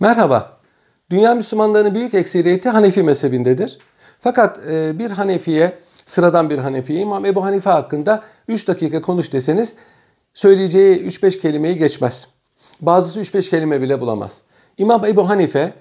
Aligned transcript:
Merhaba. 0.00 0.58
Dünya 1.10 1.34
Müslümanlarının 1.34 1.94
büyük 1.94 2.14
ekseriyeti 2.14 2.68
Hanefi 2.68 3.02
mezhebindedir. 3.02 3.78
Fakat 4.20 4.58
e, 4.68 4.98
bir 4.98 5.10
Hanefi'ye, 5.10 5.78
sıradan 6.06 6.50
bir 6.50 6.58
Hanefi'ye 6.58 7.00
İmam 7.00 7.24
Ebu 7.24 7.44
Hanife 7.44 7.70
hakkında 7.70 8.22
3 8.48 8.68
dakika 8.68 9.02
konuş 9.02 9.32
deseniz 9.32 9.74
söyleyeceği 10.34 11.06
3-5 11.06 11.40
kelimeyi 11.40 11.76
geçmez. 11.76 12.26
Bazısı 12.80 13.20
3-5 13.20 13.50
kelime 13.50 13.80
bile 13.80 14.00
bulamaz. 14.00 14.42
İmam 14.78 15.04
Ebu 15.04 15.28
Hanife 15.28 15.72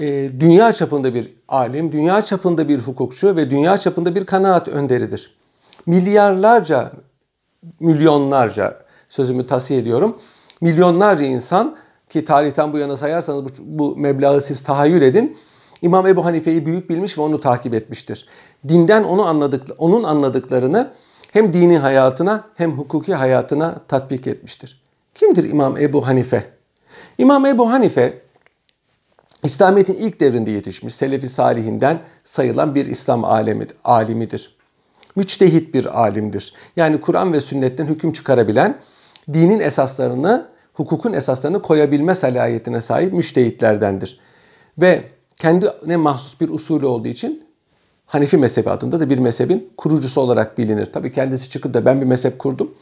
e, 0.00 0.04
dünya 0.40 0.72
çapında 0.72 1.14
bir 1.14 1.36
alim, 1.48 1.92
dünya 1.92 2.22
çapında 2.22 2.68
bir 2.68 2.78
hukukçu 2.78 3.36
ve 3.36 3.50
dünya 3.50 3.78
çapında 3.78 4.14
bir 4.14 4.26
kanaat 4.26 4.68
önderidir. 4.68 5.36
Milyarlarca, 5.86 6.92
milyonlarca 7.80 8.80
sözümü 9.08 9.46
tasih 9.46 9.78
ediyorum. 9.78 10.18
Milyonlarca 10.60 11.26
insan 11.26 11.76
ki 12.08 12.24
tarihten 12.24 12.72
bu 12.72 12.78
yana 12.78 12.96
sayarsanız 12.96 13.44
bu, 13.44 13.48
bu 13.58 13.96
meblağı 13.96 14.40
siz 14.40 14.62
tahayyül 14.62 15.02
edin. 15.02 15.36
İmam 15.82 16.06
Ebu 16.06 16.24
Hanife'yi 16.24 16.66
büyük 16.66 16.90
bilmiş 16.90 17.18
ve 17.18 17.22
onu 17.22 17.40
takip 17.40 17.74
etmiştir. 17.74 18.28
Dinden 18.68 19.04
onu 19.04 19.26
anladık, 19.26 19.62
onun 19.78 20.02
anladıklarını 20.02 20.92
hem 21.32 21.52
dini 21.52 21.78
hayatına 21.78 22.44
hem 22.54 22.72
hukuki 22.78 23.14
hayatına 23.14 23.78
tatbik 23.88 24.26
etmiştir. 24.26 24.82
Kimdir 25.14 25.50
İmam 25.50 25.76
Ebu 25.76 26.06
Hanife? 26.06 26.50
İmam 27.18 27.46
Ebu 27.46 27.70
Hanife 27.70 28.22
İslamiyet'in 29.42 29.94
ilk 29.94 30.20
devrinde 30.20 30.50
yetişmiş 30.50 30.94
Selefi 30.94 31.28
Salihinden 31.28 32.00
sayılan 32.24 32.74
bir 32.74 32.86
İslam 32.86 33.24
alemi, 33.24 33.66
alimidir. 33.84 34.56
Müçtehit 35.16 35.74
bir 35.74 36.00
alimdir. 36.02 36.54
Yani 36.76 37.00
Kur'an 37.00 37.32
ve 37.32 37.40
sünnetten 37.40 37.86
hüküm 37.86 38.12
çıkarabilen, 38.12 38.80
dinin 39.32 39.60
esaslarını 39.60 40.46
hukukun 40.76 41.12
esaslarını 41.12 41.62
koyabilme 41.62 42.14
salayetine 42.14 42.80
sahip 42.80 43.12
müştehitlerdendir. 43.12 44.20
Ve 44.78 45.04
kendine 45.36 45.96
mahsus 45.96 46.40
bir 46.40 46.48
usulü 46.48 46.86
olduğu 46.86 47.08
için 47.08 47.46
Hanefi 48.06 48.36
mezhebi 48.36 48.70
adında 48.70 49.00
da 49.00 49.10
bir 49.10 49.18
mezhebin 49.18 49.72
kurucusu 49.76 50.20
olarak 50.20 50.58
bilinir. 50.58 50.86
Tabii 50.86 51.12
kendisi 51.12 51.50
çıkıp 51.50 51.74
da 51.74 51.84
ben 51.84 52.00
bir 52.00 52.06
mezhep 52.06 52.38
kurdum 52.38 52.74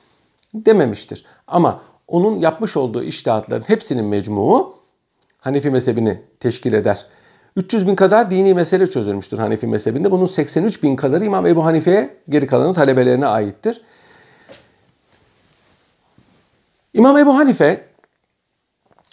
dememiştir. 0.55 1.25
Ama 1.47 1.81
onun 2.09 2.41
yapmış 2.41 2.77
olduğu 2.77 3.03
iştihatların 3.03 3.65
hepsinin 3.67 4.05
mecmuu 4.05 4.75
Hanefi 5.41 5.71
mezhebini 5.71 6.21
teşkil 6.41 6.73
eder. 6.73 7.07
300 7.57 7.87
bin 7.87 7.95
kadar 7.95 8.31
dini 8.31 8.55
mesele 8.55 8.87
çözülmüştür 8.87 9.39
Hanefi 9.39 9.67
mezhebinde. 9.67 10.11
Bunun 10.11 10.27
83 10.27 10.83
bin 10.83 10.97
kadarı 10.97 11.25
İmam 11.25 11.47
Ebu 11.47 11.65
Hanife'ye 11.65 12.17
geri 12.29 12.47
kalanı 12.47 12.75
talebelerine 12.75 13.27
aittir. 13.27 13.81
İmam 16.95 17.19
Ebu 17.19 17.37
Hanife 17.37 17.89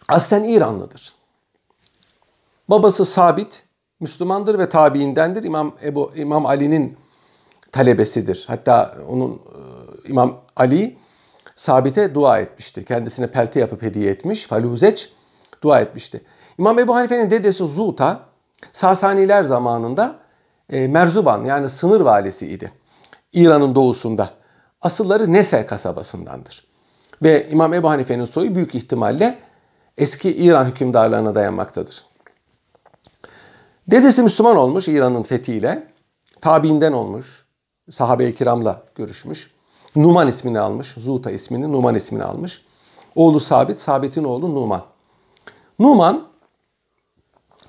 aslen 0.08 0.44
İranlıdır. 0.44 1.14
Babası 2.70 3.06
Sabit 3.06 3.64
Müslümandır 4.00 4.60
ve 4.60 4.70
tabiindendir. 4.70 5.44
İmam 5.44 5.76
Ebu 5.84 6.12
İmam 6.16 6.46
Ali'nin 6.46 6.98
talebesidir. 7.72 8.46
Hatta 8.48 8.96
onun 9.10 9.32
e, 9.32 10.10
İmam 10.10 10.42
Ali 10.56 10.98
Sabit'e 11.56 12.16
dua 12.16 12.40
etmişti. 12.40 12.86
Kendisine 12.86 13.28
pelte 13.28 13.60
yapıp 13.60 13.82
hediye 13.82 14.12
etmiş. 14.12 14.48
Faluzeç 14.48 15.14
dua 15.62 15.82
etmişti. 15.82 16.22
İmam 16.58 16.80
Ebu 16.80 16.96
Hanife'nin 16.96 17.32
dedesi 17.32 17.66
Zuta 17.66 18.26
Sasaniler 18.74 19.44
zamanında 19.44 20.20
e, 20.70 20.88
Merzuban 20.88 21.46
yani 21.46 21.70
sınır 21.70 22.02
valisiydi. 22.02 22.72
İran'ın 23.34 23.76
doğusunda. 23.76 24.30
Asılları 24.82 25.34
Nese 25.34 25.66
kasabasındandır. 25.66 26.71
Ve 27.24 27.50
İmam 27.50 27.74
Ebu 27.74 27.90
Hanife'nin 27.90 28.26
soyu 28.26 28.56
büyük 28.56 28.76
ihtimalle 28.76 29.40
eski 29.98 30.36
İran 30.36 30.66
hükümdarlarına 30.66 31.36
dayanmaktadır. 31.36 32.06
Dedesi 33.88 34.24
Müslüman 34.24 34.58
olmuş 34.58 34.88
İran'ın 34.88 35.24
fethiyle. 35.24 35.88
Tabiinden 36.42 36.92
olmuş. 36.92 37.46
Sahabe-i 37.90 38.36
kiramla 38.36 38.84
görüşmüş. 38.96 39.52
Numan 39.96 40.28
ismini 40.28 40.60
almış. 40.60 40.94
Zuta 40.98 41.32
ismini, 41.32 41.72
Numan 41.72 41.96
ismini 41.96 42.24
almış. 42.24 42.66
Oğlu 43.16 43.40
Sabit, 43.40 43.80
Sabit'in 43.80 44.24
oğlu 44.24 44.56
Numan. 44.56 44.84
Numan 45.80 46.28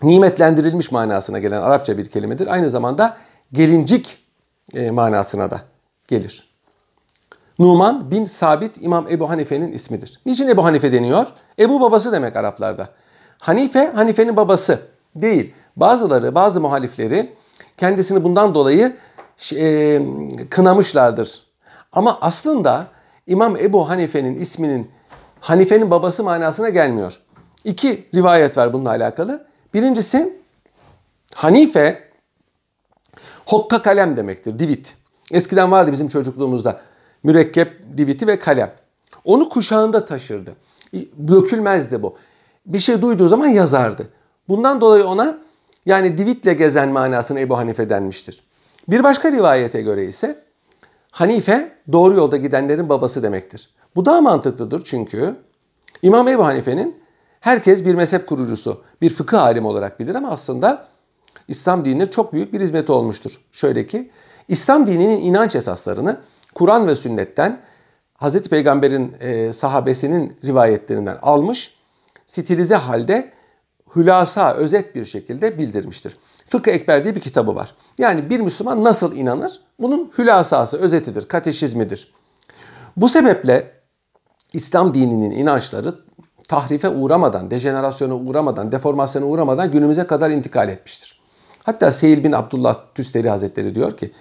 nimetlendirilmiş 0.02 0.92
manasına 0.92 1.38
gelen 1.38 1.62
Arapça 1.62 1.98
bir 1.98 2.10
kelimedir. 2.10 2.46
Aynı 2.46 2.70
zamanda 2.70 3.16
gelincik 3.52 4.18
e, 4.74 4.90
manasına 4.90 5.50
da 5.50 5.62
gelir. 6.08 6.51
Numan 7.58 8.10
bin 8.10 8.24
Sabit 8.24 8.82
İmam 8.82 9.06
Ebu 9.10 9.30
Hanife'nin 9.30 9.72
ismidir. 9.72 10.20
Niçin 10.26 10.48
Ebu 10.48 10.64
Hanife 10.64 10.92
deniyor? 10.92 11.26
Ebu 11.58 11.80
babası 11.80 12.12
demek 12.12 12.36
Araplarda. 12.36 12.88
Hanife, 13.38 13.92
Hanife'nin 13.94 14.36
babası 14.36 14.80
değil. 15.16 15.54
Bazıları, 15.76 16.34
bazı 16.34 16.60
muhalifleri 16.60 17.32
kendisini 17.76 18.24
bundan 18.24 18.54
dolayı 18.54 18.96
e, 19.56 20.02
kınamışlardır. 20.50 21.46
Ama 21.92 22.18
aslında 22.20 22.86
İmam 23.26 23.56
Ebu 23.56 23.88
Hanife'nin 23.88 24.40
isminin 24.40 24.90
Hanife'nin 25.40 25.90
babası 25.90 26.24
manasına 26.24 26.68
gelmiyor. 26.68 27.20
İki 27.64 28.08
rivayet 28.14 28.56
var 28.56 28.72
bununla 28.72 28.90
alakalı. 28.90 29.46
Birincisi 29.74 30.38
Hanife 31.34 32.08
hokka 33.46 33.82
kalem 33.82 34.16
demektir. 34.16 34.58
Divit. 34.58 34.96
Eskiden 35.32 35.72
vardı 35.72 35.92
bizim 35.92 36.08
çocukluğumuzda 36.08 36.80
mürekkep, 37.22 37.82
diviti 37.96 38.26
ve 38.26 38.38
kalem. 38.38 38.74
Onu 39.24 39.48
kuşağında 39.48 40.04
taşırdı. 40.04 40.56
Dökülmezdi 41.28 42.02
bu. 42.02 42.16
Bir 42.66 42.78
şey 42.78 43.02
duyduğu 43.02 43.28
zaman 43.28 43.48
yazardı. 43.48 44.08
Bundan 44.48 44.80
dolayı 44.80 45.06
ona 45.06 45.38
yani 45.86 46.18
divitle 46.18 46.54
gezen 46.54 46.88
manasını 46.88 47.40
Ebu 47.40 47.58
Hanife 47.58 47.90
denmiştir. 47.90 48.42
Bir 48.88 49.04
başka 49.04 49.32
rivayete 49.32 49.82
göre 49.82 50.04
ise 50.04 50.44
Hanife 51.10 51.72
doğru 51.92 52.14
yolda 52.14 52.36
gidenlerin 52.36 52.88
babası 52.88 53.22
demektir. 53.22 53.70
Bu 53.96 54.06
daha 54.06 54.20
mantıklıdır 54.20 54.82
çünkü 54.84 55.36
İmam 56.02 56.28
Ebu 56.28 56.44
Hanife'nin 56.44 57.02
herkes 57.40 57.84
bir 57.84 57.94
mezhep 57.94 58.26
kurucusu, 58.26 58.82
bir 59.02 59.10
fıkıh 59.10 59.42
alim 59.42 59.66
olarak 59.66 60.00
bilir 60.00 60.14
ama 60.14 60.30
aslında 60.30 60.88
İslam 61.48 61.84
dinine 61.84 62.10
çok 62.10 62.32
büyük 62.32 62.52
bir 62.52 62.60
hizmeti 62.60 62.92
olmuştur. 62.92 63.40
Şöyle 63.52 63.86
ki 63.86 64.10
İslam 64.48 64.86
dininin 64.86 65.20
inanç 65.20 65.56
esaslarını 65.56 66.20
Kur'an 66.54 66.86
ve 66.86 66.94
sünnetten 66.94 67.60
Hazreti 68.14 68.48
Peygamber'in 68.48 69.16
e, 69.20 69.52
sahabesinin 69.52 70.36
rivayetlerinden 70.44 71.18
almış, 71.22 71.74
stilize 72.26 72.74
halde 72.74 73.32
hülasa, 73.96 74.54
özet 74.54 74.94
bir 74.94 75.04
şekilde 75.04 75.58
bildirmiştir. 75.58 76.16
Fıkıh 76.48 76.72
Ekber 76.72 77.04
diye 77.04 77.14
bir 77.14 77.20
kitabı 77.20 77.54
var. 77.54 77.74
Yani 77.98 78.30
bir 78.30 78.40
Müslüman 78.40 78.84
nasıl 78.84 79.16
inanır? 79.16 79.60
Bunun 79.78 80.12
hülasası, 80.18 80.78
özetidir, 80.78 81.28
kateşizmidir. 81.28 82.12
Bu 82.96 83.08
sebeple 83.08 83.72
İslam 84.52 84.94
dininin 84.94 85.30
inançları 85.30 85.94
tahrife 86.48 86.88
uğramadan, 86.88 87.50
dejenerasyona 87.50 88.14
uğramadan, 88.14 88.72
deformasyona 88.72 89.26
uğramadan 89.26 89.70
günümüze 89.70 90.06
kadar 90.06 90.30
intikal 90.30 90.68
etmiştir. 90.68 91.20
Hatta 91.62 91.92
Seyil 91.92 92.24
bin 92.24 92.32
Abdullah 92.32 92.76
Tüsteri 92.94 93.30
Hazretleri 93.30 93.74
diyor 93.74 93.96
ki, 93.96 94.12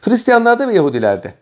Hristiyanlarda 0.00 0.68
ve 0.68 0.74
Yahudilerde 0.74 1.34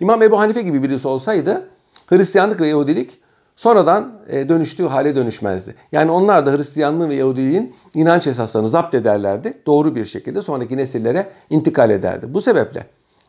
İmam 0.00 0.22
Ebu 0.22 0.38
Hanife 0.38 0.62
gibi 0.62 0.82
birisi 0.82 1.08
olsaydı 1.08 1.68
Hristiyanlık 2.06 2.60
ve 2.60 2.68
Yahudilik 2.68 3.18
sonradan 3.56 4.12
e, 4.28 4.48
dönüştüğü 4.48 4.86
hale 4.86 5.16
dönüşmezdi. 5.16 5.74
Yani 5.92 6.10
onlar 6.10 6.46
da 6.46 6.52
Hristiyanlığın 6.52 7.08
ve 7.08 7.14
Yahudiliğin 7.14 7.74
inanç 7.94 8.26
esaslarını 8.26 8.68
zapt 8.68 8.94
ederlerdi. 8.94 9.58
Doğru 9.66 9.94
bir 9.94 10.04
şekilde 10.04 10.42
sonraki 10.42 10.76
nesillere 10.76 11.28
intikal 11.50 11.90
ederdi. 11.90 12.34
Bu 12.34 12.40
sebeple 12.40 12.86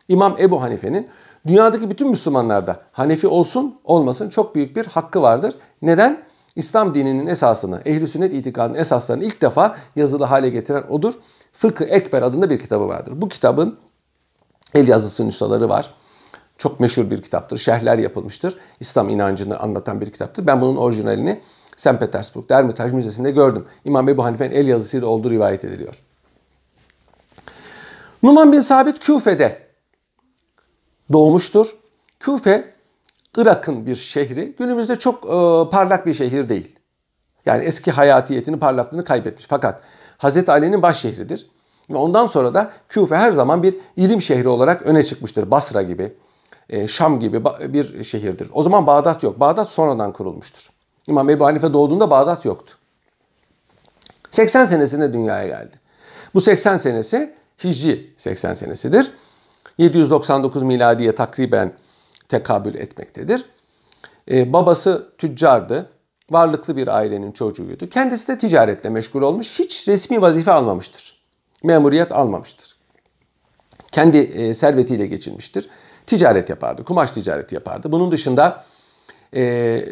İmam 0.08 0.36
Ebu 0.38 0.62
Hanife'nin 0.62 1.08
dünyadaki 1.46 1.90
bütün 1.90 2.10
Müslümanlarda 2.10 2.80
Hanefi 2.92 3.26
olsun 3.26 3.80
olmasın 3.84 4.28
çok 4.28 4.54
büyük 4.54 4.76
bir 4.76 4.86
hakkı 4.86 5.22
vardır. 5.22 5.54
Neden? 5.82 6.22
İslam 6.56 6.94
dininin 6.94 7.26
esasını, 7.26 7.80
ehl 7.84 8.06
sünnet 8.06 8.34
itikadının 8.34 8.78
esaslarını 8.78 9.24
ilk 9.24 9.42
defa 9.42 9.76
yazılı 9.96 10.24
hale 10.24 10.48
getiren 10.50 10.84
odur. 10.88 11.14
Fıkı 11.52 11.84
Ekber 11.84 12.22
adında 12.22 12.50
bir 12.50 12.58
kitabı 12.58 12.88
vardır. 12.88 13.12
Bu 13.16 13.28
kitabın 13.28 13.78
el 14.74 14.88
yazısı 14.88 15.26
nüshaları 15.26 15.68
var. 15.68 15.94
Çok 16.58 16.80
meşhur 16.80 17.10
bir 17.10 17.22
kitaptır. 17.22 17.58
Şerhler 17.58 17.98
yapılmıştır. 17.98 18.58
İslam 18.80 19.08
inancını 19.08 19.58
anlatan 19.58 20.00
bir 20.00 20.12
kitaptır. 20.12 20.46
Ben 20.46 20.60
bunun 20.60 20.76
orijinalini 20.76 21.40
St. 21.76 22.00
Petersburg'da 22.00 22.58
Ermitaj 22.58 22.92
Müzesi'nde 22.92 23.30
gördüm. 23.30 23.64
İmam 23.84 24.08
Ebu 24.08 24.24
Hanife'nin 24.24 24.54
el 24.54 24.66
yazısıyla 24.66 25.06
olduğu 25.06 25.30
rivayet 25.30 25.64
ediliyor. 25.64 26.02
Numan 28.22 28.52
bin 28.52 28.60
Sabit 28.60 28.98
Küfe'de 28.98 29.58
doğmuştur. 31.12 31.68
Küfe 32.20 32.74
Irak'ın 33.36 33.86
bir 33.86 33.96
şehri. 33.96 34.54
Günümüzde 34.58 34.98
çok 34.98 35.24
e, 35.24 35.70
parlak 35.70 36.06
bir 36.06 36.14
şehir 36.14 36.48
değil. 36.48 36.78
Yani 37.46 37.64
eski 37.64 37.90
hayatiyetini, 37.90 38.58
parlaklığını 38.58 39.04
kaybetmiş. 39.04 39.46
Fakat 39.48 39.80
Hazreti 40.18 40.52
Ali'nin 40.52 40.82
baş 40.82 41.00
şehridir. 41.00 41.50
Ve 41.90 41.96
ondan 41.96 42.26
sonra 42.26 42.54
da 42.54 42.72
Küfe 42.88 43.16
her 43.16 43.32
zaman 43.32 43.62
bir 43.62 43.76
ilim 43.96 44.22
şehri 44.22 44.48
olarak 44.48 44.82
öne 44.82 45.02
çıkmıştır. 45.02 45.50
Basra 45.50 45.82
gibi, 45.82 46.12
Şam 46.88 47.20
gibi 47.20 47.44
bir 47.44 48.04
şehirdir. 48.04 48.50
O 48.52 48.62
zaman 48.62 48.86
Bağdat 48.86 49.22
yok. 49.22 49.40
Bağdat 49.40 49.68
sonradan 49.68 50.12
kurulmuştur. 50.12 50.70
İmam 51.06 51.30
Ebu 51.30 51.44
Hanife 51.44 51.72
doğduğunda 51.72 52.10
Bağdat 52.10 52.44
yoktu. 52.44 52.74
80 54.30 54.64
senesinde 54.64 55.12
dünyaya 55.12 55.46
geldi. 55.46 55.80
Bu 56.34 56.40
80 56.40 56.76
senesi 56.76 57.34
Hicri 57.64 58.14
80 58.16 58.54
senesidir. 58.54 59.12
799 59.78 60.62
miladiye 60.62 61.14
takriben 61.14 61.72
tekabül 62.28 62.74
etmektedir. 62.74 63.44
Ee, 64.30 64.52
babası 64.52 65.08
tüccardı. 65.18 65.90
Varlıklı 66.30 66.76
bir 66.76 66.88
ailenin 66.88 67.32
çocuğuydu. 67.32 67.88
Kendisi 67.88 68.28
de 68.28 68.38
ticaretle 68.38 68.90
meşgul 68.90 69.22
olmuş. 69.22 69.58
Hiç 69.58 69.88
resmi 69.88 70.22
vazife 70.22 70.52
almamıştır. 70.52 71.20
Memuriyet 71.62 72.12
almamıştır. 72.12 72.76
Kendi 73.92 74.18
e, 74.18 74.54
servetiyle 74.54 75.06
geçinmiştir. 75.06 75.68
Ticaret 76.08 76.50
yapardı. 76.50 76.84
Kumaş 76.84 77.10
ticareti 77.10 77.54
yapardı. 77.54 77.92
Bunun 77.92 78.12
dışında 78.12 78.64
e, 79.34 79.84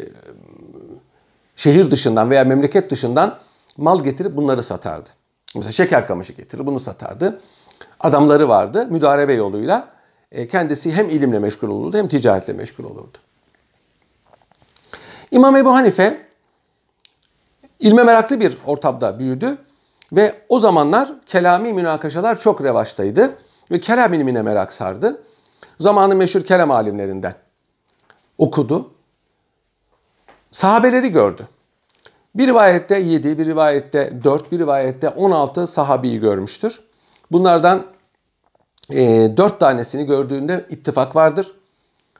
şehir 1.55 1.91
dışından 1.91 2.29
veya 2.29 2.43
memleket 2.43 2.91
dışından 2.91 3.39
mal 3.77 4.03
getirip 4.03 4.35
bunları 4.35 4.63
satardı. 4.63 5.09
Mesela 5.55 5.71
şeker 5.71 6.07
kamışı 6.07 6.33
getirir 6.33 6.65
bunu 6.65 6.79
satardı. 6.79 7.41
Adamları 7.99 8.49
vardı 8.49 8.87
müdarebe 8.89 9.33
yoluyla. 9.33 9.87
E, 10.31 10.47
kendisi 10.47 10.93
hem 10.93 11.09
ilimle 11.09 11.39
meşgul 11.39 11.69
olurdu 11.69 11.97
hem 11.97 12.07
ticaretle 12.07 12.53
meşgul 12.53 12.83
olurdu. 12.83 13.17
İmam 15.31 15.55
Ebu 15.55 15.73
Hanife 15.73 16.27
ilme 17.79 18.03
meraklı 18.03 18.39
bir 18.39 18.57
ortamda 18.65 19.19
büyüdü 19.19 19.57
ve 20.11 20.35
o 20.49 20.59
zamanlar 20.59 21.13
kelami 21.25 21.73
münakaşalar 21.73 22.39
çok 22.39 22.63
revaçtaydı 22.63 23.37
ve 23.71 23.79
kelam 23.79 24.13
ilmine 24.13 24.41
merak 24.41 24.73
sardı. 24.73 25.21
Zamanın 25.79 26.17
meşhur 26.17 26.41
kelam 26.41 26.71
alimlerinden 26.71 27.35
okudu. 28.37 28.91
Sahabeleri 30.51 31.11
gördü. 31.11 31.47
Bir 32.35 32.47
rivayette 32.47 32.99
7, 32.99 33.37
bir 33.37 33.45
rivayette 33.45 34.19
4, 34.23 34.51
bir 34.51 34.59
rivayette 34.59 35.09
16 35.09 35.67
sahabiyi 35.67 36.19
görmüştür. 36.19 36.81
Bunlardan 37.31 37.85
e, 38.89 38.97
4 39.37 39.59
tanesini 39.59 40.05
gördüğünde 40.05 40.65
ittifak 40.69 41.15
vardır. 41.15 41.53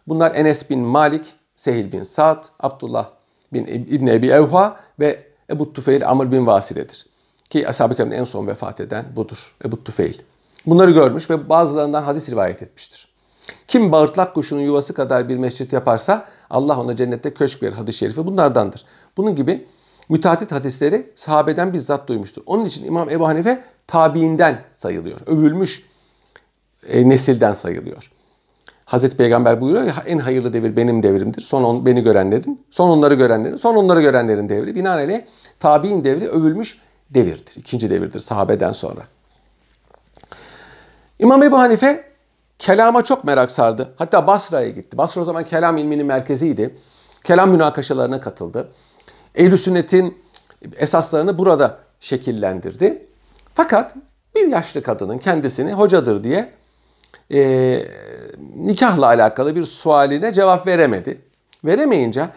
Bunlar 0.08 0.36
Enes 0.36 0.70
bin 0.70 0.80
Malik, 0.80 1.34
Sehil 1.56 1.92
bin 1.92 2.04
Sa'd, 2.04 2.44
Abdullah 2.60 3.10
bin 3.54 3.66
İbni 3.68 4.12
Ebi 4.12 4.28
Evha 4.28 4.80
ve 5.00 5.28
Ebu 5.50 5.74
Tufeil 5.74 6.10
Amr 6.10 6.32
bin 6.32 6.48
Vasile'dir. 6.48 7.06
Ki 7.50 7.68
Ashab-ı 7.68 8.04
en 8.04 8.24
son 8.24 8.48
vefat 8.48 8.82
eden 8.82 9.06
budur. 9.16 9.56
Ebu 9.66 9.84
Tufeil. 9.84 10.20
Bunları 10.66 10.92
görmüş 10.92 11.30
ve 11.30 11.50
bazılarından 11.50 12.04
hadis 12.04 12.30
rivayet 12.30 12.64
etmiştir. 12.64 13.07
Kim 13.68 13.92
bağırtlak 13.92 14.34
kuşunun 14.34 14.62
yuvası 14.62 14.94
kadar 14.94 15.30
bir 15.30 15.38
mescit 15.38 15.74
yaparsa 15.74 16.26
Allah 16.50 16.80
ona 16.80 16.96
cennette 16.96 17.34
köşk 17.34 17.64
verir 17.64 17.74
hadis-i 17.74 17.98
şerifi 17.98 18.26
bunlardandır. 18.26 18.86
Bunun 19.18 19.36
gibi 19.36 19.68
müteatit 20.10 20.52
hadisleri 20.52 21.12
sahabeden 21.16 21.74
bizzat 21.74 22.08
duymuştur. 22.08 22.44
Onun 22.46 22.66
için 22.66 22.86
İmam 22.86 23.10
Ebu 23.10 23.28
Hanife 23.28 23.64
tabiinden 23.88 24.62
sayılıyor. 24.72 25.20
Övülmüş 25.28 25.84
e, 26.88 27.10
nesilden 27.10 27.54
sayılıyor. 27.54 28.12
Hazreti 28.86 29.18
Peygamber 29.18 29.62
buyuruyor 29.62 29.86
ya 29.86 29.94
en 30.06 30.20
hayırlı 30.20 30.54
devir 30.54 30.76
benim 30.76 31.04
devrimdir. 31.04 31.42
Son 31.42 31.64
on, 31.64 31.86
beni 31.86 32.04
görenlerin, 32.04 32.66
son 32.70 32.90
onları 32.90 33.14
görenlerin, 33.14 33.56
son 33.56 33.76
onları 33.76 34.02
görenlerin 34.02 34.50
devri. 34.50 34.76
Binaenaleyh 34.76 35.22
tabi'in 35.60 36.04
devri 36.04 36.28
övülmüş 36.28 36.82
devirdir. 37.10 37.56
İkinci 37.58 37.90
devirdir 37.90 38.20
sahabeden 38.20 38.72
sonra. 38.72 39.02
İmam 41.20 41.44
Ebu 41.44 41.60
Hanife 41.60 42.07
kelama 42.60 43.04
çok 43.04 43.24
merak 43.24 43.52
sardı. 43.52 43.94
Hatta 43.98 44.28
Basra'ya 44.28 44.70
gitti. 44.70 44.98
Basra 44.98 45.22
o 45.22 45.24
zaman 45.24 45.46
kelam 45.46 45.78
ilminin 45.78 46.06
merkeziydi. 46.06 46.76
Kelam 47.24 47.52
münakaşalarına 47.52 48.20
katıldı. 48.20 48.72
Ehl-i 49.36 49.58
Sünnet'in 49.58 50.18
esaslarını 50.78 51.38
burada 51.38 51.78
şekillendirdi. 52.00 53.08
Fakat 53.54 53.96
bir 54.36 54.48
yaşlı 54.48 54.84
kadının 54.84 55.18
kendisini 55.18 55.74
hocadır 55.74 56.24
diye 56.24 56.54
e, 57.34 57.80
nikahla 58.56 59.06
alakalı 59.06 59.56
bir 59.56 59.64
sualine 59.64 60.34
cevap 60.34 60.68
veremedi. 60.68 61.22
Veremeyince 61.66 62.30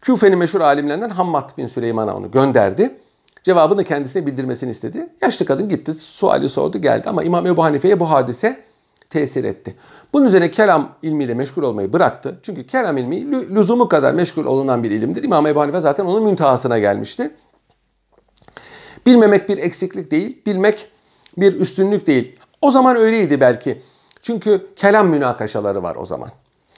Küfe'nin 0.00 0.38
meşhur 0.38 0.60
alimlerinden 0.60 1.08
Hammad 1.08 1.56
bin 1.58 1.66
Süleyman'a 1.66 2.16
onu 2.16 2.30
gönderdi. 2.30 2.98
Cevabını 3.42 3.84
kendisine 3.84 4.26
bildirmesini 4.26 4.70
istedi. 4.70 5.08
Yaşlı 5.22 5.46
kadın 5.46 5.68
gitti, 5.68 5.92
suali 5.92 6.48
sordu, 6.48 6.78
geldi. 6.78 7.08
Ama 7.08 7.22
İmam 7.22 7.46
Ebu 7.46 7.64
Hanife'ye 7.64 8.00
bu 8.00 8.10
hadise 8.10 8.64
tesir 9.10 9.44
etti. 9.44 9.76
Bunun 10.12 10.26
üzerine 10.26 10.50
kelam 10.50 10.96
ilmiyle 11.02 11.34
meşgul 11.34 11.62
olmayı 11.62 11.92
bıraktı. 11.92 12.38
Çünkü 12.42 12.66
kelam 12.66 12.96
ilmi 12.96 13.32
lüzumu 13.54 13.88
kadar 13.88 14.14
meşgul 14.14 14.44
olunan 14.44 14.82
bir 14.82 14.90
ilimdir. 14.90 15.24
İmam 15.24 15.46
Ebu 15.46 15.60
Hanife 15.60 15.80
zaten 15.80 16.04
onun 16.04 16.22
müntehasına 16.22 16.78
gelmişti. 16.78 17.30
Bilmemek 19.06 19.48
bir 19.48 19.58
eksiklik 19.58 20.10
değil, 20.10 20.42
bilmek 20.46 20.90
bir 21.38 21.60
üstünlük 21.60 22.06
değil. 22.06 22.36
O 22.62 22.70
zaman 22.70 22.96
öyleydi 22.96 23.40
belki. 23.40 23.82
Çünkü 24.22 24.66
kelam 24.76 25.08
münakaşaları 25.08 25.82
var 25.82 25.96
o 25.96 26.06
zaman. 26.06 26.30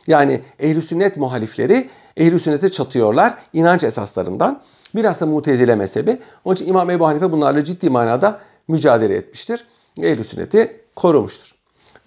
Yani 0.06 0.40
ehl 0.58 0.80
sünnet 0.80 1.16
muhalifleri 1.16 1.88
ehl 2.16 2.38
sünnete 2.38 2.70
çatıyorlar 2.70 3.34
inanç 3.52 3.84
esaslarından. 3.84 4.62
Biraz 4.94 5.20
da 5.20 5.26
mutezile 5.26 5.76
mezhebi. 5.76 6.19
Onun 6.44 6.54
için 6.54 6.66
İmam 6.66 6.90
Ebu 6.90 7.06
Hanife 7.06 7.32
bunlarla 7.32 7.64
ciddi 7.64 7.90
manada 7.90 8.40
mücadele 8.69 9.14
etmiştir. 9.14 9.66
ehl 10.02 10.22
sünneti 10.22 10.80
korumuştur. 10.96 11.57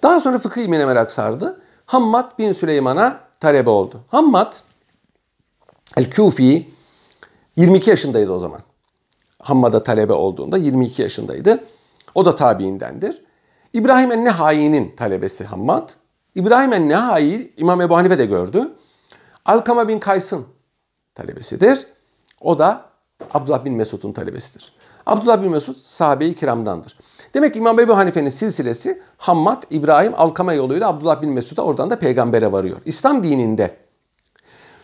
Daha 0.04 0.20
sonra 0.20 0.40
fıkıh 0.40 0.62
ilmine 0.62 0.86
merak 0.86 1.12
sardı. 1.12 1.62
Hammad 1.86 2.40
bin 2.40 2.54
Süleyman'a 2.54 3.20
talebe 3.40 3.70
oldu. 3.70 4.02
Hammad 4.08 4.54
el-Kufi 5.98 6.70
22 7.56 7.90
yaşındaydı 7.90 8.32
o 8.32 8.40
zaman. 8.40 8.60
Hammad'a 9.40 9.84
talebe 9.84 10.14
olduğunda 10.14 10.58
22 10.58 11.02
yaşındaydı. 11.02 11.64
O 12.16 12.26
da 12.26 12.36
tabiindendir. 12.36 13.22
İbrahim 13.74 14.12
en-Nehai'nin 14.12 14.96
talebesi 14.96 15.46
Hammad. 15.46 15.90
İbrahim 16.36 16.74
en-Nehai 16.74 17.54
İmam 17.58 17.82
Ebu 17.82 17.98
Hanife 17.98 18.20
de 18.20 18.26
gördü. 18.26 18.72
Alkama 19.46 19.88
bin 19.88 20.00
Kays'ın 20.00 20.46
talebesidir. 21.16 21.88
O 22.42 22.60
da 22.60 22.86
Abdullah 23.34 23.66
bin 23.66 23.74
Mesud'un 23.74 24.12
talebesidir. 24.12 24.74
Abdullah 25.06 25.44
bin 25.44 25.52
Mesud 25.52 25.76
sahabe-i 25.86 26.36
kiramdandır. 26.36 26.98
Demek 27.34 27.54
ki 27.54 27.60
İmam 27.60 27.80
Ebu 27.80 27.98
Hanife'nin 27.98 28.30
silsilesi 28.30 29.02
Hammad, 29.18 29.64
İbrahim, 29.72 30.14
Alkama 30.18 30.54
yoluyla 30.54 30.90
Abdullah 30.90 31.22
bin 31.22 31.30
Mesud'a 31.30 31.62
oradan 31.62 31.90
da 31.90 32.00
peygambere 32.00 32.52
varıyor. 32.52 32.78
İslam 32.86 33.24
dininde 33.24 33.78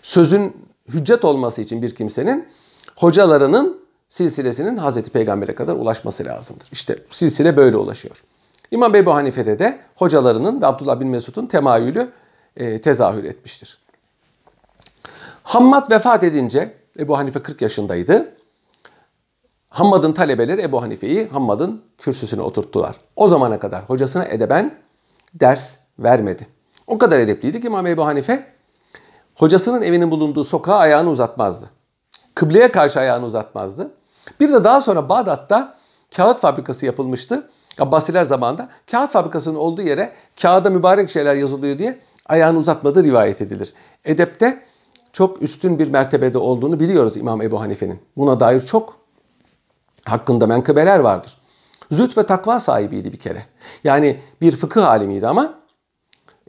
sözün 0.01 0.67
hüccet 0.89 1.25
olması 1.25 1.61
için 1.61 1.81
bir 1.81 1.95
kimsenin 1.95 2.47
hocalarının 2.95 3.79
silsilesinin 4.09 4.77
Hazreti 4.77 5.09
Peygamber'e 5.11 5.55
kadar 5.55 5.75
ulaşması 5.75 6.25
lazımdır. 6.25 6.69
İşte 6.71 6.99
silsile 7.09 7.57
böyle 7.57 7.77
ulaşıyor. 7.77 8.23
İmam 8.71 8.95
Ebu 8.95 9.13
Hanife'de 9.15 9.59
de 9.59 9.79
hocalarının 9.95 10.61
ve 10.61 10.65
Abdullah 10.65 10.99
bin 10.99 11.07
Mesud'un 11.07 11.45
temayülü 11.45 12.09
e, 12.57 12.81
tezahür 12.81 13.23
etmiştir. 13.23 13.79
Hammad 15.43 15.91
vefat 15.91 16.23
edince 16.23 16.73
Ebu 16.99 17.17
Hanife 17.17 17.43
40 17.43 17.61
yaşındaydı. 17.61 18.36
Hammad'ın 19.77 20.13
talebeleri 20.13 20.61
Ebu 20.61 20.81
Hanife'yi 20.81 21.27
Hammad'ın 21.27 21.81
kürsüsüne 21.97 22.41
oturttular. 22.41 22.95
O 23.15 23.27
zamana 23.27 23.59
kadar 23.59 23.83
hocasına 23.89 24.25
edeben 24.25 24.79
ders 25.33 25.77
vermedi. 25.99 26.47
O 26.87 26.97
kadar 26.97 27.19
edepliydi 27.19 27.61
ki 27.61 27.67
İmam 27.67 27.87
Ebu 27.87 28.05
Hanife 28.05 28.47
hocasının 29.35 29.81
evinin 29.81 30.11
bulunduğu 30.11 30.43
sokağa 30.43 30.75
ayağını 30.75 31.09
uzatmazdı. 31.09 31.69
Kıbleye 32.35 32.71
karşı 32.71 32.99
ayağını 32.99 33.25
uzatmazdı. 33.25 33.91
Bir 34.39 34.53
de 34.53 34.63
daha 34.63 34.81
sonra 34.81 35.09
Bağdat'ta 35.09 35.77
kağıt 36.15 36.39
fabrikası 36.39 36.85
yapılmıştı. 36.85 37.49
Abbasiler 37.79 38.25
zamanında 38.25 38.69
kağıt 38.91 39.11
fabrikasının 39.11 39.55
olduğu 39.55 39.81
yere 39.81 40.13
kağıda 40.41 40.69
mübarek 40.69 41.09
şeyler 41.09 41.35
yazılıyor 41.35 41.79
diye 41.79 41.99
ayağını 42.25 42.57
uzatmadığı 42.57 43.03
rivayet 43.03 43.41
edilir. 43.41 43.73
Edepte 44.05 44.63
çok 45.13 45.41
üstün 45.41 45.79
bir 45.79 45.87
mertebede 45.87 46.37
olduğunu 46.37 46.79
biliyoruz 46.79 47.17
İmam 47.17 47.41
Ebu 47.41 47.61
Hanife'nin. 47.61 47.99
Buna 48.17 48.39
dair 48.39 48.61
çok 48.61 49.06
hakkında 50.09 50.47
menkıbeler 50.47 50.99
vardır. 50.99 51.37
Züht 51.91 52.17
ve 52.17 52.25
takva 52.25 52.59
sahibiydi 52.59 53.13
bir 53.13 53.19
kere. 53.19 53.45
Yani 53.83 54.19
bir 54.41 54.55
fıkıh 54.55 54.87
alimiydi 54.87 55.27
ama 55.27 55.53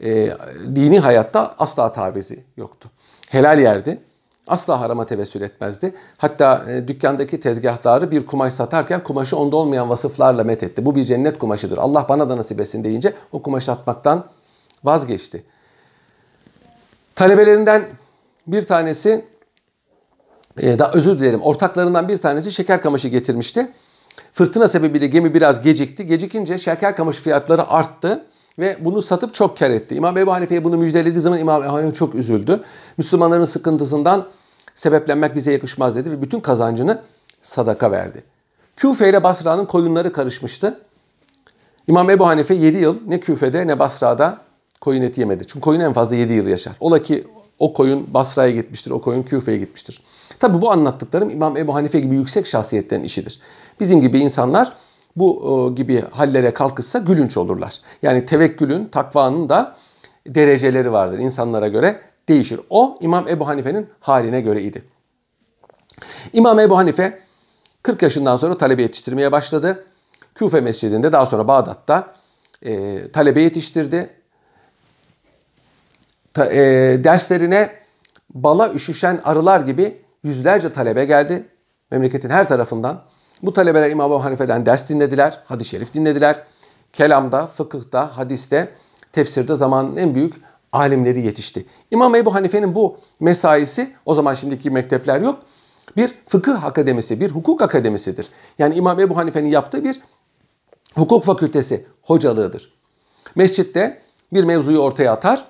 e, 0.03 0.29
dini 0.75 0.99
hayatta 0.99 1.55
asla 1.59 1.91
tavizi 1.91 2.43
yoktu. 2.57 2.89
Helal 3.29 3.59
yerdi. 3.59 4.01
Asla 4.47 4.81
harama 4.81 5.05
tevessül 5.05 5.41
etmezdi. 5.41 5.93
Hatta 6.17 6.65
e, 6.71 6.87
dükkandaki 6.87 7.39
tezgahtarı 7.39 8.11
bir 8.11 8.25
kumaş 8.25 8.53
satarken 8.53 9.03
kumaşı 9.03 9.37
onda 9.37 9.55
olmayan 9.55 9.89
vasıflarla 9.89 10.43
met 10.43 10.63
etti. 10.63 10.85
Bu 10.85 10.95
bir 10.95 11.03
cennet 11.03 11.39
kumaşıdır. 11.39 11.77
Allah 11.77 12.05
bana 12.09 12.29
da 12.29 12.37
nasip 12.37 12.59
etsin 12.59 12.83
deyince 12.83 13.13
o 13.31 13.41
kumaşı 13.41 13.71
atmaktan 13.71 14.25
vazgeçti. 14.83 15.43
Talebelerinden 17.15 17.87
bir 18.47 18.65
tanesi 18.65 19.25
e, 20.59 20.79
da 20.79 20.91
özür 20.91 21.19
dilerim 21.19 21.41
ortaklarından 21.41 22.07
bir 22.07 22.17
tanesi 22.17 22.51
şeker 22.51 22.81
kamışı 22.81 23.07
getirmişti. 23.07 23.71
Fırtına 24.33 24.67
sebebiyle 24.67 25.07
gemi 25.07 25.33
biraz 25.33 25.61
gecikti. 25.61 26.07
Gecikince 26.07 26.57
şeker 26.57 26.95
kamışı 26.95 27.21
fiyatları 27.21 27.67
arttı 27.67 28.25
ve 28.59 28.77
bunu 28.79 29.01
satıp 29.01 29.33
çok 29.33 29.57
kar 29.57 29.69
etti. 29.69 29.95
İmam 29.95 30.17
Ebu 30.17 30.31
Hanife'ye 30.31 30.63
bunu 30.63 30.77
müjdelediği 30.77 31.21
zaman 31.21 31.39
İmam 31.39 31.63
Ebu 31.63 31.71
Hanife 31.71 31.93
çok 31.93 32.15
üzüldü. 32.15 32.63
Müslümanların 32.97 33.45
sıkıntısından 33.45 34.27
sebeplenmek 34.75 35.35
bize 35.35 35.51
yakışmaz 35.51 35.95
dedi 35.95 36.11
ve 36.11 36.21
bütün 36.21 36.39
kazancını 36.39 37.01
sadaka 37.41 37.91
verdi. 37.91 38.23
Küfe 38.77 39.09
ile 39.09 39.23
Basra'nın 39.23 39.65
koyunları 39.65 40.11
karışmıştı. 40.11 40.79
İmam 41.87 42.09
Ebu 42.09 42.27
Hanife 42.27 42.53
7 42.53 42.77
yıl 42.77 42.97
ne 43.07 43.19
Küfe'de 43.19 43.67
ne 43.67 43.79
Basra'da 43.79 44.37
koyun 44.81 45.01
eti 45.01 45.21
yemedi. 45.21 45.47
Çünkü 45.47 45.61
koyun 45.61 45.79
en 45.79 45.93
fazla 45.93 46.15
7 46.15 46.33
yıl 46.33 46.47
yaşar. 46.47 46.73
Ola 46.79 47.01
ki 47.01 47.27
o 47.59 47.73
koyun 47.73 48.13
Basra'ya 48.13 48.51
gitmiştir, 48.51 48.91
o 48.91 49.01
koyun 49.01 49.23
Küfe'ye 49.23 49.57
gitmiştir. 49.57 50.03
Tabi 50.39 50.61
bu 50.61 50.71
anlattıklarım 50.71 51.29
İmam 51.29 51.57
Ebu 51.57 51.75
Hanife 51.75 51.99
gibi 51.99 52.15
yüksek 52.15 52.47
şahsiyetlerin 52.47 53.03
işidir. 53.03 53.39
Bizim 53.79 54.01
gibi 54.01 54.19
insanlar 54.19 54.73
bu 55.15 55.73
gibi 55.75 56.03
hallere 56.11 56.53
kalkışsa 56.53 56.99
gülünç 56.99 57.37
olurlar. 57.37 57.81
Yani 58.01 58.25
tevekkülün, 58.25 58.85
takvanın 58.85 59.49
da 59.49 59.75
dereceleri 60.27 60.91
vardır. 60.91 61.19
İnsanlara 61.19 61.67
göre 61.67 62.01
değişir. 62.29 62.59
O 62.69 62.97
İmam 63.01 63.27
Ebu 63.27 63.47
Hanife'nin 63.47 63.89
haline 63.99 64.41
göre 64.41 64.61
idi. 64.61 64.83
İmam 66.33 66.59
Ebu 66.59 66.77
Hanife 66.77 67.19
40 67.83 68.01
yaşından 68.01 68.37
sonra 68.37 68.57
talebe 68.57 68.81
yetiştirmeye 68.81 69.31
başladı. 69.31 69.85
Küfe 70.35 70.61
Mescidinde 70.61 71.11
daha 71.11 71.25
sonra 71.25 71.47
Bağdat'ta 71.47 72.13
e, 72.61 73.01
talebe 73.11 73.41
yetiştirdi. 73.41 74.09
Ta, 76.33 76.45
e, 76.45 76.59
derslerine 77.03 77.71
bala 78.33 78.73
üşüşen 78.73 79.21
arılar 79.23 79.59
gibi 79.59 80.01
yüzlerce 80.23 80.71
talebe 80.71 81.05
geldi. 81.05 81.47
Memleketin 81.91 82.29
her 82.29 82.47
tarafından. 82.47 83.01
Bu 83.43 83.53
talebeler 83.53 83.89
İmam 83.89 84.11
Ebu 84.11 84.23
Hanife'den 84.23 84.65
ders 84.65 84.89
dinlediler, 84.89 85.39
hadis-i 85.45 85.69
şerif 85.69 85.93
dinlediler. 85.93 86.43
Kelamda, 86.93 87.47
fıkıhta, 87.47 88.17
hadiste, 88.17 88.71
tefsirde 89.11 89.55
zamanın 89.55 89.97
en 89.97 90.15
büyük 90.15 90.35
alimleri 90.71 91.21
yetişti. 91.21 91.65
İmam 91.91 92.15
Ebu 92.15 92.33
Hanife'nin 92.33 92.75
bu 92.75 92.97
mesaisi, 93.19 93.93
o 94.05 94.13
zaman 94.13 94.33
şimdiki 94.33 94.71
mektepler 94.71 95.21
yok, 95.21 95.39
bir 95.97 96.13
fıkıh 96.27 96.65
akademisi, 96.65 97.19
bir 97.19 97.31
hukuk 97.31 97.61
akademisidir. 97.61 98.29
Yani 98.59 98.75
İmam 98.75 98.99
Ebu 98.99 99.17
Hanife'nin 99.17 99.49
yaptığı 99.49 99.83
bir 99.83 100.01
hukuk 100.95 101.23
fakültesi 101.23 101.85
hocalığıdır. 102.01 102.73
Mescitte 103.35 104.01
bir 104.33 104.43
mevzuyu 104.43 104.79
ortaya 104.79 105.11
atar, 105.11 105.45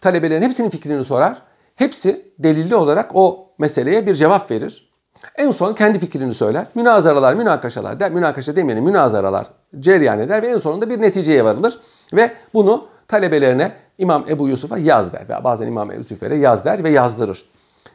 talebelerin 0.00 0.42
hepsinin 0.42 0.70
fikrini 0.70 1.04
sorar. 1.04 1.42
Hepsi 1.74 2.32
delilli 2.38 2.76
olarak 2.76 3.10
o 3.14 3.52
meseleye 3.58 4.06
bir 4.06 4.14
cevap 4.14 4.50
verir. 4.50 4.90
En 5.36 5.50
son 5.50 5.74
kendi 5.74 5.98
fikrini 5.98 6.34
söyler. 6.34 6.66
Münazaralar, 6.74 7.34
münakaşalar, 7.34 8.00
der, 8.00 8.12
münakaşa 8.12 8.56
demeyelim, 8.56 8.84
münazaralar 8.84 9.46
cereyan 9.80 10.20
eder 10.20 10.42
ve 10.42 10.48
en 10.48 10.58
sonunda 10.58 10.90
bir 10.90 11.00
neticeye 11.00 11.44
varılır. 11.44 11.78
Ve 12.12 12.32
bunu 12.54 12.86
talebelerine 13.08 13.72
İmam 13.98 14.24
Ebu 14.28 14.48
Yusuf'a 14.48 14.78
yaz 14.78 15.14
ver 15.14 15.28
veya 15.28 15.44
bazen 15.44 15.66
İmam 15.66 15.90
Ebu 15.90 15.98
Yusuf'e 15.98 16.34
yaz 16.34 16.66
ver 16.66 16.84
ve 16.84 16.90
yazdırır. 16.90 17.44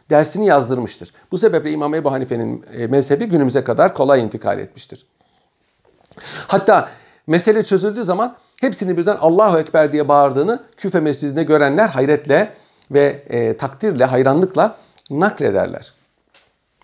Dersini 0.09 0.45
yazdırmıştır. 0.45 1.13
Bu 1.31 1.38
sebeple 1.38 1.71
İmam 1.71 1.95
Ebu 1.95 2.12
Hanife'nin 2.12 2.65
e, 2.77 2.88
mezhebi 2.88 3.25
günümüze 3.25 3.63
kadar 3.63 3.93
kolay 3.93 4.24
intikal 4.24 4.59
etmiştir. 4.59 5.05
Hatta 6.48 6.89
mesele 7.27 7.63
çözüldüğü 7.63 8.03
zaman 8.03 8.36
hepsini 8.62 8.98
birden 8.98 9.17
Allahu 9.21 9.59
Ekber 9.59 9.91
diye 9.91 10.07
bağırdığını 10.07 10.59
Küfe 10.77 11.00
Mescidinde 11.00 11.43
görenler 11.43 11.88
hayretle 11.88 12.53
ve 12.91 13.24
e, 13.29 13.58
takdirle, 13.58 14.05
hayranlıkla 14.05 14.77
naklederler. 15.10 15.93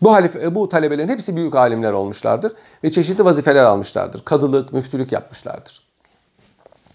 Bu, 0.02 0.14
halife, 0.14 0.56
bu 0.56 0.70
talebelerin 0.70 1.10
hepsi 1.10 1.36
büyük 1.36 1.56
alimler 1.56 1.92
olmuşlardır 1.92 2.54
ve 2.84 2.92
çeşitli 2.92 3.26
vazifeler 3.26 3.64
almışlardır. 3.64 4.26
Kadılık, 4.26 4.74
müftülük 4.74 5.12
yapmışlardır. 5.12 5.82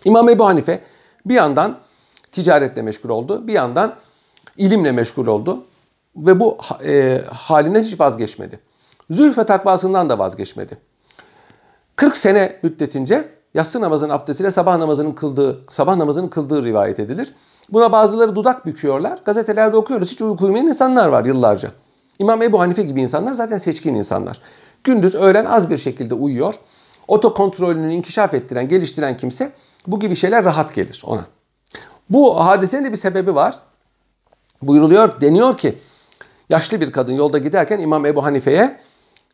İmam 0.05 0.29
Ebu 0.29 0.47
Hanife 0.47 0.81
bir 1.27 1.35
yandan 1.35 1.79
ticaretle 2.33 2.83
meşgul 2.83 3.09
oldu, 3.09 3.47
bir 3.47 3.53
yandan 3.53 3.97
ilimle 4.57 4.93
meşgul 4.93 5.27
oldu 5.27 5.65
ve 6.17 6.41
bu 6.41 6.59
e, 6.85 7.21
halinden 7.33 7.83
hiç 7.83 8.01
vazgeçmedi. 8.01 8.61
Zülf 9.11 9.39
ve 9.39 9.47
takvasından 9.47 10.11
da 10.11 10.19
vazgeçmedi. 10.19 10.79
40 11.97 12.17
sene 12.17 12.57
müddetince 12.63 13.29
yatsı 13.55 13.81
namazının 13.81 14.13
abdestiyle 14.13 14.51
sabah 14.51 14.77
namazının 14.79 15.13
kıldığı, 15.13 15.61
sabah 15.71 15.97
namazının 15.97 16.29
kıldığı 16.29 16.65
rivayet 16.65 17.01
edilir. 17.01 17.35
Buna 17.73 17.93
bazıları 17.93 18.37
dudak 18.37 18.67
büküyorlar. 18.67 19.19
Gazetelerde 19.25 19.77
okuyoruz. 19.77 20.11
Hiç 20.11 20.23
uyku 20.23 20.45
uyumayan 20.45 20.67
insanlar 20.67 21.09
var 21.09 21.25
yıllarca. 21.25 21.71
İmam 22.19 22.43
Ebu 22.43 22.61
Hanife 22.61 22.83
gibi 22.83 23.03
insanlar 23.03 23.33
zaten 23.33 23.59
seçkin 23.59 23.95
insanlar. 23.95 24.41
Gündüz 24.85 25.15
öğlen 25.15 25.45
az 25.45 25.71
bir 25.71 25.79
şekilde 25.79 26.15
uyuyor. 26.15 26.55
Otokontrolünü 27.09 27.95
inkişaf 27.95 28.35
ettiren, 28.35 28.69
geliştiren 28.69 29.17
kimse 29.17 29.53
bu 29.87 30.01
gibi 30.01 30.17
şeyler 30.17 30.45
rahat 30.45 30.75
gelir 30.75 31.03
ona. 31.07 31.25
Bu 32.11 32.47
hadisenin 32.47 32.85
de 32.85 32.93
bir 32.93 32.97
sebebi 32.97 33.35
var. 33.35 33.59
Buyuruluyor, 34.63 35.21
deniyor 35.21 35.57
ki 35.57 35.79
yaşlı 36.51 36.81
bir 36.81 36.93
kadın 36.93 37.13
yolda 37.13 37.39
giderken 37.39 37.81
İmam 37.81 38.07
Ebu 38.07 38.25
Hanife'ye 38.25 38.81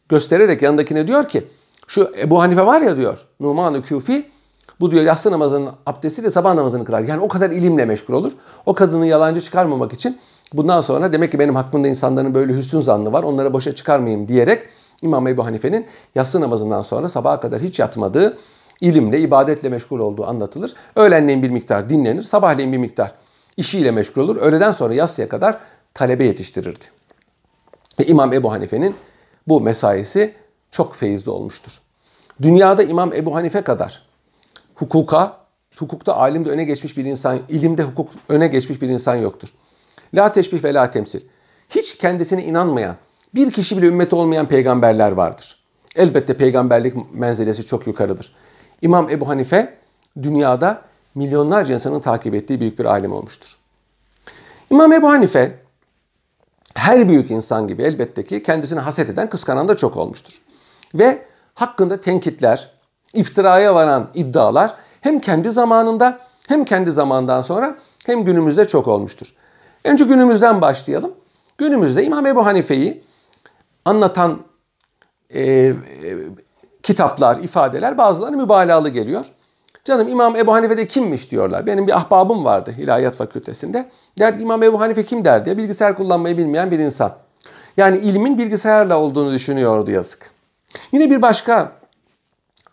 göstererek 0.09 0.63
yanındakine 0.63 1.07
diyor 1.09 1.29
ki 1.29 1.47
şu 1.87 2.13
Ebu 2.19 2.41
Hanife 2.41 2.67
var 2.67 2.81
ya 2.81 2.97
diyor 2.97 3.27
Numan-ı 3.41 3.83
Küfi 3.83 4.31
bu 4.81 4.91
diyor 4.91 5.05
yatsı 5.05 5.31
namazının 5.31 5.71
abdestiyle 5.87 6.31
sabah 6.31 6.55
namazını 6.55 6.85
kılar. 6.85 7.03
Yani 7.03 7.23
o 7.23 7.29
kadar 7.29 7.51
ilimle 7.51 7.85
meşgul 7.85 8.15
olur. 8.15 8.33
O 8.67 8.75
kadını 8.75 9.07
yalancı 9.07 9.41
çıkarmamak 9.41 9.93
için 9.93 10.19
bundan 10.53 10.81
sonra 10.81 11.13
demek 11.13 11.33
ki 11.33 11.39
benim 11.39 11.57
hakkımda 11.57 11.89
insanların 11.89 12.35
böyle 12.35 12.57
hüsnü 12.57 12.83
zannı 12.83 13.13
var. 13.13 13.23
Onlara 13.23 13.53
boşa 13.53 13.75
çıkarmayayım 13.75 14.29
diyerek 14.29 14.63
İmam 15.03 15.27
Ebu 15.27 15.45
Hanife'nin 15.45 15.87
yatsı 16.15 16.41
namazından 16.41 16.83
sonra 16.83 17.09
sabaha 17.09 17.41
kadar 17.41 17.61
hiç 17.61 17.79
yatmadığı, 17.79 18.39
ilimle, 18.81 19.21
ibadetle 19.21 19.69
meşgul 19.69 19.99
olduğu 19.99 20.27
anlatılır. 20.27 20.75
Öğlenleyin 20.97 21.43
bir 21.43 21.51
miktar 21.51 21.91
dinlenir, 21.91 22.23
sabahleyin 22.23 22.73
bir 22.73 22.79
miktar 22.79 23.13
işiyle 23.57 23.91
meşgul 23.91 24.23
olur. 24.23 24.37
Öğleden 24.37 24.73
sonra 24.73 24.95
yatsıya 24.95 25.29
kadar 25.29 25.59
talebe 25.95 26.25
yetiştirirdi. 26.25 26.85
Ve 28.01 28.07
İmam 28.07 28.33
Ebu 28.33 28.53
Hanife'nin 28.53 28.95
bu 29.49 29.61
mesaisi 29.61 30.35
çok 30.71 30.95
feyizli 30.95 31.31
olmuştur. 31.31 31.81
Dünyada 32.43 32.83
İmam 32.83 33.13
Ebu 33.13 33.35
Hanife 33.35 33.63
kadar 33.63 34.06
hukuka, 34.77 35.37
hukukta 35.77 36.17
alimde 36.17 36.51
öne 36.51 36.65
geçmiş 36.65 36.97
bir 36.97 37.05
insan, 37.05 37.41
ilimde 37.49 37.83
hukuk 37.83 38.11
öne 38.29 38.47
geçmiş 38.47 38.83
bir 38.83 38.89
insan 38.89 39.15
yoktur. 39.15 39.49
La 40.15 40.33
teşbih 40.33 40.65
ve 40.65 40.75
la 40.75 40.91
temsil. 40.91 41.21
Hiç 41.71 41.99
kendisine 41.99 42.45
inanmayan, 42.45 42.97
bir 43.35 43.51
kişi 43.51 43.77
bile 43.77 43.87
ümmeti 43.87 44.15
olmayan 44.15 44.49
peygamberler 44.49 45.13
vardır. 45.13 45.59
Elbette 45.97 46.37
peygamberlik 46.37 47.15
menzilesi 47.15 47.67
çok 47.67 47.87
yukarıdır. 47.87 48.33
İmam 48.83 49.11
Ebu 49.11 49.29
Hanife 49.29 49.79
dünyada 50.23 50.83
milyonlarca 51.15 51.75
insanın 51.75 52.01
takip 52.01 52.35
ettiği 52.35 52.61
büyük 52.61 52.79
bir 52.79 52.85
alim 52.85 53.13
olmuştur. 53.13 53.57
İmam 54.71 54.93
Ebu 54.93 55.09
Hanife 55.09 55.59
her 56.75 57.09
büyük 57.09 57.31
insan 57.31 57.67
gibi 57.67 57.83
elbette 57.83 58.25
ki 58.25 58.43
kendisini 58.43 58.81
haset 58.81 59.11
eden, 59.11 59.31
kıskanan 59.31 59.69
da 59.69 59.77
çok 59.77 59.97
olmuştur. 59.97 60.35
Ve 60.95 61.27
hakkında 61.55 62.01
tenkitler, 62.01 62.76
iftiraya 63.17 63.75
varan 63.75 64.09
iddialar 64.15 64.75
hem 65.01 65.21
kendi 65.21 65.53
zamanında 65.53 66.19
hem 66.49 66.65
kendi 66.65 66.93
zamandan 66.93 67.41
sonra 67.41 67.77
hem 68.07 68.25
günümüzde 68.25 68.69
çok 68.69 68.89
olmuştur. 68.89 69.35
Önce 69.85 70.05
günümüzden 70.05 70.61
başlayalım. 70.61 71.13
Günümüzde 71.59 72.05
İmam 72.05 72.27
Ebu 72.27 72.47
Hanife'yi 72.47 73.03
anlatan 73.85 74.39
e, 75.31 75.43
e, 75.43 75.75
kitaplar, 76.83 77.37
ifadeler 77.37 77.99
bazılarına 77.99 78.37
mübalağalı 78.37 78.89
geliyor. 78.89 79.27
Canım 79.85 80.09
İmam 80.09 80.37
Ebu 80.37 80.53
Hanife'de 80.53 80.87
kimmiş 80.87 81.31
diyorlar. 81.31 81.67
Benim 81.67 81.87
bir 81.87 81.97
ahbabım 81.97 82.45
vardı 82.45 82.75
İlahiyat 82.79 83.15
Fakültesinde. 83.15 83.89
Derdi 84.19 84.43
İmam 84.43 84.63
Ebu 84.63 84.81
Hanife 84.81 85.05
kim 85.05 85.25
der 85.25 85.45
diye 85.45 85.59
bilgisayar 85.59 85.97
kullanmayı 85.97 86.39
bilmeyen 86.39 86.71
bir 86.71 86.79
insan. 86.79 87.17
Yani 87.77 87.99
ilmin 87.99 88.39
bilgisayarla 88.39 88.99
olduğunu 88.99 89.33
düşünüyordu 89.33 89.91
yazık. 89.91 90.31
Yine 90.93 91.11
bir 91.11 91.23
başka 91.23 91.73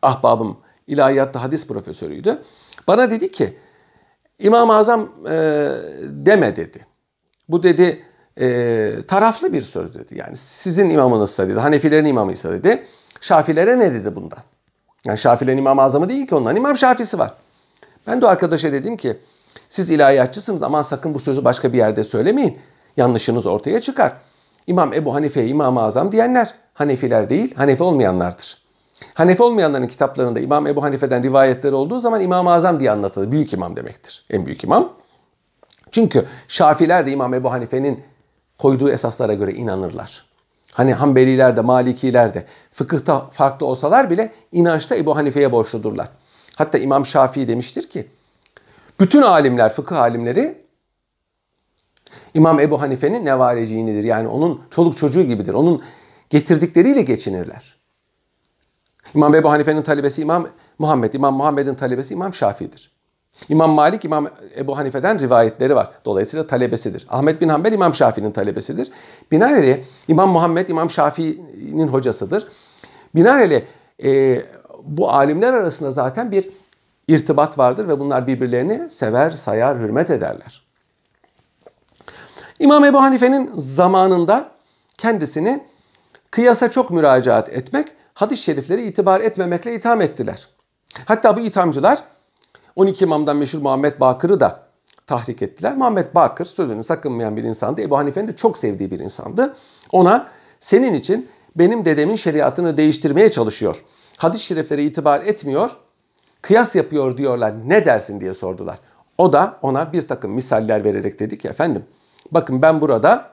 ahbabım 0.04 0.58
ilahiyatta 0.88 1.42
hadis 1.42 1.68
profesörüydü. 1.68 2.42
Bana 2.88 3.12
dedi 3.12 3.32
ki 3.32 3.58
İmam-ı 4.40 4.76
Azam 4.76 5.10
e, 5.30 5.70
deme 6.02 6.56
dedi. 6.56 6.86
Bu 7.50 7.64
dedi 7.64 8.06
e, 8.40 8.96
taraflı 9.08 9.54
bir 9.54 9.62
söz 9.62 9.96
dedi. 9.96 10.18
Yani 10.18 10.38
sizin 10.38 10.90
imamınızsa 10.90 11.50
dedi, 11.50 11.60
Hanefilerin 11.60 12.06
imamıysa 12.06 12.52
dedi. 12.52 12.84
Şafilere 13.22 13.80
ne 13.80 13.94
dedi 13.94 14.16
bundan? 14.16 14.40
Yani 15.06 15.18
Şafilerin 15.18 15.58
İmam-ı 15.58 15.82
Azamı 15.82 16.10
değil 16.10 16.28
ki 16.28 16.36
onların 16.36 16.56
İmam 16.56 16.78
Şafisi 16.78 17.20
var. 17.20 17.34
Ben 18.08 18.22
de 18.22 18.28
arkadaşa 18.28 18.72
dedim 18.72 18.98
ki 18.98 19.18
siz 19.70 19.90
ilahiyatçısınız 19.90 20.64
aman 20.64 20.82
sakın 20.82 21.14
bu 21.14 21.20
sözü 21.20 21.46
başka 21.46 21.74
bir 21.74 21.78
yerde 21.78 22.04
söylemeyin. 22.04 22.60
Yanlışınız 22.98 23.46
ortaya 23.46 23.82
çıkar. 23.82 24.14
İmam 24.68 24.94
Ebu 24.94 25.14
Hanife 25.14 25.48
İmam-ı 25.48 25.82
Azam 25.82 26.12
diyenler 26.12 26.56
Hanefiler 26.74 27.30
değil, 27.30 27.56
Hanefi 27.56 27.84
olmayanlardır. 27.84 28.63
Hanefi 29.14 29.44
olmayanların 29.44 29.88
kitaplarında 29.88 30.40
İmam 30.40 30.68
Ebu 30.68 30.84
Hanife'den 30.84 31.24
rivayetleri 31.24 31.76
olduğu 31.76 32.00
zaman 32.00 32.22
İmam-ı 32.22 32.52
Azam 32.52 32.80
diye 32.80 32.92
anlatılır. 32.92 33.32
Büyük 33.32 33.54
imam 33.54 33.76
demektir. 33.76 34.26
En 34.30 34.46
büyük 34.46 34.64
imam. 34.64 34.94
Çünkü 35.92 36.26
Şafiler 36.48 37.06
de 37.06 37.12
İmam 37.12 37.34
Ebu 37.34 37.52
Hanife'nin 37.52 38.04
koyduğu 38.58 38.90
esaslara 38.90 39.34
göre 39.34 39.52
inanırlar. 39.52 40.26
Hani 40.74 40.94
Hanbeliler 40.94 41.56
de, 41.56 41.62
Malikiler 41.62 42.34
de 42.34 42.46
fıkıhta 42.72 43.26
farklı 43.26 43.66
olsalar 43.66 44.10
bile 44.10 44.32
inançta 44.52 44.96
Ebu 44.96 45.16
Hanife'ye 45.16 45.52
borçludurlar. 45.52 46.10
Hatta 46.56 46.78
İmam 46.78 47.06
Şafii 47.06 47.48
demiştir 47.48 47.90
ki 47.90 48.08
bütün 49.00 49.22
alimler, 49.22 49.74
fıkıh 49.74 50.00
alimleri 50.00 50.64
İmam 52.34 52.60
Ebu 52.60 52.82
Hanife'nin 52.82 53.26
nevareciğinidir. 53.26 54.04
Yani 54.04 54.28
onun 54.28 54.62
çoluk 54.70 54.98
çocuğu 54.98 55.24
gibidir. 55.24 55.54
Onun 55.54 55.84
getirdikleriyle 56.30 57.02
geçinirler. 57.02 57.83
İmam 59.16 59.36
Ebu 59.36 59.52
Hanife'nin 59.52 59.82
talebesi 59.82 60.22
İmam 60.22 60.48
Muhammed, 60.80 61.14
İmam 61.14 61.36
Muhammed'in 61.36 61.76
talebesi 61.76 62.14
İmam 62.14 62.34
Şafii'dir. 62.34 62.94
İmam 63.50 63.72
Malik, 63.72 64.06
İmam 64.06 64.28
Ebu 64.58 64.78
Hanife'den 64.78 65.20
rivayetleri 65.20 65.76
var. 65.76 65.92
Dolayısıyla 66.06 66.48
talebesidir. 66.48 67.06
Ahmet 67.10 67.42
bin 67.42 67.50
Hanbel 67.50 67.72
İmam 67.72 67.94
Şafii'nin 67.94 68.32
talebesidir. 68.32 68.92
Binaenaleyh 69.32 69.84
İmam 70.08 70.30
Muhammed 70.30 70.70
İmam 70.70 70.90
Şafii'nin 70.90 71.88
hocasıdır. 71.88 72.48
Binaenaleyh 73.16 73.62
e, 74.04 74.42
bu 74.84 75.12
alimler 75.12 75.54
arasında 75.54 75.92
zaten 75.92 76.32
bir 76.32 76.50
irtibat 77.08 77.58
vardır 77.58 77.88
ve 77.88 78.00
bunlar 78.00 78.28
birbirlerini 78.28 78.90
sever, 78.90 79.30
sayar, 79.30 79.80
hürmet 79.80 80.10
ederler. 80.10 80.64
İmam 82.60 82.86
Ebu 82.86 83.02
Hanife'nin 83.02 83.52
zamanında 83.58 84.52
kendisini 84.98 85.64
kıyasa 86.32 86.72
çok 86.72 86.92
müracaat 86.92 87.50
etmek, 87.50 87.88
hadis-i 88.14 88.44
şerifleri 88.44 88.84
itibar 88.84 89.22
etmemekle 89.22 89.76
itham 89.76 90.02
ettiler. 90.02 90.48
Hatta 91.06 91.38
bu 91.38 91.40
ithamcılar 91.40 92.04
12 92.76 93.04
imamdan 93.04 93.38
meşhur 93.38 93.60
Muhammed 93.60 94.00
Bakır'ı 94.00 94.40
da 94.40 94.64
tahrik 95.08 95.42
ettiler. 95.42 95.78
Muhammed 95.78 96.16
Bakır 96.16 96.46
sözünü 96.46 96.84
sakınmayan 96.84 97.38
bir 97.38 97.44
insandı. 97.44 97.82
Ebu 97.82 97.98
Hanife'nin 97.98 98.28
de 98.28 98.36
çok 98.36 98.58
sevdiği 98.58 98.92
bir 98.92 99.00
insandı. 99.00 99.56
Ona 99.92 100.28
senin 100.60 100.94
için 100.94 101.30
benim 101.56 101.86
dedemin 101.86 102.16
şeriatını 102.16 102.78
değiştirmeye 102.78 103.32
çalışıyor. 103.32 103.84
Hadis-i 104.18 104.44
şeriflere 104.44 104.84
itibar 104.84 105.22
etmiyor, 105.22 105.72
kıyas 106.42 106.76
yapıyor 106.76 107.18
diyorlar. 107.18 107.54
Ne 107.70 107.86
dersin 107.86 108.22
diye 108.22 108.34
sordular. 108.34 108.80
O 109.18 109.34
da 109.34 109.58
ona 109.62 109.94
bir 109.94 110.08
takım 110.08 110.32
misaller 110.32 110.84
vererek 110.84 111.20
dedi 111.20 111.38
ki 111.38 111.48
efendim 111.48 111.86
bakın 112.32 112.62
ben 112.62 112.82
burada 112.82 113.30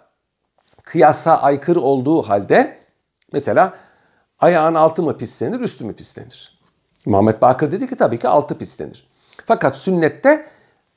kıyasa 0.82 1.36
aykırı 1.42 1.80
olduğu 1.80 2.22
halde 2.22 2.78
mesela 3.32 3.74
ayağın 4.40 4.74
altı 4.74 5.02
mı 5.02 5.18
pislenir 5.18 5.60
üstü 5.60 5.84
mü 5.84 5.92
pislenir? 5.92 6.60
Muhammed 7.06 7.42
Bakır 7.42 7.72
dedi 7.72 7.88
ki 7.88 7.96
tabii 7.96 8.18
ki 8.18 8.28
altı 8.28 8.58
pislenir. 8.58 9.10
Fakat 9.46 9.76
sünnette 9.76 10.46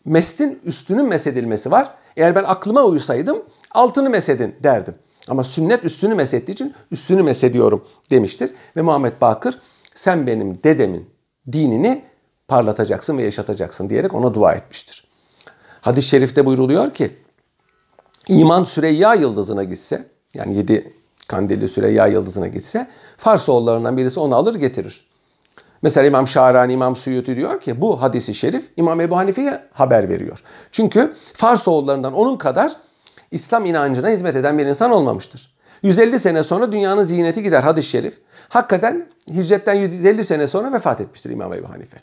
mestin 0.05 0.61
üstünün 0.63 1.05
mesedilmesi 1.05 1.71
var. 1.71 1.93
Eğer 2.17 2.35
ben 2.35 2.43
aklıma 2.43 2.83
uysaydım 2.83 3.43
altını 3.71 4.09
mesedin 4.09 4.55
derdim. 4.63 4.95
Ama 5.29 5.43
sünnet 5.43 5.85
üstünü 5.85 6.15
mesettiği 6.15 6.53
için 6.53 6.73
üstünü 6.91 7.23
mesediyorum 7.23 7.87
demiştir. 8.11 8.53
Ve 8.75 8.81
Muhammed 8.81 9.21
Bakır 9.21 9.59
sen 9.95 10.27
benim 10.27 10.63
dedemin 10.63 11.09
dinini 11.51 12.03
parlatacaksın 12.47 13.17
ve 13.17 13.23
yaşatacaksın 13.23 13.89
diyerek 13.89 14.13
ona 14.13 14.33
dua 14.33 14.53
etmiştir. 14.53 15.07
Hadis-i 15.81 16.07
şerifte 16.07 16.45
buyruluyor 16.45 16.93
ki 16.93 17.15
iman 18.27 18.63
Süreyya 18.63 19.13
yıldızına 19.13 19.63
gitse 19.63 20.09
yani 20.33 20.57
yedi 20.57 20.93
kandilli 21.27 21.67
Süreyya 21.67 22.07
yıldızına 22.07 22.47
gitse 22.47 22.87
Fars 23.17 23.49
oğullarından 23.49 23.97
birisi 23.97 24.19
onu 24.19 24.35
alır 24.35 24.55
getirir. 24.55 25.07
Mesela 25.81 26.07
İmam 26.07 26.27
Şahrani, 26.27 26.73
İmam 26.73 26.95
Suyuti 26.95 27.35
diyor 27.35 27.61
ki 27.61 27.81
bu 27.81 28.01
hadisi 28.01 28.33
şerif 28.33 28.69
İmam 28.77 29.01
Ebu 29.01 29.17
Hanife'ye 29.17 29.63
haber 29.73 30.09
veriyor. 30.09 30.43
Çünkü 30.71 31.13
Fars 31.33 31.67
oğullarından 31.67 32.13
onun 32.13 32.37
kadar 32.37 32.75
İslam 33.31 33.65
inancına 33.65 34.09
hizmet 34.09 34.35
eden 34.35 34.57
bir 34.57 34.65
insan 34.65 34.91
olmamıştır. 34.91 35.53
150 35.83 36.19
sene 36.19 36.43
sonra 36.43 36.71
dünyanın 36.71 37.03
ziyneti 37.03 37.43
gider 37.43 37.63
hadis-i 37.63 37.89
şerif. 37.89 38.21
Hakikaten 38.49 39.07
hicretten 39.29 39.73
150 39.73 40.25
sene 40.25 40.47
sonra 40.47 40.73
vefat 40.73 41.01
etmiştir 41.01 41.29
İmam 41.29 41.53
Ebu 41.53 41.69
Hanife. 41.69 41.97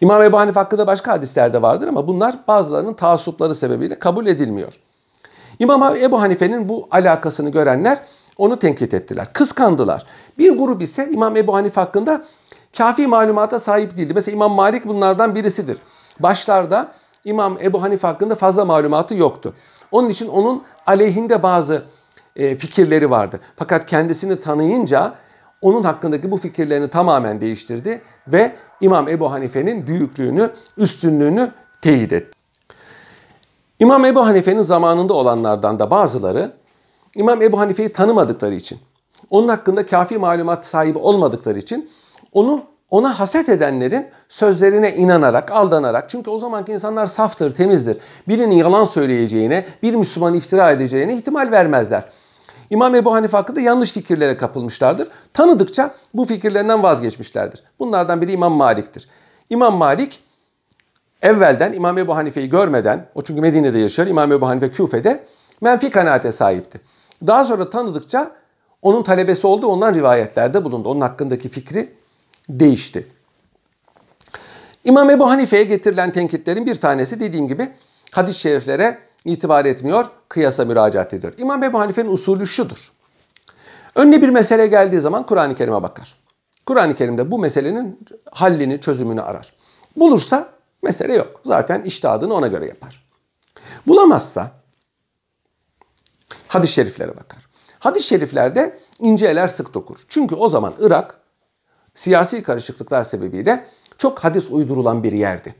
İmam 0.00 0.22
Ebu 0.22 0.38
Hanife 0.38 0.60
hakkında 0.60 0.86
başka 0.86 1.12
hadisler 1.12 1.52
de 1.52 1.62
vardır 1.62 1.88
ama 1.88 2.08
bunlar 2.08 2.38
bazılarının 2.48 2.94
taassupları 2.94 3.54
sebebiyle 3.54 3.98
kabul 3.98 4.26
edilmiyor. 4.26 4.80
İmam 5.60 5.96
Ebu 5.96 6.20
Hanife'nin 6.20 6.68
bu 6.68 6.88
alakasını 6.90 7.50
görenler 7.50 7.98
onu 8.38 8.58
tenkit 8.58 8.94
ettiler. 8.94 9.32
Kıskandılar. 9.32 10.06
Bir 10.38 10.58
grup 10.58 10.82
ise 10.82 11.10
İmam 11.10 11.36
Ebu 11.36 11.54
Hanife 11.54 11.80
hakkında 11.80 12.24
kafi 12.78 13.06
malumata 13.06 13.60
sahip 13.60 13.96
değildi. 13.96 14.12
Mesela 14.14 14.34
İmam 14.34 14.52
Malik 14.52 14.86
bunlardan 14.86 15.34
birisidir. 15.34 15.78
Başlarda 16.20 16.92
İmam 17.24 17.58
Ebu 17.62 17.82
Hanife 17.82 18.06
hakkında 18.06 18.34
fazla 18.34 18.64
malumatı 18.64 19.14
yoktu. 19.14 19.54
Onun 19.92 20.08
için 20.08 20.28
onun 20.28 20.62
aleyhinde 20.86 21.42
bazı 21.42 21.82
e, 22.36 22.56
fikirleri 22.56 23.10
vardı. 23.10 23.40
Fakat 23.56 23.86
kendisini 23.86 24.40
tanıyınca 24.40 25.14
onun 25.60 25.82
hakkındaki 25.82 26.30
bu 26.30 26.36
fikirlerini 26.36 26.88
tamamen 26.88 27.40
değiştirdi 27.40 28.02
ve 28.28 28.56
İmam 28.80 29.08
Ebu 29.08 29.32
Hanife'nin 29.32 29.86
büyüklüğünü, 29.86 30.50
üstünlüğünü 30.76 31.50
teyit 31.82 32.12
etti. 32.12 32.39
İmam 33.80 34.04
Ebu 34.04 34.26
Hanife'nin 34.26 34.62
zamanında 34.62 35.14
olanlardan 35.14 35.78
da 35.78 35.90
bazıları 35.90 36.52
İmam 37.16 37.42
Ebu 37.42 37.58
Hanife'yi 37.58 37.92
tanımadıkları 37.92 38.54
için, 38.54 38.78
onun 39.30 39.48
hakkında 39.48 39.86
kafi 39.86 40.18
malumat 40.18 40.66
sahibi 40.66 40.98
olmadıkları 40.98 41.58
için 41.58 41.90
onu 42.32 42.62
ona 42.90 43.18
haset 43.18 43.48
edenlerin 43.48 44.06
sözlerine 44.28 44.94
inanarak, 44.94 45.52
aldanarak 45.52 46.08
çünkü 46.08 46.30
o 46.30 46.38
zamanki 46.38 46.72
insanlar 46.72 47.06
saftır, 47.06 47.54
temizdir. 47.54 47.98
Birinin 48.28 48.56
yalan 48.56 48.84
söyleyeceğine, 48.84 49.66
bir 49.82 49.94
Müslüman 49.94 50.34
iftira 50.34 50.70
edeceğine 50.70 51.16
ihtimal 51.16 51.50
vermezler. 51.50 52.04
İmam 52.70 52.94
Ebu 52.94 53.14
Hanife 53.14 53.36
hakkında 53.36 53.60
yanlış 53.60 53.92
fikirlere 53.92 54.36
kapılmışlardır. 54.36 55.08
Tanıdıkça 55.34 55.94
bu 56.14 56.24
fikirlerinden 56.24 56.82
vazgeçmişlerdir. 56.82 57.62
Bunlardan 57.78 58.22
biri 58.22 58.32
İmam 58.32 58.52
Malik'tir. 58.52 59.08
İmam 59.50 59.74
Malik 59.74 60.22
evvelden 61.22 61.72
İmam 61.72 61.98
Ebu 61.98 62.16
Hanife'yi 62.16 62.48
görmeden, 62.48 63.06
o 63.14 63.22
çünkü 63.22 63.40
Medine'de 63.40 63.78
yaşıyor, 63.78 64.08
İmam 64.08 64.32
Ebu 64.32 64.48
Hanife 64.48 64.70
Küfe'de 64.70 65.24
menfi 65.60 65.90
kanaate 65.90 66.32
sahipti. 66.32 66.80
Daha 67.26 67.44
sonra 67.44 67.70
tanıdıkça 67.70 68.30
onun 68.82 69.02
talebesi 69.02 69.46
oldu, 69.46 69.66
ondan 69.66 69.94
rivayetlerde 69.94 70.64
bulundu. 70.64 70.88
Onun 70.88 71.00
hakkındaki 71.00 71.48
fikri 71.48 71.92
değişti. 72.48 73.06
İmam 74.84 75.10
Ebu 75.10 75.30
Hanife'ye 75.30 75.64
getirilen 75.64 76.12
tenkitlerin 76.12 76.66
bir 76.66 76.76
tanesi 76.76 77.20
dediğim 77.20 77.48
gibi 77.48 77.68
hadis-i 78.12 78.40
şeriflere 78.40 78.98
itibar 79.24 79.64
etmiyor, 79.64 80.06
kıyasa 80.28 80.64
müracaat 80.64 81.14
ediyor. 81.14 81.32
İmam 81.38 81.62
Ebu 81.62 81.78
Hanife'nin 81.78 82.12
usulü 82.12 82.46
şudur. 82.46 82.92
Önüne 83.96 84.22
bir 84.22 84.28
mesele 84.28 84.66
geldiği 84.66 85.00
zaman 85.00 85.26
Kur'an-ı 85.26 85.54
Kerim'e 85.54 85.82
bakar. 85.82 86.16
Kur'an-ı 86.66 86.94
Kerim'de 86.94 87.30
bu 87.30 87.38
meselenin 87.38 87.98
hallini, 88.32 88.80
çözümünü 88.80 89.22
arar. 89.22 89.52
Bulursa 89.96 90.48
mesele 90.82 91.16
yok. 91.16 91.40
Zaten 91.44 91.82
iştihadını 91.82 92.34
ona 92.34 92.46
göre 92.46 92.66
yapar. 92.66 93.06
Bulamazsa 93.86 94.50
hadis-i 96.48 96.72
şeriflere 96.72 97.16
bakar. 97.16 97.46
Hadis-i 97.78 98.06
şeriflerde 98.06 98.78
ince 98.98 99.26
eller 99.26 99.48
sık 99.48 99.74
dokur. 99.74 100.04
Çünkü 100.08 100.34
o 100.34 100.48
zaman 100.48 100.74
Irak 100.80 101.20
siyasi 101.94 102.42
karışıklıklar 102.42 103.04
sebebiyle 103.04 103.66
çok 103.98 104.18
hadis 104.18 104.50
uydurulan 104.50 105.02
bir 105.02 105.12
yerdi. 105.12 105.54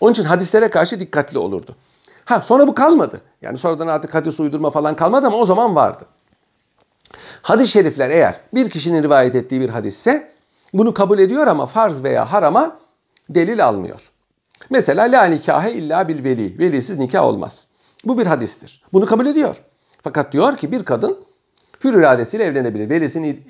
Onun 0.00 0.12
için 0.12 0.24
hadislere 0.24 0.70
karşı 0.70 1.00
dikkatli 1.00 1.38
olurdu. 1.38 1.76
Ha 2.24 2.40
sonra 2.42 2.66
bu 2.66 2.74
kalmadı. 2.74 3.20
Yani 3.42 3.58
sonradan 3.58 3.86
artık 3.86 4.14
hadis 4.14 4.40
uydurma 4.40 4.70
falan 4.70 4.96
kalmadı 4.96 5.26
ama 5.26 5.36
o 5.36 5.46
zaman 5.46 5.74
vardı. 5.76 6.04
Hadis-i 7.42 7.70
şerifler 7.70 8.10
eğer 8.10 8.40
bir 8.54 8.70
kişinin 8.70 9.02
rivayet 9.02 9.34
ettiği 9.34 9.60
bir 9.60 9.68
hadisse 9.68 10.32
bunu 10.72 10.94
kabul 10.94 11.18
ediyor 11.18 11.46
ama 11.46 11.66
farz 11.66 12.02
veya 12.02 12.32
harama 12.32 12.76
delil 13.30 13.64
almıyor. 13.64 14.10
Mesela 14.70 15.02
la 15.02 15.24
nikahe 15.24 15.72
illa 15.72 16.08
bil 16.08 16.24
veli. 16.24 16.58
Velisiz 16.58 16.98
nikah 16.98 17.24
olmaz. 17.24 17.66
Bu 18.04 18.18
bir 18.18 18.26
hadistir. 18.26 18.82
Bunu 18.92 19.06
kabul 19.06 19.26
ediyor. 19.26 19.62
Fakat 20.02 20.32
diyor 20.32 20.56
ki 20.56 20.72
bir 20.72 20.84
kadın 20.84 21.18
hür 21.84 21.94
iradesiyle 21.94 22.44
evlenebilir. 22.44 22.90
Velisinin 22.90 23.44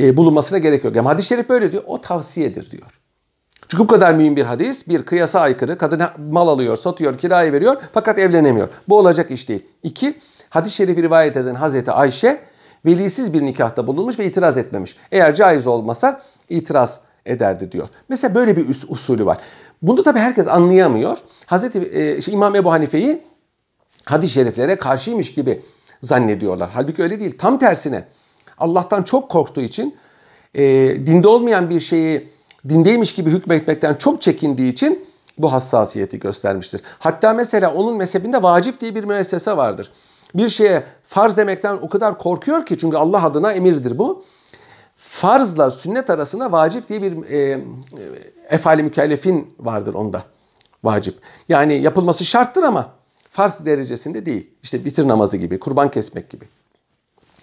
e, 0.00 0.16
bulunmasına 0.16 0.58
gerek 0.58 0.84
yok. 0.84 0.96
Yani 0.96 1.08
hadis-i 1.08 1.28
şerif 1.28 1.48
böyle 1.48 1.72
diyor. 1.72 1.82
O 1.86 2.00
tavsiyedir 2.00 2.70
diyor. 2.70 3.00
Çünkü 3.68 3.84
bu 3.84 3.86
kadar 3.86 4.14
mühim 4.14 4.36
bir 4.36 4.44
hadis. 4.44 4.88
Bir 4.88 5.02
kıyasa 5.02 5.40
aykırı. 5.40 5.78
Kadın 5.78 6.02
mal 6.30 6.48
alıyor, 6.48 6.76
satıyor, 6.76 7.18
kiraya 7.18 7.52
veriyor 7.52 7.76
fakat 7.92 8.18
evlenemiyor. 8.18 8.68
Bu 8.88 8.98
olacak 8.98 9.30
iş 9.30 9.48
değil. 9.48 9.66
İki, 9.82 10.18
hadis-i 10.48 10.76
şerifi 10.76 11.02
rivayet 11.02 11.36
eden 11.36 11.54
Hazreti 11.54 11.92
Ayşe 11.92 12.40
velisiz 12.86 13.32
bir 13.32 13.42
nikahta 13.42 13.86
bulunmuş 13.86 14.18
ve 14.18 14.26
itiraz 14.26 14.58
etmemiş. 14.58 14.96
Eğer 15.12 15.34
caiz 15.34 15.66
olmasa 15.66 16.20
itiraz 16.48 17.00
ederdi 17.26 17.72
diyor. 17.72 17.88
Mesela 18.08 18.34
böyle 18.34 18.56
bir 18.56 18.66
usulü 18.88 19.26
var. 19.26 19.38
Bunu 19.82 20.02
tabi 20.02 20.18
herkes 20.18 20.46
anlayamıyor. 20.46 21.18
Hazreti 21.46 21.90
e, 21.92 22.20
şey, 22.20 22.34
İmam 22.34 22.56
Ebu 22.56 22.72
Hanife'yi 22.72 23.22
hadis-i 24.04 24.32
şeriflere 24.32 24.76
karşıymış 24.76 25.32
gibi 25.32 25.62
zannediyorlar. 26.02 26.70
Halbuki 26.74 27.02
öyle 27.02 27.20
değil. 27.20 27.38
Tam 27.38 27.58
tersine 27.58 28.04
Allah'tan 28.58 29.02
çok 29.02 29.30
korktuğu 29.30 29.60
için 29.60 29.96
e, 30.54 30.62
dinde 31.06 31.28
olmayan 31.28 31.70
bir 31.70 31.80
şeyi 31.80 32.28
dindeymiş 32.68 33.14
gibi 33.14 33.30
hükmetmekten 33.30 33.94
çok 33.94 34.22
çekindiği 34.22 34.72
için 34.72 35.04
bu 35.38 35.52
hassasiyeti 35.52 36.18
göstermiştir. 36.18 36.82
Hatta 36.98 37.32
mesela 37.32 37.72
onun 37.74 37.96
mezhebinde 37.96 38.42
vacip 38.42 38.80
diye 38.80 38.94
bir 38.94 39.04
müessese 39.04 39.56
vardır. 39.56 39.92
Bir 40.34 40.48
şeye 40.48 40.84
farz 41.04 41.36
demekten 41.36 41.78
o 41.82 41.88
kadar 41.88 42.18
korkuyor 42.18 42.66
ki 42.66 42.78
çünkü 42.78 42.96
Allah 42.96 43.24
adına 43.24 43.52
emirdir 43.52 43.98
bu. 43.98 44.24
Farzla 44.96 45.70
sünnet 45.70 46.10
arasında 46.10 46.52
vacip 46.52 46.88
diye 46.88 47.02
bir 47.02 47.30
e, 47.30 47.38
e, 47.38 47.58
efali 48.52 48.82
mükellefin 48.82 49.54
vardır 49.60 49.94
onda. 49.94 50.22
Vacip. 50.84 51.18
Yani 51.48 51.74
yapılması 51.74 52.24
şarttır 52.24 52.62
ama 52.62 52.90
farz 53.30 53.66
derecesinde 53.66 54.26
değil. 54.26 54.50
İşte 54.62 54.84
bitir 54.84 55.08
namazı 55.08 55.36
gibi, 55.36 55.58
kurban 55.58 55.90
kesmek 55.90 56.30
gibi. 56.30 56.44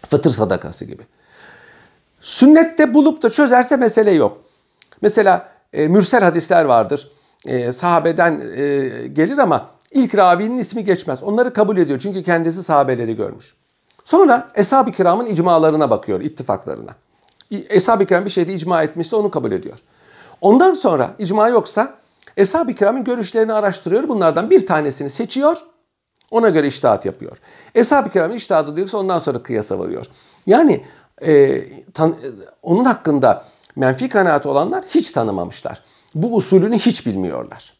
Fıtır 0.09 0.31
sadakası 0.31 0.85
gibi. 0.85 1.03
Sünnette 2.21 2.93
bulup 2.93 3.23
da 3.23 3.29
çözerse 3.29 3.77
mesele 3.77 4.11
yok. 4.11 4.37
Mesela 5.01 5.49
e, 5.73 5.87
mürsel 5.87 6.23
hadisler 6.23 6.65
vardır. 6.65 7.11
E, 7.45 7.71
sahabeden 7.71 8.41
e, 8.55 9.07
gelir 9.07 9.37
ama 9.37 9.69
ilk 9.91 10.15
ravinin 10.15 10.57
ismi 10.57 10.85
geçmez. 10.85 11.23
Onları 11.23 11.53
kabul 11.53 11.77
ediyor 11.77 11.99
çünkü 11.99 12.23
kendisi 12.23 12.63
sahabeleri 12.63 13.15
görmüş. 13.15 13.55
Sonra 14.05 14.51
Eshab-ı 14.55 14.91
Kiram'ın 14.91 15.25
icmalarına 15.25 15.89
bakıyor, 15.89 16.21
ittifaklarına. 16.21 16.91
Eshab-ı 17.51 18.05
Kiram 18.05 18.25
bir 18.25 18.29
şeyde 18.29 18.53
icma 18.53 18.83
etmişse 18.83 19.15
onu 19.15 19.31
kabul 19.31 19.51
ediyor. 19.51 19.79
Ondan 20.41 20.73
sonra 20.73 21.15
icma 21.19 21.47
yoksa 21.47 21.99
Eshab-ı 22.37 22.73
Kiram'ın 22.73 23.03
görüşlerini 23.03 23.53
araştırıyor. 23.53 24.09
Bunlardan 24.09 24.49
bir 24.49 24.65
tanesini 24.65 25.09
seçiyor. 25.09 25.57
Ona 26.31 26.49
göre 26.49 26.67
iştahat 26.67 27.05
yapıyor. 27.05 27.37
Eshab-ı 27.75 28.09
Kiram'ın 28.09 28.35
iştahatı 28.35 28.75
diyorsa 28.75 28.97
ondan 28.97 29.19
sonra 29.19 29.43
kıyasa 29.43 29.79
varıyor. 29.79 30.05
Yani 30.45 30.85
e, 31.21 31.63
tan, 31.93 32.15
onun 32.63 32.85
hakkında 32.85 33.45
menfi 33.75 34.09
kanaati 34.09 34.47
olanlar 34.47 34.85
hiç 34.85 35.11
tanımamışlar. 35.11 35.83
Bu 36.15 36.35
usulünü 36.35 36.79
hiç 36.79 37.05
bilmiyorlar. 37.05 37.73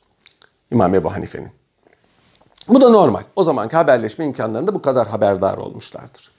İmam 0.72 0.96
Ebu 0.96 1.14
Hanife'nin. 1.14 1.52
Bu 2.68 2.82
da 2.82 2.90
normal. 2.90 3.24
O 3.36 3.44
zamanki 3.44 3.76
haberleşme 3.76 4.26
imkanlarında 4.26 4.76
bu 4.76 4.82
kadar 4.82 5.08
haberdar 5.08 5.58
olmuşlardır. 5.58 6.32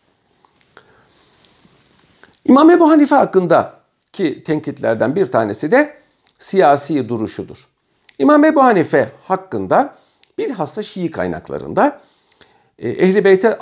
İmam 2.44 2.70
Ebu 2.70 2.90
Hanife 2.90 3.14
hakkındaki 3.14 4.42
tenkitlerden 4.44 5.16
bir 5.16 5.30
tanesi 5.30 5.70
de 5.70 5.99
siyasi 6.40 7.09
duruşudur. 7.09 7.68
İmam 8.18 8.44
Ebu 8.44 8.64
Hanife 8.64 9.12
hakkında 9.24 9.94
bilhassa 10.38 10.83
Şii 10.83 11.11
kaynaklarında 11.11 12.00
e, 12.79 12.88
Ehl-i 12.88 13.24
Beyt'e 13.24 13.59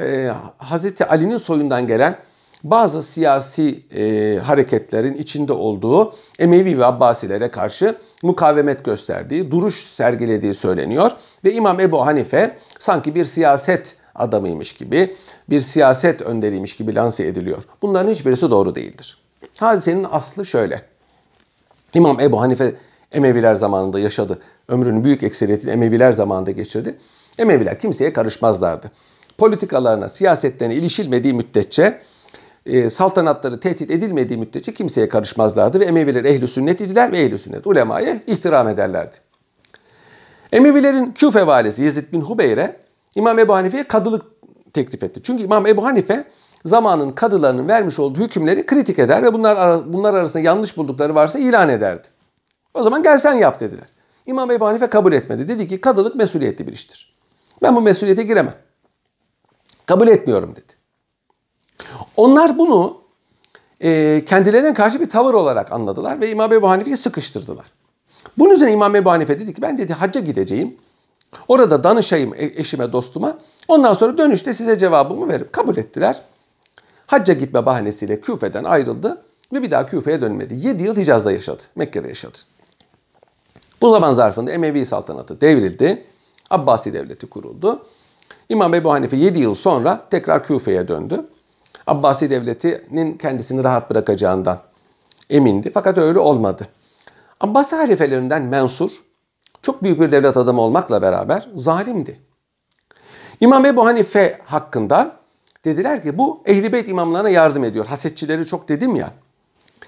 e, 0.00 0.30
Hazreti 0.58 1.06
Ali'nin 1.06 1.38
soyundan 1.38 1.86
gelen 1.86 2.18
bazı 2.64 3.02
siyasi 3.02 3.84
e, 3.96 4.38
hareketlerin 4.38 5.14
içinde 5.14 5.52
olduğu 5.52 6.14
Emevi 6.38 6.78
ve 6.78 6.86
Abbasilere 6.86 7.50
karşı 7.50 7.96
mukavemet 8.22 8.84
gösterdiği, 8.84 9.50
duruş 9.50 9.84
sergilediği 9.84 10.54
söyleniyor. 10.54 11.10
Ve 11.44 11.52
İmam 11.52 11.80
Ebu 11.80 12.06
Hanife 12.06 12.56
sanki 12.78 13.14
bir 13.14 13.24
siyaset 13.24 13.96
adamıymış 14.14 14.72
gibi, 14.72 15.14
bir 15.50 15.60
siyaset 15.60 16.22
önderiymiş 16.22 16.76
gibi 16.76 16.94
lanse 16.94 17.26
ediliyor. 17.26 17.62
Bunların 17.82 18.10
hiçbirisi 18.10 18.50
doğru 18.50 18.74
değildir. 18.74 19.18
Hadisenin 19.58 20.06
aslı 20.10 20.46
şöyle. 20.46 20.91
İmam 21.94 22.20
Ebu 22.20 22.40
Hanife 22.40 22.74
Emeviler 23.12 23.54
zamanında 23.54 23.98
yaşadı. 23.98 24.38
Ömrünün 24.68 25.04
büyük 25.04 25.22
ekseriyetini 25.22 25.70
Emeviler 25.70 26.12
zamanında 26.12 26.50
geçirdi. 26.50 26.96
Emeviler 27.38 27.78
kimseye 27.78 28.12
karışmazlardı. 28.12 28.90
Politikalarına, 29.38 30.08
siyasetlerine 30.08 30.74
ilişilmediği 30.74 31.34
müddetçe 31.34 32.00
e, 32.66 32.90
saltanatları 32.90 33.60
tehdit 33.60 33.90
edilmediği 33.90 34.38
müddetçe 34.38 34.74
kimseye 34.74 35.08
karışmazlardı 35.08 35.80
ve 35.80 35.84
Emeviler 35.84 36.24
ehli 36.24 36.48
sünnet 36.48 36.80
idiler 36.80 37.12
ve 37.12 37.18
ehli 37.18 37.38
sünnet 37.38 37.66
ulemaya 37.66 38.20
ihtiram 38.26 38.68
ederlerdi. 38.68 39.16
Emevilerin 40.52 41.12
Küfe 41.12 41.46
valisi 41.46 41.82
Yezid 41.82 42.12
bin 42.12 42.20
Hubeyre 42.20 42.76
İmam 43.14 43.38
Ebu 43.38 43.54
Hanife'ye 43.54 43.84
kadılık 43.84 44.22
teklif 44.72 45.02
etti. 45.02 45.20
Çünkü 45.22 45.42
İmam 45.42 45.66
Ebu 45.66 45.84
Hanife 45.84 46.24
zamanın 46.64 47.10
kadılarının 47.10 47.68
vermiş 47.68 47.98
olduğu 47.98 48.20
hükümleri 48.20 48.66
kritik 48.66 48.98
eder 48.98 49.22
ve 49.22 49.34
bunlar 49.34 49.92
bunlar 49.92 50.14
arasında 50.14 50.42
yanlış 50.42 50.76
buldukları 50.76 51.14
varsa 51.14 51.38
ilan 51.38 51.68
ederdi. 51.68 52.08
O 52.74 52.82
zaman 52.82 53.02
gel 53.02 53.18
sen 53.18 53.34
yap 53.34 53.60
dediler. 53.60 53.86
İmam 54.26 54.50
Ebu 54.50 54.66
Hanife 54.66 54.86
kabul 54.86 55.12
etmedi. 55.12 55.48
Dedi 55.48 55.68
ki 55.68 55.80
kadılık 55.80 56.14
mesuliyetli 56.14 56.66
bir 56.66 56.72
iştir. 56.72 57.14
Ben 57.62 57.76
bu 57.76 57.80
mesuliyete 57.80 58.22
giremem. 58.22 58.54
Kabul 59.86 60.08
etmiyorum 60.08 60.56
dedi. 60.56 60.72
Onlar 62.16 62.58
bunu 62.58 63.02
e, 63.80 64.22
kendilerine 64.26 64.74
karşı 64.74 65.00
bir 65.00 65.10
tavır 65.10 65.34
olarak 65.34 65.72
anladılar 65.72 66.20
ve 66.20 66.30
İmam 66.30 66.52
Ebu 66.52 66.70
Hanife'yi 66.70 66.96
sıkıştırdılar. 66.96 67.66
Bunun 68.38 68.54
üzerine 68.54 68.72
İmam 68.72 68.96
Ebu 68.96 69.10
Hanife 69.10 69.40
dedi 69.40 69.54
ki 69.54 69.62
ben 69.62 69.78
dedi 69.78 69.92
hacca 69.92 70.20
gideceğim. 70.20 70.76
Orada 71.48 71.84
danışayım 71.84 72.34
e, 72.34 72.44
eşime 72.44 72.92
dostuma. 72.92 73.38
Ondan 73.68 73.94
sonra 73.94 74.18
dönüşte 74.18 74.54
size 74.54 74.78
cevabımı 74.78 75.28
veririm. 75.28 75.48
Kabul 75.52 75.76
ettiler. 75.76 76.22
Hacca 77.12 77.34
gitme 77.34 77.66
bahanesiyle 77.66 78.20
Küfe'den 78.20 78.64
ayrıldı 78.64 79.22
ve 79.52 79.62
bir 79.62 79.70
daha 79.70 79.86
Küfe'ye 79.86 80.22
dönmedi. 80.22 80.54
7 80.54 80.82
yıl 80.82 80.96
Hicaz'da 80.96 81.32
yaşadı. 81.32 81.62
Mekke'de 81.76 82.08
yaşadı. 82.08 82.38
Bu 83.80 83.90
zaman 83.90 84.12
zarfında 84.12 84.52
Emevi 84.52 84.86
saltanatı 84.86 85.40
devrildi. 85.40 86.04
Abbasi 86.50 86.94
devleti 86.94 87.26
kuruldu. 87.26 87.86
İmam 88.48 88.74
Ebu 88.74 88.92
Hanife 88.92 89.16
7 89.16 89.38
yıl 89.38 89.54
sonra 89.54 90.06
tekrar 90.10 90.44
Küfe'ye 90.44 90.88
döndü. 90.88 91.26
Abbasi 91.86 92.30
devletinin 92.30 93.18
kendisini 93.18 93.64
rahat 93.64 93.90
bırakacağından 93.90 94.58
emindi. 95.30 95.70
Fakat 95.74 95.98
öyle 95.98 96.18
olmadı. 96.18 96.68
Abbasi 97.40 97.76
halifelerinden 97.76 98.42
Mensur 98.42 98.90
çok 99.62 99.82
büyük 99.82 100.00
bir 100.00 100.12
devlet 100.12 100.36
adamı 100.36 100.60
olmakla 100.60 101.02
beraber 101.02 101.48
zalimdi. 101.54 102.20
İmam 103.40 103.66
Ebu 103.66 103.86
Hanife 103.86 104.40
hakkında 104.44 105.21
dediler 105.64 106.02
ki 106.02 106.18
bu 106.18 106.42
Ehl-i 106.46 106.72
Beyt 106.72 106.88
imamlarına 106.88 107.28
yardım 107.28 107.64
ediyor. 107.64 107.86
Hasetçileri 107.86 108.46
çok 108.46 108.68
dedim 108.68 108.96
ya. 108.96 109.10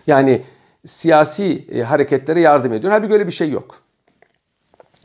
Yani 0.06 0.42
siyasi 0.86 1.66
e, 1.72 1.82
hareketlere 1.82 2.40
yardım 2.40 2.72
ediyor. 2.72 2.92
Halbuki 2.92 3.12
öyle 3.12 3.26
bir 3.26 3.32
şey 3.32 3.50
yok. 3.50 3.80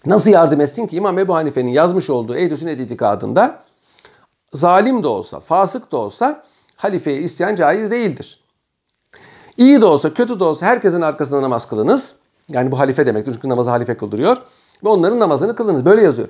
Nasıl 0.06 0.32
yardım 0.32 0.62
etsin 0.62 0.88
ki 0.88 0.96
İmam 0.96 1.20
Ebu 1.20 1.36
Hanife'nin 1.36 1.70
yazmış 1.70 2.10
olduğu 2.10 2.36
Ehl-i 2.36 2.58
Sünnet 2.58 3.00
zalim 4.54 5.04
de 5.04 5.08
olsa, 5.08 5.40
fasık 5.40 5.92
da 5.92 5.98
olsa 5.98 6.44
halifeye 6.76 7.22
isyan 7.22 7.56
caiz 7.56 7.92
değildir. 7.92 8.44
İyi 9.58 9.82
de 9.82 9.86
olsa, 9.86 10.14
kötü 10.14 10.40
de 10.40 10.44
olsa 10.44 10.66
herkesin 10.66 11.02
arkasında 11.02 11.42
namaz 11.42 11.68
kılınız. 11.68 12.16
Yani 12.50 12.72
bu 12.72 12.80
halife 12.80 13.06
demektir 13.06 13.34
çünkü 13.34 13.50
namazı 13.50 13.70
halife 13.70 13.98
kıldırıyor. 13.98 14.38
Ve 14.84 14.90
onların 14.90 15.20
namazını 15.20 15.56
kılınız. 15.56 15.86
Böyle 15.86 16.02
yazıyor. 16.02 16.28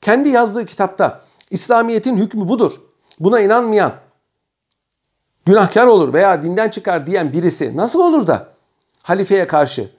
Kendi 0.00 0.28
yazdığı 0.28 0.66
kitapta 0.66 1.20
İslamiyet'in 1.50 2.16
hükmü 2.16 2.48
budur. 2.48 2.72
Buna 3.22 3.40
inanmayan 3.40 3.94
günahkar 5.46 5.86
olur 5.86 6.12
veya 6.12 6.42
dinden 6.42 6.68
çıkar 6.68 7.06
diyen 7.06 7.32
birisi 7.32 7.76
nasıl 7.76 8.00
olur 8.00 8.26
da 8.26 8.48
halifeye 9.02 9.46
karşı, 9.46 9.90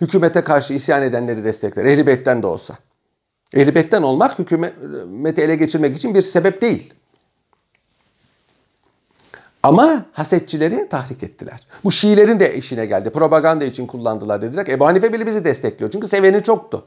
hükümete 0.00 0.40
karşı 0.40 0.74
isyan 0.74 1.02
edenleri 1.02 1.44
destekler? 1.44 1.84
Ehli 1.84 2.06
Beyt'ten 2.06 2.42
de 2.42 2.46
olsa. 2.46 2.74
Ehli 3.54 3.74
Beyt'ten 3.74 4.02
olmak 4.02 4.38
hükümeti 4.38 5.42
ele 5.42 5.56
geçirmek 5.56 5.96
için 5.96 6.14
bir 6.14 6.22
sebep 6.22 6.60
değil. 6.60 6.94
Ama 9.62 10.06
hasetçileri 10.12 10.88
tahrik 10.88 11.22
ettiler. 11.22 11.66
Bu 11.84 11.92
Şiilerin 11.92 12.40
de 12.40 12.56
işine 12.56 12.86
geldi. 12.86 13.10
Propaganda 13.10 13.64
için 13.64 13.86
kullandılar 13.86 14.42
dediler. 14.42 14.66
Ebu 14.68 14.86
Hanife 14.86 15.12
bile 15.12 15.26
bizi 15.26 15.44
destekliyor. 15.44 15.90
Çünkü 15.90 16.08
seveni 16.08 16.42
çoktu. 16.42 16.84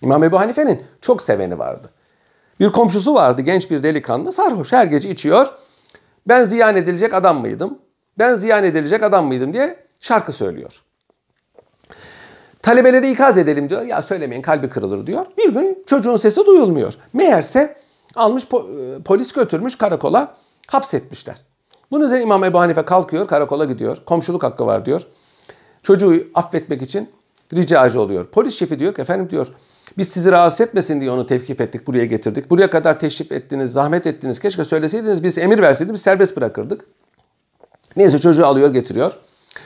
İmam 0.00 0.24
Ebu 0.24 0.40
Hanife'nin 0.40 0.82
çok 1.00 1.22
seveni 1.22 1.58
vardı. 1.58 1.90
Bir 2.60 2.72
komşusu 2.72 3.14
vardı 3.14 3.42
genç 3.42 3.70
bir 3.70 3.82
delikanlı 3.82 4.32
sarhoş 4.32 4.72
her 4.72 4.86
gece 4.86 5.08
içiyor. 5.08 5.48
Ben 6.28 6.44
ziyan 6.44 6.76
edilecek 6.76 7.14
adam 7.14 7.40
mıydım? 7.40 7.78
Ben 8.18 8.34
ziyan 8.34 8.64
edilecek 8.64 9.02
adam 9.02 9.26
mıydım 9.26 9.52
diye 9.52 9.76
şarkı 10.00 10.32
söylüyor. 10.32 10.82
Talebeleri 12.62 13.10
ikaz 13.10 13.38
edelim 13.38 13.70
diyor. 13.70 13.82
Ya 13.82 14.02
söylemeyin 14.02 14.42
kalbi 14.42 14.68
kırılır 14.68 15.06
diyor. 15.06 15.26
Bir 15.38 15.52
gün 15.52 15.82
çocuğun 15.86 16.16
sesi 16.16 16.46
duyulmuyor. 16.46 16.94
Meğerse 17.12 17.76
almış 18.16 18.44
e, 18.44 19.02
polis 19.02 19.32
götürmüş 19.32 19.78
karakola 19.78 20.36
hapsetmişler. 20.66 21.36
Bunun 21.90 22.04
üzerine 22.04 22.22
İmam 22.22 22.44
Ebu 22.44 22.60
Hanife 22.60 22.84
kalkıyor, 22.84 23.28
karakola 23.28 23.64
gidiyor. 23.64 23.96
Komşuluk 24.06 24.42
hakkı 24.42 24.66
var 24.66 24.86
diyor. 24.86 25.02
Çocuğu 25.82 26.26
affetmek 26.34 26.82
için 26.82 27.10
ricacı 27.54 28.00
oluyor. 28.00 28.26
Polis 28.26 28.54
şefi 28.54 28.78
diyor 28.78 28.94
ki 28.94 29.02
efendim 29.02 29.30
diyor 29.30 29.52
biz 29.98 30.08
sizi 30.08 30.32
rahatsız 30.32 30.60
etmesin 30.60 31.00
diye 31.00 31.10
onu 31.10 31.26
tevkif 31.26 31.60
ettik, 31.60 31.86
buraya 31.86 32.04
getirdik. 32.04 32.50
Buraya 32.50 32.70
kadar 32.70 32.98
teşrif 32.98 33.32
ettiniz, 33.32 33.72
zahmet 33.72 34.06
ettiniz. 34.06 34.38
Keşke 34.38 34.64
söyleseydiniz, 34.64 35.22
biz 35.22 35.38
emir 35.38 35.58
verseydiniz, 35.58 35.94
biz 35.94 36.02
serbest 36.02 36.36
bırakırdık. 36.36 36.84
Neyse 37.96 38.18
çocuğu 38.18 38.46
alıyor, 38.46 38.72
getiriyor. 38.72 39.12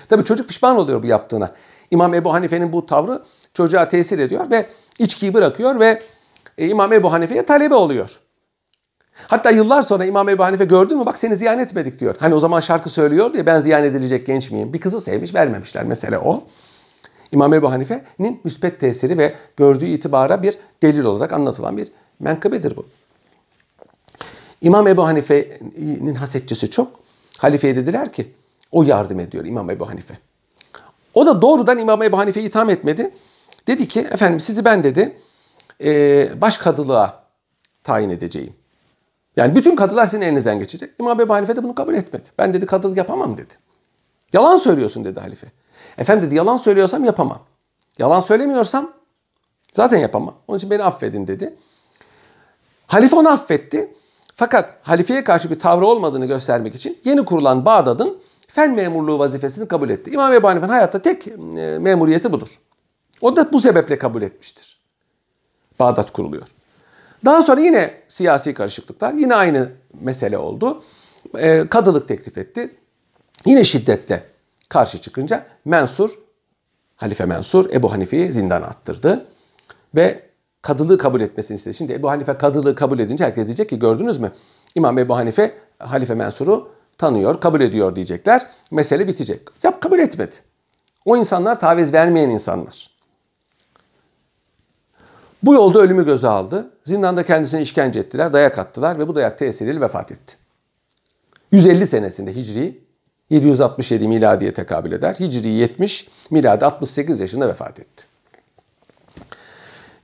Tabii 0.08 0.24
çocuk 0.24 0.48
pişman 0.48 0.76
oluyor 0.76 1.02
bu 1.02 1.06
yaptığına. 1.06 1.52
İmam 1.90 2.14
Ebu 2.14 2.34
Hanife'nin 2.34 2.72
bu 2.72 2.86
tavrı 2.86 3.22
çocuğa 3.54 3.88
tesir 3.88 4.18
ediyor 4.18 4.50
ve 4.50 4.66
içkiyi 4.98 5.34
bırakıyor 5.34 5.80
ve 5.80 6.02
e, 6.58 6.68
İmam 6.68 6.92
Ebu 6.92 7.12
Hanife'ye 7.12 7.46
talebe 7.46 7.74
oluyor. 7.74 8.20
Hatta 9.28 9.50
yıllar 9.50 9.82
sonra 9.82 10.04
İmam 10.04 10.28
Ebu 10.28 10.44
Hanife 10.44 10.64
gördün 10.64 10.98
mü 10.98 11.06
bak 11.06 11.18
seni 11.18 11.36
ziyan 11.36 11.58
etmedik 11.58 12.00
diyor. 12.00 12.14
Hani 12.18 12.34
o 12.34 12.40
zaman 12.40 12.60
şarkı 12.60 12.90
söylüyor 12.90 13.32
diye 13.32 13.46
ben 13.46 13.60
ziyan 13.60 13.84
edilecek 13.84 14.26
genç 14.26 14.50
miyim? 14.50 14.72
Bir 14.72 14.80
kızı 14.80 15.00
sevmiş 15.00 15.34
vermemişler 15.34 15.84
mesele 15.84 16.18
o. 16.18 16.44
İmam 17.34 17.54
Ebu 17.54 17.70
Hanife'nin 17.70 18.40
müspet 18.44 18.80
tesiri 18.80 19.18
ve 19.18 19.34
gördüğü 19.56 19.84
itibara 19.84 20.42
bir 20.42 20.58
delil 20.82 21.04
olarak 21.04 21.32
anlatılan 21.32 21.76
bir 21.76 21.88
menkıbedir 22.20 22.76
bu. 22.76 22.86
İmam 24.60 24.88
Ebu 24.88 25.06
Hanife'nin 25.06 26.14
hasetçisi 26.14 26.70
çok. 26.70 27.00
Halifeye 27.38 27.76
dediler 27.76 28.12
ki 28.12 28.32
o 28.72 28.82
yardım 28.82 29.20
ediyor 29.20 29.44
İmam 29.44 29.70
Ebu 29.70 29.88
Hanife. 29.88 30.18
O 31.14 31.26
da 31.26 31.42
doğrudan 31.42 31.78
İmam 31.78 32.02
Ebu 32.02 32.18
Hanife'yi 32.18 32.46
itham 32.46 32.70
etmedi. 32.70 33.10
Dedi 33.66 33.88
ki 33.88 34.00
efendim 34.00 34.40
sizi 34.40 34.64
ben 34.64 34.84
dedi 34.84 35.16
baş 36.40 36.58
kadılığa 36.58 37.24
tayin 37.84 38.10
edeceğim. 38.10 38.54
Yani 39.36 39.56
bütün 39.56 39.76
kadılar 39.76 40.06
sizin 40.06 40.22
elinizden 40.22 40.58
geçecek. 40.58 40.90
İmam 41.00 41.20
Ebu 41.20 41.34
Hanife 41.34 41.56
de 41.56 41.62
bunu 41.62 41.74
kabul 41.74 41.94
etmedi. 41.94 42.28
Ben 42.38 42.54
dedi 42.54 42.66
kadılık 42.66 42.96
yapamam 42.96 43.36
dedi. 43.38 43.54
Yalan 44.32 44.56
söylüyorsun 44.56 45.04
dedi 45.04 45.20
halife. 45.20 45.46
Efendim 45.98 46.26
dedi 46.26 46.34
yalan 46.34 46.56
söylüyorsam 46.56 47.04
yapamam. 47.04 47.42
Yalan 47.98 48.20
söylemiyorsam 48.20 48.92
zaten 49.74 49.98
yapamam. 49.98 50.34
Onun 50.48 50.58
için 50.58 50.70
beni 50.70 50.82
affedin 50.82 51.26
dedi. 51.26 51.56
Halife 52.86 53.16
onu 53.16 53.28
affetti. 53.28 53.94
Fakat 54.36 54.78
halifeye 54.82 55.24
karşı 55.24 55.50
bir 55.50 55.58
tavrı 55.58 55.86
olmadığını 55.86 56.26
göstermek 56.26 56.74
için 56.74 56.98
yeni 57.04 57.24
kurulan 57.24 57.64
Bağdat'ın 57.64 58.20
fen 58.48 58.74
memurluğu 58.74 59.18
vazifesini 59.18 59.68
kabul 59.68 59.90
etti. 59.90 60.10
İmam 60.10 60.32
Ebu 60.32 60.48
Hanife'nin 60.48 60.72
hayatta 60.72 61.02
tek 61.02 61.28
e, 61.28 61.32
memuriyeti 61.78 62.32
budur. 62.32 62.60
O 63.20 63.36
da 63.36 63.52
bu 63.52 63.60
sebeple 63.60 63.98
kabul 63.98 64.22
etmiştir. 64.22 64.80
Bağdat 65.78 66.12
kuruluyor. 66.12 66.48
Daha 67.24 67.42
sonra 67.42 67.60
yine 67.60 68.02
siyasi 68.08 68.54
karışıklıklar, 68.54 69.14
yine 69.14 69.34
aynı 69.34 69.72
mesele 70.00 70.38
oldu. 70.38 70.82
E, 71.38 71.68
kadılık 71.68 72.08
teklif 72.08 72.38
etti. 72.38 72.76
Yine 73.46 73.64
şiddetle 73.64 74.33
karşı 74.74 75.00
çıkınca 75.00 75.42
Mensur, 75.64 76.18
Halife 76.96 77.26
Mensur 77.26 77.70
Ebu 77.70 77.92
Hanife'yi 77.92 78.32
zindana 78.32 78.66
attırdı. 78.66 79.26
Ve 79.94 80.22
kadılığı 80.62 80.98
kabul 80.98 81.20
etmesini 81.20 81.54
istedi. 81.54 81.74
Şimdi 81.74 81.92
Ebu 81.92 82.10
Hanife 82.10 82.38
kadılığı 82.38 82.74
kabul 82.74 82.98
edince 82.98 83.24
herkes 83.24 83.46
diyecek 83.46 83.68
ki 83.68 83.78
gördünüz 83.78 84.18
mü? 84.18 84.32
İmam 84.74 84.98
Ebu 84.98 85.16
Hanife 85.16 85.54
Halife 85.78 86.14
Mensur'u 86.14 86.68
tanıyor, 86.98 87.40
kabul 87.40 87.60
ediyor 87.60 87.96
diyecekler. 87.96 88.46
Mesele 88.70 89.08
bitecek. 89.08 89.40
Yap 89.62 89.80
kabul 89.80 89.98
etmedi. 89.98 90.34
O 91.04 91.16
insanlar 91.16 91.60
taviz 91.60 91.92
vermeyen 91.92 92.30
insanlar. 92.30 92.90
Bu 95.42 95.54
yolda 95.54 95.78
ölümü 95.78 96.04
göze 96.04 96.28
aldı. 96.28 96.70
Zindanda 96.84 97.22
kendisine 97.22 97.62
işkence 97.62 97.98
ettiler, 97.98 98.32
dayak 98.32 98.58
attılar 98.58 98.98
ve 98.98 99.08
bu 99.08 99.14
dayak 99.14 99.38
tesiriyle 99.38 99.80
vefat 99.80 100.12
etti. 100.12 100.36
150 101.52 101.86
senesinde 101.86 102.36
Hicri 102.36 102.84
767 103.30 104.08
miladiye 104.08 104.54
tekabül 104.54 104.92
eder. 104.92 105.14
Hicri 105.14 105.48
70, 105.48 106.08
miladi 106.30 106.64
68 106.64 107.20
yaşında 107.20 107.48
vefat 107.48 107.80
etti. 107.80 108.04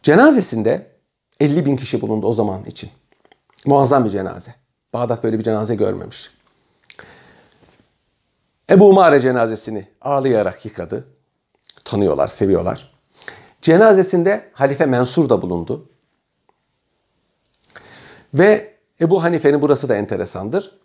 Cenazesinde 0.02 0.90
50 1.40 1.66
bin 1.66 1.76
kişi 1.76 2.00
bulundu 2.00 2.26
o 2.26 2.32
zaman 2.32 2.64
için. 2.64 2.90
Muazzam 3.66 4.04
bir 4.04 4.10
cenaze. 4.10 4.54
Bağdat 4.92 5.24
böyle 5.24 5.38
bir 5.38 5.44
cenaze 5.44 5.74
görmemiş. 5.74 6.30
Ebu 8.70 8.88
Umare 8.88 9.20
cenazesini 9.20 9.86
ağlayarak 10.00 10.64
yıkadı. 10.64 11.06
Tanıyorlar, 11.84 12.28
seviyorlar. 12.28 12.92
Cenazesinde 13.62 14.50
Halife 14.52 14.86
Mensur 14.86 15.28
da 15.28 15.42
bulundu. 15.42 15.88
Ve 18.34 18.74
Ebu 19.00 19.22
Hanife'nin 19.22 19.62
burası 19.62 19.88
da 19.88 19.96
enteresandır. 19.96 20.78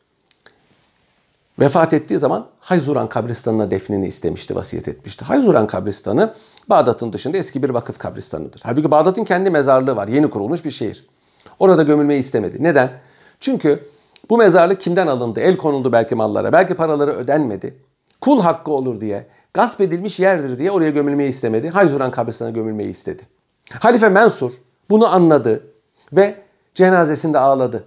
Vefat 1.60 1.94
ettiği 1.94 2.20
zaman 2.20 2.48
Hayzuran 2.60 3.10
kabristanına 3.10 3.72
defnini 3.72 4.08
istemişti, 4.08 4.56
vasiyet 4.56 4.88
etmişti. 4.88 5.26
Hayzuran 5.26 5.68
kabristanı 5.68 6.34
Bağdat'ın 6.70 7.14
dışında 7.14 7.38
eski 7.38 7.64
bir 7.64 7.70
vakıf 7.70 7.98
kabristanıdır. 7.98 8.62
Halbuki 8.64 8.92
Bağdat'ın 8.92 9.24
kendi 9.24 9.50
mezarlığı 9.50 9.96
var, 9.96 10.08
yeni 10.08 10.30
kurulmuş 10.30 10.66
bir 10.66 10.72
şehir. 10.72 11.08
Orada 11.60 11.84
gömülmeyi 11.84 12.20
istemedi. 12.20 12.64
Neden? 12.64 12.92
Çünkü 13.40 13.88
bu 14.30 14.38
mezarlık 14.38 14.82
kimden 14.82 15.08
alındı? 15.08 15.40
El 15.40 15.58
konuldu 15.58 15.92
belki 15.92 16.16
mallara, 16.16 16.54
belki 16.54 16.74
paraları 16.74 17.12
ödenmedi. 17.12 17.78
Kul 18.22 18.42
hakkı 18.42 18.72
olur 18.72 19.02
diye, 19.02 19.28
gasp 19.54 19.82
edilmiş 19.82 20.20
yerdir 20.20 20.60
diye 20.60 20.72
oraya 20.72 20.90
gömülmeyi 20.90 21.30
istemedi. 21.30 21.70
Hayzuran 21.70 22.12
kabristanına 22.12 22.54
gömülmeyi 22.54 22.90
istedi. 22.90 23.24
Halife 23.80 24.10
Mensur 24.10 24.52
bunu 24.90 25.14
anladı 25.16 25.64
ve 26.14 26.36
cenazesinde 26.76 27.40
ağladı. 27.40 27.84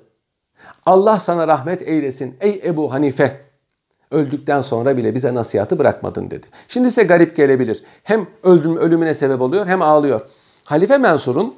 Allah 0.87 1.21
sana 1.21 1.49
rahmet 1.49 1.83
eylesin 1.83 2.37
ey 2.41 2.61
Ebu 2.65 2.93
Hanife 2.93 3.48
Öldükten 4.11 4.63
sonra 4.63 4.97
bile 4.97 5.15
bize 5.15 5.35
nasihatı 5.35 5.79
bırakmadın 5.79 6.31
dedi. 6.31 6.47
Şimdi 6.69 6.89
ise 6.89 7.03
garip 7.03 7.37
gelebilir. 7.37 7.85
Hem 8.03 8.27
öldüm, 8.43 8.77
ölümüne 8.77 9.15
sebep 9.15 9.41
oluyor 9.41 9.67
hem 9.67 9.83
ağlıyor. 9.83 10.21
Halife 10.65 10.99
Mensur'un 10.99 11.55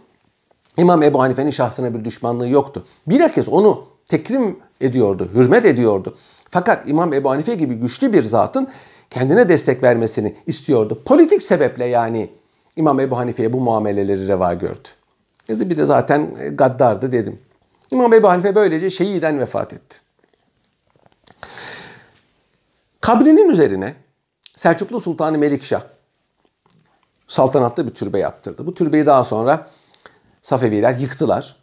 İmam 0.77 1.03
Ebu 1.03 1.21
Hanife'nin 1.23 1.51
şahsına 1.51 1.95
bir 1.95 2.05
düşmanlığı 2.05 2.49
yoktu. 2.49 2.85
Bilakis 3.07 3.49
onu 3.49 3.85
tekrim 4.07 4.59
ediyordu, 4.81 5.31
hürmet 5.35 5.65
ediyordu. 5.65 6.15
Fakat 6.51 6.89
İmam 6.89 7.13
Ebu 7.13 7.31
Hanife 7.31 7.55
gibi 7.55 7.75
güçlü 7.75 8.13
bir 8.13 8.23
zatın 8.23 8.69
kendine 9.11 9.49
destek 9.49 9.83
vermesini 9.83 10.37
istiyordu. 10.47 11.03
Politik 11.05 11.43
sebeple 11.43 11.85
yani 11.85 12.31
İmam 12.77 13.01
Ebu 13.01 13.17
Hanife'ye 13.19 13.53
bu 13.53 13.61
muameleleri 13.61 14.29
reva 14.29 14.55
gördü. 14.55 14.89
Bir 15.49 15.77
de 15.77 15.87
zaten 15.87 16.31
gaddardı 16.57 17.13
dedim. 17.13 17.37
İmam 17.91 18.13
Ebu 18.13 18.29
Hanife 18.29 18.55
böylece 18.55 18.91
şehiden 18.91 19.39
vefat 19.39 19.73
etti. 19.73 19.97
Kabrinin 23.11 23.49
üzerine 23.49 23.95
Selçuklu 24.57 25.01
Sultanı 25.01 25.39
Melikşah 25.39 25.83
saltanatlı 27.29 27.87
bir 27.87 27.95
türbe 27.95 28.19
yaptırdı. 28.19 28.67
Bu 28.67 28.75
türbeyi 28.75 29.07
daha 29.07 29.25
sonra 29.25 29.67
Safeviler 30.41 30.95
yıktılar. 30.95 31.57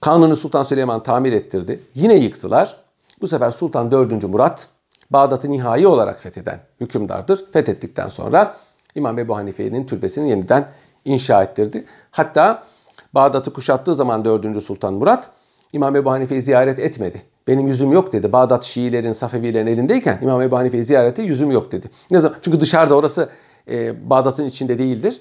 Kanuni 0.00 0.36
Sultan 0.36 0.62
Süleyman 0.62 1.02
tamir 1.02 1.32
ettirdi. 1.32 1.80
Yine 1.94 2.14
yıktılar. 2.14 2.76
Bu 3.20 3.28
sefer 3.28 3.50
Sultan 3.50 3.90
4. 3.90 4.24
Murat 4.24 4.68
Bağdat'ı 5.10 5.50
nihai 5.50 5.86
olarak 5.86 6.22
fetheden 6.22 6.60
hükümdardır. 6.80 7.52
Fethettikten 7.52 8.08
sonra 8.08 8.56
İmam 8.94 9.18
Ebu 9.18 9.36
Hanife'nin 9.36 9.86
türbesini 9.86 10.30
yeniden 10.30 10.70
inşa 11.04 11.42
ettirdi. 11.42 11.86
Hatta 12.10 12.62
Bağdat'ı 13.14 13.52
kuşattığı 13.52 13.94
zaman 13.94 14.24
4. 14.24 14.62
Sultan 14.62 14.94
Murat 14.94 15.30
İmam 15.72 15.96
Ebu 15.96 16.10
Hanife'yi 16.10 16.42
ziyaret 16.42 16.78
etmedi. 16.78 17.35
Benim 17.48 17.66
yüzüm 17.66 17.92
yok 17.92 18.12
dedi. 18.12 18.32
Bağdat 18.32 18.64
Şiilerin, 18.64 19.12
Safevilerin 19.12 19.66
elindeyken 19.66 20.18
İmam 20.22 20.42
Ebu 20.42 20.56
Hanife'yi 20.56 20.84
ziyarete 20.84 21.22
yüzüm 21.22 21.50
yok 21.50 21.72
dedi. 21.72 21.90
Ne 22.10 22.20
zaman? 22.20 22.38
Çünkü 22.42 22.60
dışarıda 22.60 22.94
orası 22.94 23.28
e, 23.70 24.10
Bağdat'ın 24.10 24.44
içinde 24.44 24.78
değildir. 24.78 25.20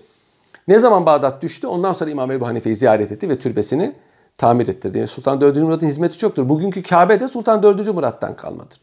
Ne 0.67 0.79
zaman 0.79 1.05
Bağdat 1.05 1.41
düştü 1.41 1.67
ondan 1.67 1.93
sonra 1.93 2.09
İmam 2.09 2.31
Ebu 2.31 2.47
Hanife'yi 2.47 2.75
ziyaret 2.75 3.11
etti 3.11 3.29
ve 3.29 3.39
türbesini 3.39 3.95
tamir 4.37 4.67
ettirdi. 4.67 4.97
Yani 4.97 5.07
Sultan 5.07 5.41
4. 5.41 5.57
Murat'ın 5.57 5.87
hizmeti 5.87 6.17
çoktur. 6.17 6.49
Bugünkü 6.49 6.83
Kabe 6.83 7.19
de 7.19 7.27
Sultan 7.27 7.63
4. 7.63 7.87
Murat'tan 7.93 8.35
kalmadır. 8.35 8.77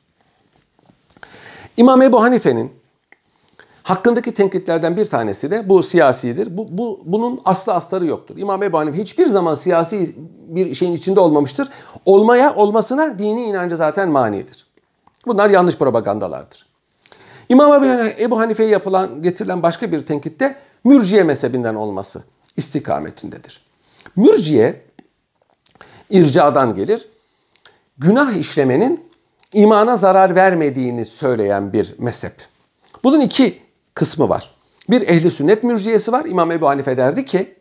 İmam 1.77 2.03
Ebu 2.03 2.23
Hanife'nin 2.23 2.73
hakkındaki 3.83 4.35
tenkitlerden 4.35 4.97
bir 4.97 5.07
tanesi 5.07 5.51
de 5.51 5.69
bu 5.69 5.83
siyasidir. 5.83 6.57
Bu, 6.57 6.67
bu 6.71 7.03
bunun 7.05 7.41
aslı 7.45 7.73
astarı 7.73 8.07
yoktur. 8.07 8.37
İmam 8.37 8.63
Ebu 8.63 8.79
Hanife 8.79 8.99
hiçbir 8.99 9.27
zaman 9.27 9.55
siyasi 9.55 10.15
bir 10.49 10.75
şeyin 10.75 10.93
içinde 10.93 11.21
olmamıştır. 11.21 11.69
Olmaya, 12.05 12.55
olmasına 12.55 13.19
dini 13.19 13.45
inancı 13.45 13.77
zaten 13.77 14.09
manidir. 14.09 14.67
Bunlar 15.27 15.51
yanlış 15.51 15.77
propagandalardır. 15.77 16.67
İmam 17.49 17.85
Ebu 18.19 18.39
Hanife'ye 18.39 18.69
yapılan, 18.69 19.23
getirilen 19.23 19.63
başka 19.63 19.93
bir 19.93 20.07
tenkitte 20.07 20.57
mürciye 20.85 21.25
mezhebinden 21.25 21.75
olması 21.75 22.23
istikametindedir. 22.57 23.65
Mürciye 24.17 24.85
ircadan 26.11 26.75
gelir. 26.75 27.09
Günah 27.99 28.33
işlemenin 28.33 29.05
imana 29.53 29.97
zarar 29.97 30.35
vermediğini 30.35 31.05
söyleyen 31.05 31.73
bir 31.73 31.95
mezhep. 31.99 32.35
Bunun 33.05 33.21
iki 33.21 33.59
kısmı 33.95 34.29
var. 34.29 34.55
Bir 34.91 35.09
ehli 35.09 35.31
sünnet 35.31 35.65
mürciyesi 35.65 36.13
var. 36.13 36.25
İmam 36.25 36.53
Ebu 36.53 36.69
Hanife 36.69 36.97
derdi 36.97 37.25
ki 37.25 37.55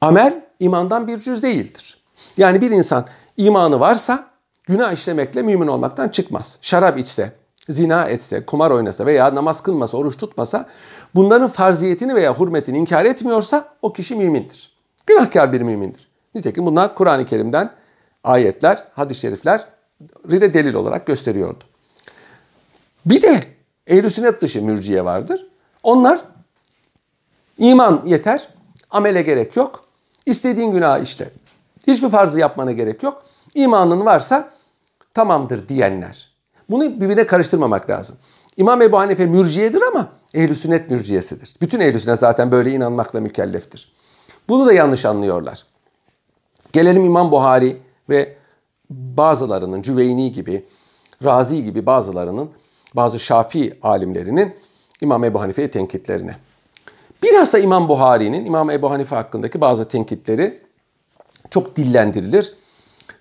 amel 0.00 0.44
imandan 0.60 1.06
bir 1.06 1.20
cüz 1.20 1.42
değildir. 1.42 2.02
Yani 2.36 2.60
bir 2.60 2.70
insan 2.70 3.06
imanı 3.36 3.80
varsa 3.80 4.30
günah 4.64 4.92
işlemekle 4.92 5.42
mümin 5.42 5.66
olmaktan 5.66 6.08
çıkmaz. 6.08 6.58
Şarap 6.60 6.98
içse, 6.98 7.32
zina 7.68 8.04
etse, 8.04 8.46
kumar 8.46 8.70
oynasa 8.70 9.06
veya 9.06 9.34
namaz 9.34 9.62
kılmasa, 9.62 9.96
oruç 9.96 10.16
tutmasa 10.16 10.66
bunların 11.14 11.48
farziyetini 11.50 12.14
veya 12.14 12.38
hürmetini 12.38 12.78
inkar 12.78 13.04
etmiyorsa 13.04 13.74
o 13.82 13.92
kişi 13.92 14.14
mümindir. 14.14 14.72
Günahkar 15.06 15.52
bir 15.52 15.60
mümindir. 15.60 16.08
Nitekim 16.34 16.66
bunlar 16.66 16.94
Kur'an-ı 16.94 17.26
Kerim'den 17.26 17.70
ayetler, 18.24 18.84
hadis-i 18.92 19.20
şerifler 19.20 19.66
de 20.30 20.54
delil 20.54 20.74
olarak 20.74 21.06
gösteriyordu. 21.06 21.64
Bir 23.06 23.22
de 23.22 23.40
ehl 23.88 24.08
sünnet 24.10 24.42
dışı 24.42 24.62
mürciye 24.62 25.04
vardır. 25.04 25.46
Onlar 25.82 26.20
iman 27.58 28.02
yeter, 28.06 28.48
amele 28.90 29.22
gerek 29.22 29.56
yok. 29.56 29.84
İstediğin 30.26 30.72
günah 30.72 31.02
işte. 31.02 31.30
Hiçbir 31.86 32.08
farzı 32.08 32.40
yapmana 32.40 32.72
gerek 32.72 33.02
yok. 33.02 33.22
İmanın 33.54 34.04
varsa 34.06 34.50
tamamdır 35.14 35.68
diyenler. 35.68 36.28
Bunu 36.70 37.00
birbirine 37.00 37.26
karıştırmamak 37.26 37.90
lazım. 37.90 38.16
İmam 38.56 38.82
Ebu 38.82 38.98
Hanife 38.98 39.26
mürciyedir 39.26 39.82
ama 39.82 40.08
ehl 40.34 40.54
sünnet 40.54 40.90
mürciyesidir. 40.90 41.56
Bütün 41.60 41.80
ehl 41.80 41.98
sünnet 41.98 42.18
zaten 42.18 42.50
böyle 42.50 42.72
inanmakla 42.72 43.20
mükelleftir. 43.20 43.92
Bunu 44.48 44.66
da 44.66 44.72
yanlış 44.72 45.04
anlıyorlar. 45.04 45.66
Gelelim 46.72 47.04
İmam 47.04 47.32
Buhari 47.32 47.82
ve 48.08 48.36
bazılarının 48.90 49.82
Cüveyni 49.82 50.32
gibi, 50.32 50.66
Razi 51.24 51.64
gibi 51.64 51.86
bazılarının 51.86 52.50
bazı 52.96 53.18
Şafii 53.18 53.74
alimlerinin 53.82 54.54
İmam 55.00 55.24
Ebu 55.24 55.40
Hanife'ye 55.40 55.70
tenkitlerine. 55.70 56.36
Bilhassa 57.22 57.58
İmam 57.58 57.88
Buhari'nin 57.88 58.44
İmam 58.44 58.70
Ebu 58.70 58.90
Hanife 58.90 59.16
hakkındaki 59.16 59.60
bazı 59.60 59.88
tenkitleri 59.88 60.60
çok 61.50 61.76
dillendirilir. 61.76 62.54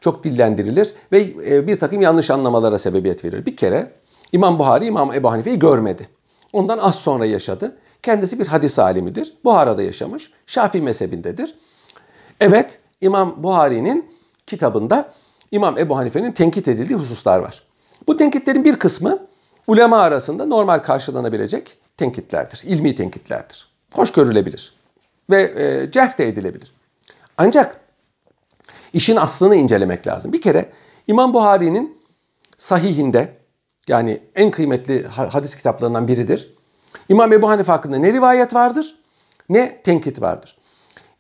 Çok 0.02 0.24
dillendirilir 0.24 0.94
ve 1.12 1.34
e, 1.50 1.68
bir 1.68 1.80
takım 1.80 2.02
yanlış 2.02 2.32
anlamalara 2.32 2.80
sebebiyet 2.80 3.26
verir. 3.26 3.46
Bir 3.46 3.58
kere 3.58 3.92
İmam 4.32 4.60
Buhari 4.60 4.86
İmam 4.86 5.14
Ebu 5.14 5.32
Hanife'yi 5.32 5.60
görmedi. 5.60 6.10
Ondan 6.54 6.78
az 6.78 6.96
sonra 6.96 7.26
yaşadı. 7.26 7.78
Kendisi 8.04 8.40
bir 8.40 8.48
hadis 8.48 8.80
alimidir. 8.80 9.34
Buhara'da 9.44 9.84
yaşamış. 9.84 10.32
Şafii 10.46 10.82
mezhebindedir. 10.82 11.56
Evet 12.40 12.80
İmam 13.02 13.44
Buhari'nin 13.44 14.12
kitabında 14.48 15.14
İmam 15.52 15.78
Ebu 15.78 15.98
Hanife'nin 15.98 16.32
tenkit 16.32 16.68
edildiği 16.68 17.00
hususlar 17.00 17.40
var. 17.40 17.64
Bu 18.08 18.18
tenkitlerin 18.18 18.64
bir 18.64 18.76
kısmı 18.76 19.20
ulema 19.68 19.98
arasında 19.98 20.46
normal 20.46 20.80
karşılanabilecek 20.80 21.78
tenkitlerdir. 21.98 22.62
ilmi 22.66 22.96
tenkitlerdir. 22.96 23.68
Hoş 23.94 24.12
görülebilir 24.12 24.74
ve 25.30 25.42
e, 25.42 25.92
cerh 25.92 26.18
de 26.18 26.28
edilebilir. 26.28 26.74
Ancak 27.38 27.80
işin 28.94 29.16
aslını 29.16 29.56
incelemek 29.56 30.08
lazım. 30.08 30.34
Bir 30.34 30.42
kere 30.42 30.70
İmam 31.08 31.34
Buhari'nin 31.34 31.98
sahihinde 32.58 33.38
yani 33.88 34.20
en 34.36 34.52
kıymetli 34.52 35.08
hadis 35.08 35.56
kitaplarından 35.56 36.08
biridir. 36.08 36.54
İmam 37.10 37.34
Ebu 37.34 37.50
Hanife 37.50 37.72
hakkında 37.72 37.98
ne 37.98 38.14
rivayet 38.14 38.54
vardır 38.54 38.96
ne 39.50 39.82
tenkit 39.82 40.22
vardır. 40.22 40.58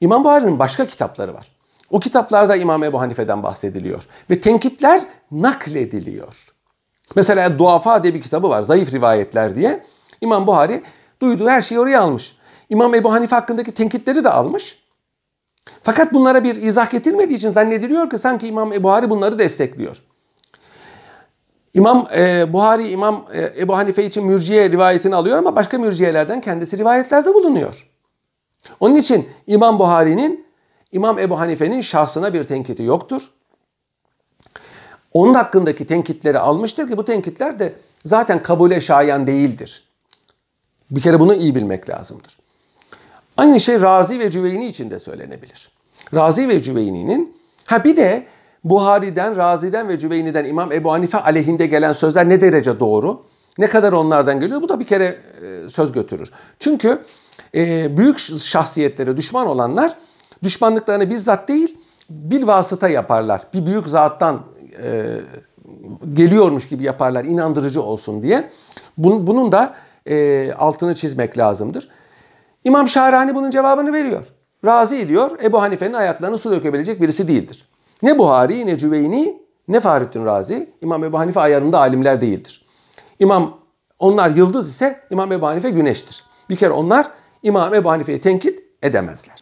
İmam 0.01 0.23
Buhari'nin 0.23 0.59
başka 0.59 0.87
kitapları 0.87 1.33
var. 1.33 1.51
O 1.89 1.99
kitaplarda 1.99 2.55
İmam 2.55 2.83
Ebu 2.83 2.99
Hanife'den 2.99 3.43
bahsediliyor. 3.43 4.07
Ve 4.29 4.41
tenkitler 4.41 5.01
naklediliyor. 5.31 6.47
Mesela 7.15 7.59
Duafa 7.59 8.03
diye 8.03 8.13
bir 8.13 8.21
kitabı 8.21 8.49
var. 8.49 8.61
Zayıf 8.61 8.93
rivayetler 8.93 9.55
diye. 9.55 9.83
İmam 10.21 10.47
Buhari 10.47 10.83
duyduğu 11.21 11.49
her 11.49 11.61
şeyi 11.61 11.79
oraya 11.79 12.01
almış. 12.01 12.37
İmam 12.69 12.95
Ebu 12.95 13.13
Hanife 13.13 13.35
hakkındaki 13.35 13.71
tenkitleri 13.71 14.23
de 14.23 14.29
almış. 14.29 14.83
Fakat 15.83 16.13
bunlara 16.13 16.43
bir 16.43 16.55
izah 16.55 16.91
getirmediği 16.91 17.37
için 17.37 17.49
zannediliyor 17.49 18.09
ki 18.09 18.17
sanki 18.17 18.47
İmam 18.47 18.73
Ebu 18.73 18.83
Buhari 18.83 19.09
bunları 19.09 19.39
destekliyor. 19.39 20.01
İmam 21.73 22.07
e, 22.15 22.53
Buhari 22.53 22.89
İmam 22.89 23.25
e, 23.33 23.61
Ebu 23.61 23.77
Hanife 23.77 24.05
için 24.05 24.25
mürciye 24.25 24.69
rivayetini 24.69 25.15
alıyor 25.15 25.37
ama 25.37 25.55
başka 25.55 25.77
mürciyelerden 25.77 26.41
kendisi 26.41 26.77
rivayetlerde 26.77 27.33
bulunuyor. 27.33 27.87
Onun 28.79 28.95
için 28.95 29.29
İmam 29.47 29.79
Buhari'nin 29.79 30.47
İmam 30.91 31.19
Ebu 31.19 31.39
Hanife'nin 31.39 31.81
şahsına 31.81 32.33
bir 32.33 32.43
tenkiti 32.43 32.83
yoktur. 32.83 33.31
Onun 35.17 35.33
hakkındaki 35.33 35.87
tenkitleri 35.87 36.39
almıştır 36.39 36.87
ki 36.87 36.97
bu 36.97 37.05
tenkitler 37.05 37.59
de 37.59 37.73
zaten 38.05 38.41
kabule 38.41 38.81
şayan 38.81 39.27
değildir. 39.27 39.83
Bir 40.91 41.01
kere 41.01 41.19
bunu 41.19 41.33
iyi 41.33 41.55
bilmek 41.55 41.89
lazımdır. 41.89 42.37
Aynı 43.37 43.59
şey 43.59 43.81
Razi 43.81 44.19
ve 44.19 44.31
Cüveyni 44.31 44.67
için 44.67 44.91
de 44.91 44.99
söylenebilir. 44.99 45.71
Razi 46.13 46.49
ve 46.49 46.61
Cüveyni'nin 46.61 47.37
ha 47.65 47.83
bir 47.83 47.97
de 47.97 48.27
Buhari'den, 48.63 49.35
Razi'den 49.35 49.87
ve 49.87 49.99
Cüveyni'den 49.99 50.45
İmam 50.45 50.71
Ebu 50.71 50.91
Hanife 50.91 51.17
aleyhinde 51.17 51.65
gelen 51.65 51.93
sözler 51.93 52.29
ne 52.29 52.41
derece 52.41 52.79
doğru? 52.79 53.25
Ne 53.57 53.67
kadar 53.67 53.93
onlardan 53.93 54.39
geliyor? 54.39 54.61
Bu 54.61 54.69
da 54.69 54.79
bir 54.79 54.87
kere 54.87 55.05
e, 55.05 55.69
söz 55.69 55.91
götürür. 55.91 56.31
Çünkü 56.59 57.01
e, 57.55 57.97
büyük 57.97 58.19
şahsiyetlere 58.39 59.17
düşman 59.17 59.47
olanlar 59.47 59.97
düşmanlıklarını 60.43 61.09
bizzat 61.09 61.47
değil 61.47 61.77
bil 62.09 62.47
vasıta 62.47 62.87
yaparlar. 62.87 63.47
Bir 63.53 63.65
büyük 63.65 63.87
zattan 63.87 64.43
e, 64.83 65.05
geliyormuş 66.13 66.67
gibi 66.67 66.83
yaparlar 66.83 67.25
inandırıcı 67.25 67.81
olsun 67.81 68.21
diye. 68.21 68.49
Bunun, 68.97 69.27
bunun 69.27 69.51
da 69.51 69.75
e, 70.09 70.49
altını 70.57 70.95
çizmek 70.95 71.37
lazımdır. 71.37 71.89
İmam 72.63 72.87
Şahrani 72.87 73.35
bunun 73.35 73.51
cevabını 73.51 73.93
veriyor. 73.93 74.25
Razi 74.65 75.09
diyor 75.09 75.39
Ebu 75.43 75.61
Hanife'nin 75.61 75.93
ayaklarını 75.93 76.37
su 76.37 76.51
dökebilecek 76.51 77.01
birisi 77.01 77.27
değildir. 77.27 77.69
Ne 78.01 78.17
Buhari 78.17 78.65
ne 78.65 78.77
Cüveyni 78.77 79.41
ne 79.67 79.79
Fahrettin 79.79 80.25
Razi 80.25 80.69
İmam 80.81 81.03
Ebu 81.03 81.19
Hanife 81.19 81.39
ayarında 81.39 81.79
alimler 81.79 82.21
değildir. 82.21 82.65
İmam 83.19 83.59
onlar 83.99 84.29
yıldız 84.29 84.69
ise 84.69 84.99
İmam 85.11 85.31
Ebu 85.31 85.47
Hanife 85.47 85.69
güneştir. 85.69 86.23
Bir 86.49 86.55
kere 86.55 86.71
onlar 86.71 87.11
İmam 87.43 87.73
Ebu 87.73 87.89
Hanife'yi 87.89 88.21
tenkit 88.21 88.63
edemezler. 88.83 89.35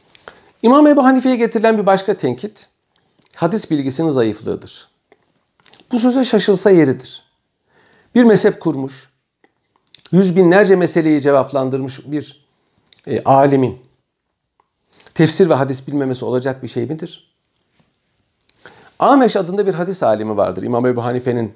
İmam 0.63 0.87
Ebu 0.87 1.03
Hanife'ye 1.03 1.35
getirilen 1.35 1.77
bir 1.77 1.85
başka 1.85 2.13
tenkit 2.13 2.69
hadis 3.35 3.71
bilgisinin 3.71 4.11
zayıflığıdır. 4.11 4.94
Bu 5.91 5.99
söze 5.99 6.25
şaşılsa 6.25 6.69
yeridir. 6.69 7.23
Bir 8.15 8.23
mezhep 8.23 8.59
kurmuş, 8.59 9.09
yüz 10.11 10.35
binlerce 10.35 10.75
meseleyi 10.75 11.21
cevaplandırmış 11.21 12.11
bir 12.11 12.45
e, 13.07 13.23
alimin 13.23 13.79
tefsir 15.13 15.49
ve 15.49 15.53
hadis 15.53 15.87
bilmemesi 15.87 16.25
olacak 16.25 16.63
bir 16.63 16.67
şey 16.67 16.85
midir? 16.85 17.35
Ameş 18.99 19.35
adında 19.35 19.67
bir 19.67 19.73
hadis 19.73 20.03
alimi 20.03 20.37
vardır. 20.37 20.63
İmam 20.63 20.85
Ebu 20.85 21.05
Hanife'nin 21.05 21.53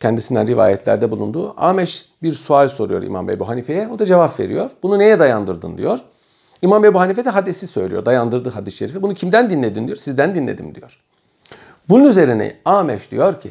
kendisinden 0.00 0.46
rivayetlerde 0.46 1.10
bulunduğu. 1.10 1.54
Ameş 1.56 2.08
bir 2.22 2.32
sual 2.32 2.68
soruyor 2.68 3.02
İmam 3.02 3.30
Ebu 3.30 3.48
Hanife'ye. 3.48 3.88
O 3.88 3.98
da 3.98 4.06
cevap 4.06 4.40
veriyor. 4.40 4.70
Bunu 4.82 4.98
neye 4.98 5.18
dayandırdın 5.18 5.78
diyor. 5.78 5.98
İmam 6.62 6.84
Ebu 6.84 7.00
Hanife 7.00 7.24
de 7.24 7.30
hadisi 7.30 7.66
söylüyor. 7.66 8.06
Dayandırdı 8.06 8.50
hadis-i 8.50 8.76
şerifi. 8.76 9.02
Bunu 9.02 9.14
kimden 9.14 9.50
dinledin 9.50 9.86
diyor. 9.86 9.96
Sizden 9.96 10.34
dinledim 10.34 10.74
diyor. 10.74 11.00
Bunun 11.88 12.04
üzerine 12.04 12.56
Ameş 12.64 13.10
diyor 13.10 13.40
ki 13.40 13.50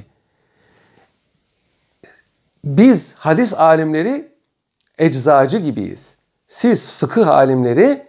biz 2.66 3.14
hadis 3.14 3.54
alimleri 3.54 4.32
eczacı 4.98 5.58
gibiyiz. 5.58 6.16
Siz 6.48 6.94
fıkıh 6.94 7.28
alimleri 7.28 8.08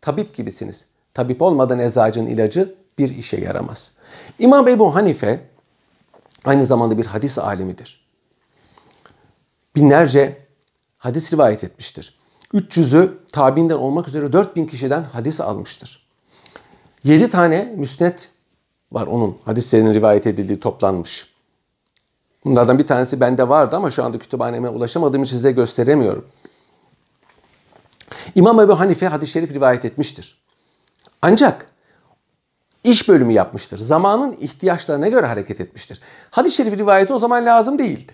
tabip 0.00 0.34
gibisiniz. 0.34 0.84
Tabip 1.14 1.42
olmadan 1.42 1.78
eczacının 1.78 2.26
ilacı 2.26 2.74
bir 2.98 3.16
işe 3.16 3.36
yaramaz. 3.36 3.92
İmam 4.38 4.68
Ebu 4.68 4.94
Hanife 4.94 5.40
aynı 6.44 6.64
zamanda 6.64 6.98
bir 6.98 7.06
hadis 7.06 7.38
alimidir. 7.38 8.04
Binlerce 9.76 10.38
hadis 10.98 11.32
rivayet 11.32 11.64
etmiştir. 11.64 12.18
300'ü 12.54 13.26
tabiinden 13.32 13.74
olmak 13.74 14.08
üzere 14.08 14.32
4000 14.32 14.66
kişiden 14.66 15.02
hadis 15.02 15.40
almıştır. 15.40 16.06
7 17.04 17.30
tane 17.30 17.72
müsnet 17.76 18.30
var 18.92 19.06
onun 19.06 19.38
hadislerinin 19.44 19.94
rivayet 19.94 20.26
edildiği 20.26 20.60
toplanmış. 20.60 21.33
Bunlardan 22.44 22.78
bir 22.78 22.86
tanesi 22.86 23.20
bende 23.20 23.48
vardı 23.48 23.76
ama 23.76 23.90
şu 23.90 24.04
anda 24.04 24.18
kütüphaneme 24.18 24.68
ulaşamadığım 24.68 25.22
için 25.22 25.36
size 25.36 25.52
gösteremiyorum. 25.52 26.26
İmam 28.34 28.60
Ebu 28.60 28.80
Hanife 28.80 29.06
hadis-i 29.06 29.32
şerif 29.32 29.54
rivayet 29.54 29.84
etmiştir. 29.84 30.44
Ancak 31.22 31.66
iş 32.84 33.08
bölümü 33.08 33.32
yapmıştır. 33.32 33.78
Zamanın 33.78 34.36
ihtiyaçlarına 34.40 35.08
göre 35.08 35.26
hareket 35.26 35.60
etmiştir. 35.60 36.00
Hadis-i 36.30 36.56
şerif 36.56 36.78
rivayeti 36.78 37.12
o 37.12 37.18
zaman 37.18 37.46
lazım 37.46 37.78
değildi. 37.78 38.12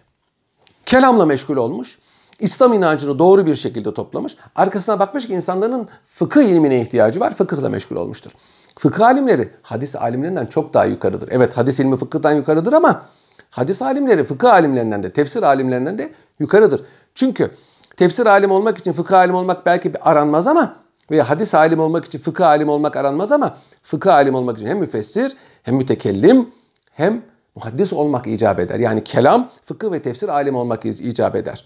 Kelamla 0.86 1.26
meşgul 1.26 1.56
olmuş. 1.56 1.98
İslam 2.40 2.72
inancını 2.72 3.18
doğru 3.18 3.46
bir 3.46 3.56
şekilde 3.56 3.94
toplamış. 3.94 4.36
Arkasına 4.56 4.98
bakmış 4.98 5.26
ki 5.26 5.32
insanların 5.32 5.88
fıkıh 6.04 6.42
ilmine 6.42 6.80
ihtiyacı 6.80 7.20
var. 7.20 7.34
Fıkıhla 7.34 7.68
meşgul 7.68 7.96
olmuştur. 7.96 8.30
Fıkıh 8.78 9.06
alimleri 9.06 9.50
hadis 9.62 9.96
alimlerinden 9.96 10.46
çok 10.46 10.74
daha 10.74 10.84
yukarıdır. 10.84 11.28
Evet 11.32 11.56
hadis 11.56 11.80
ilmi 11.80 11.98
fıkıhtan 11.98 12.32
yukarıdır 12.32 12.72
ama 12.72 13.02
hadis 13.50 13.82
alimleri 13.82 14.24
fıkıh 14.24 14.52
alimlerinden 14.52 15.02
de 15.02 15.12
tefsir 15.12 15.42
alimlerinden 15.42 15.98
de 15.98 16.12
yukarıdır. 16.38 16.84
Çünkü 17.14 17.50
tefsir 17.96 18.26
alim 18.26 18.50
olmak 18.50 18.78
için 18.78 18.92
fıkıh 18.92 19.18
alim 19.18 19.34
olmak 19.34 19.66
belki 19.66 19.92
aranmaz 20.00 20.46
ama 20.46 20.76
veya 21.10 21.30
hadis 21.30 21.54
alim 21.54 21.80
olmak 21.80 22.04
için 22.04 22.18
fıkıh 22.18 22.46
alim 22.46 22.68
olmak 22.68 22.96
aranmaz 22.96 23.32
ama 23.32 23.56
fıkıh 23.82 24.14
alim 24.14 24.34
olmak 24.34 24.58
için 24.58 24.66
hem 24.66 24.78
müfessir 24.78 25.36
hem 25.62 25.74
mütekellim 25.74 26.50
hem 26.90 27.22
muhaddis 27.54 27.92
olmak 27.92 28.26
icap 28.26 28.60
eder. 28.60 28.78
Yani 28.78 29.04
kelam, 29.04 29.50
fıkıh 29.64 29.92
ve 29.92 30.02
tefsir 30.02 30.28
alim 30.28 30.54
olmak 30.54 30.84
icap 30.84 31.36
eder. 31.36 31.64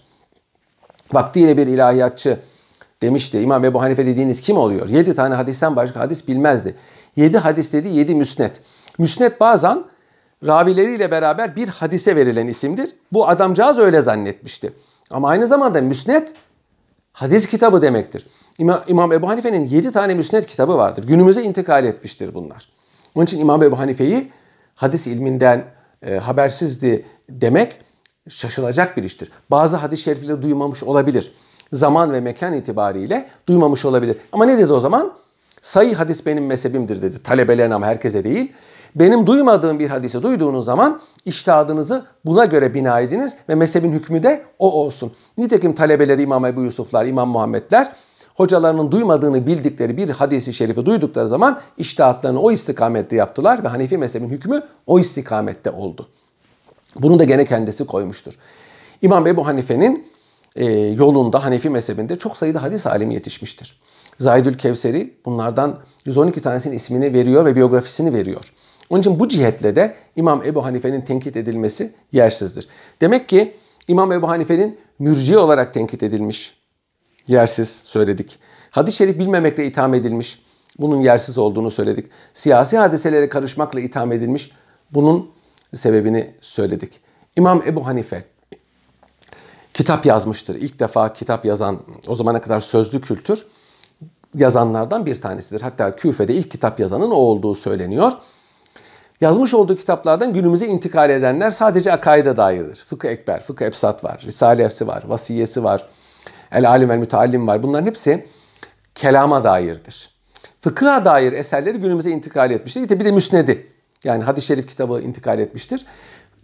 Vaktiyle 1.13 1.57
bir 1.57 1.67
ilahiyatçı 1.67 2.39
demişti. 3.01 3.39
İmam 3.39 3.65
Ebu 3.65 3.81
Hanife 3.81 4.05
dediğiniz 4.05 4.41
kim 4.41 4.57
oluyor? 4.57 4.89
Yedi 4.89 5.15
tane 5.15 5.35
hadisten 5.35 5.75
başka 5.75 5.99
hadis 5.99 6.27
bilmezdi. 6.27 6.75
Yedi 7.15 7.37
hadis 7.37 7.73
dedi, 7.73 7.87
yedi 7.87 8.15
müsnet. 8.15 8.61
Müsnet 8.97 9.39
bazen 9.39 9.83
ravileriyle 10.45 11.11
beraber 11.11 11.55
bir 11.55 11.67
hadise 11.67 12.15
verilen 12.15 12.47
isimdir. 12.47 12.95
Bu 13.11 13.27
adamcağız 13.27 13.77
öyle 13.77 14.01
zannetmişti. 14.01 14.73
Ama 15.11 15.29
aynı 15.29 15.47
zamanda 15.47 15.81
müsnet 15.81 16.33
hadis 17.13 17.47
kitabı 17.47 17.81
demektir. 17.81 18.27
İmam, 18.57 18.83
İmam 18.87 19.11
Ebu 19.11 19.29
Hanife'nin 19.29 19.65
yedi 19.65 19.91
tane 19.91 20.13
müsnet 20.13 20.45
kitabı 20.45 20.77
vardır. 20.77 21.03
Günümüze 21.03 21.43
intikal 21.43 21.85
etmiştir 21.85 22.33
bunlar. 22.33 22.69
Onun 23.15 23.25
için 23.25 23.39
İmam 23.39 23.63
Ebu 23.63 23.79
Hanife'yi 23.79 24.31
hadis 24.75 25.07
ilminden 25.07 25.63
e, 26.05 26.15
habersizdi 26.17 27.05
demek 27.29 27.79
şaşılacak 28.29 28.97
bir 28.97 29.03
iştir. 29.03 29.31
Bazı 29.51 29.75
hadis-i 29.75 30.03
şerifleri 30.03 30.41
duymamış 30.41 30.83
olabilir. 30.83 31.33
Zaman 31.73 32.13
ve 32.13 32.21
mekan 32.21 32.53
itibariyle 32.53 33.29
duymamış 33.47 33.85
olabilir. 33.85 34.17
Ama 34.31 34.45
ne 34.45 34.57
dedi 34.57 34.73
o 34.73 34.79
zaman? 34.79 35.13
Sayı 35.61 35.95
hadis 35.95 36.25
benim 36.25 36.45
mezhebimdir 36.45 37.01
dedi. 37.01 37.23
Talebelerine 37.23 37.73
ama 37.73 37.85
herkese 37.85 38.23
değil. 38.23 38.51
Benim 38.95 39.27
duymadığım 39.27 39.79
bir 39.79 39.89
hadisi 39.89 40.23
duyduğunuz 40.23 40.65
zaman 40.65 41.01
iştihadınızı 41.25 42.05
buna 42.25 42.45
göre 42.45 42.73
bina 42.73 42.99
ediniz 42.99 43.35
ve 43.49 43.55
mezhebin 43.55 43.91
hükmü 43.91 44.23
de 44.23 44.43
o 44.59 44.71
olsun. 44.71 45.11
Nitekim 45.37 45.75
talebeleri 45.75 46.21
İmam 46.21 46.45
Ebu 46.45 46.63
Yusuflar, 46.63 47.05
İmam 47.05 47.29
Muhammedler 47.29 47.91
hocalarının 48.35 48.91
duymadığını 48.91 49.47
bildikleri 49.47 49.97
bir 49.97 50.09
hadisi 50.09 50.53
şerifi 50.53 50.85
duydukları 50.85 51.27
zaman 51.27 51.59
iştihatlarını 51.77 52.39
o 52.39 52.51
istikamette 52.51 53.15
yaptılar 53.15 53.63
ve 53.63 53.67
Hanefi 53.67 53.97
mezhebin 53.97 54.29
hükmü 54.29 54.63
o 54.87 54.99
istikamette 54.99 55.71
oldu. 55.71 56.07
Bunu 56.95 57.19
da 57.19 57.23
gene 57.23 57.45
kendisi 57.45 57.85
koymuştur. 57.85 58.33
İmam 59.01 59.27
Ebu 59.27 59.47
Hanife'nin 59.47 60.07
e, 60.55 60.65
yolunda, 60.75 61.43
Hanefi 61.43 61.69
mezhebinde 61.69 62.17
çok 62.17 62.37
sayıda 62.37 62.63
hadis 62.63 62.87
alimi 62.87 63.13
yetişmiştir. 63.13 63.79
Zahidül 64.19 64.57
Kevseri 64.57 65.13
bunlardan 65.25 65.77
112 66.05 66.41
tanesinin 66.41 66.75
ismini 66.75 67.13
veriyor 67.13 67.45
ve 67.45 67.55
biyografisini 67.55 68.13
veriyor. 68.13 68.53
Onun 68.89 68.99
için 68.99 69.19
bu 69.19 69.27
cihetle 69.27 69.75
de 69.75 69.95
İmam 70.15 70.43
Ebu 70.43 70.65
Hanife'nin 70.65 71.01
tenkit 71.01 71.37
edilmesi 71.37 71.93
yersizdir. 72.11 72.67
Demek 73.01 73.29
ki 73.29 73.53
İmam 73.87 74.11
Ebu 74.11 74.29
Hanife'nin 74.29 74.79
mürci 74.99 75.37
olarak 75.37 75.73
tenkit 75.73 76.03
edilmiş, 76.03 76.57
yersiz 77.27 77.69
söyledik. 77.69 78.39
Hadis-i 78.69 78.97
şerif 78.97 79.19
bilmemekle 79.19 79.65
itham 79.65 79.93
edilmiş, 79.93 80.41
bunun 80.79 81.01
yersiz 81.01 81.37
olduğunu 81.37 81.71
söyledik. 81.71 82.11
Siyasi 82.33 82.77
hadiselere 82.77 83.29
karışmakla 83.29 83.79
itham 83.79 84.11
edilmiş, 84.11 84.51
bunun 84.91 85.31
sebebini 85.75 86.33
söyledik. 86.41 86.99
İmam 87.35 87.63
Ebu 87.67 87.87
Hanife 87.87 88.25
kitap 89.73 90.05
yazmıştır. 90.05 90.55
İlk 90.55 90.79
defa 90.79 91.13
kitap 91.13 91.45
yazan, 91.45 91.79
o 92.07 92.15
zamana 92.15 92.41
kadar 92.41 92.59
sözlü 92.59 93.01
kültür 93.01 93.45
yazanlardan 94.35 95.05
bir 95.05 95.21
tanesidir. 95.21 95.61
Hatta 95.61 95.95
Küfe'de 95.95 96.35
ilk 96.35 96.51
kitap 96.51 96.79
yazanın 96.79 97.11
o 97.11 97.15
olduğu 97.15 97.55
söyleniyor. 97.55 98.11
Yazmış 99.21 99.53
olduğu 99.53 99.75
kitaplardan 99.75 100.33
günümüze 100.33 100.67
intikal 100.67 101.09
edenler 101.09 101.49
sadece 101.49 101.93
akaide 101.93 102.37
dairdir. 102.37 102.85
Fıkıh 102.87 103.09
Ekber, 103.09 103.41
Fıkıh 103.41 103.65
Ebsat 103.65 104.03
var, 104.03 104.21
Risalesi 104.25 104.87
var, 104.87 105.03
Vasiyesi 105.07 105.63
var, 105.63 105.87
El 106.51 106.69
Alim 106.69 106.89
ve 106.89 106.97
Müteallim 106.97 107.47
var. 107.47 107.63
Bunların 107.63 107.85
hepsi 107.85 108.25
kelama 108.95 109.43
dairdir. 109.43 110.09
Fıkıha 110.61 111.05
dair 111.05 111.33
eserleri 111.33 111.77
günümüze 111.77 112.11
intikal 112.11 112.51
etmiştir. 112.51 112.99
Bir 112.99 113.05
de 113.05 113.11
müsnedi 113.11 113.67
yani 114.03 114.23
hadis-i 114.23 114.47
şerif 114.47 114.67
kitabı 114.67 115.01
intikal 115.01 115.39
etmiştir. 115.39 115.85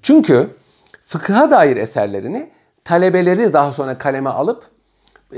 Çünkü 0.01 0.47
fıkıha 1.05 1.51
dair 1.51 1.78
eserlerini 1.78 2.49
talebeleri 2.84 3.53
daha 3.53 3.72
sonra 3.72 3.97
kaleme 3.97 4.30
alıp 4.30 4.63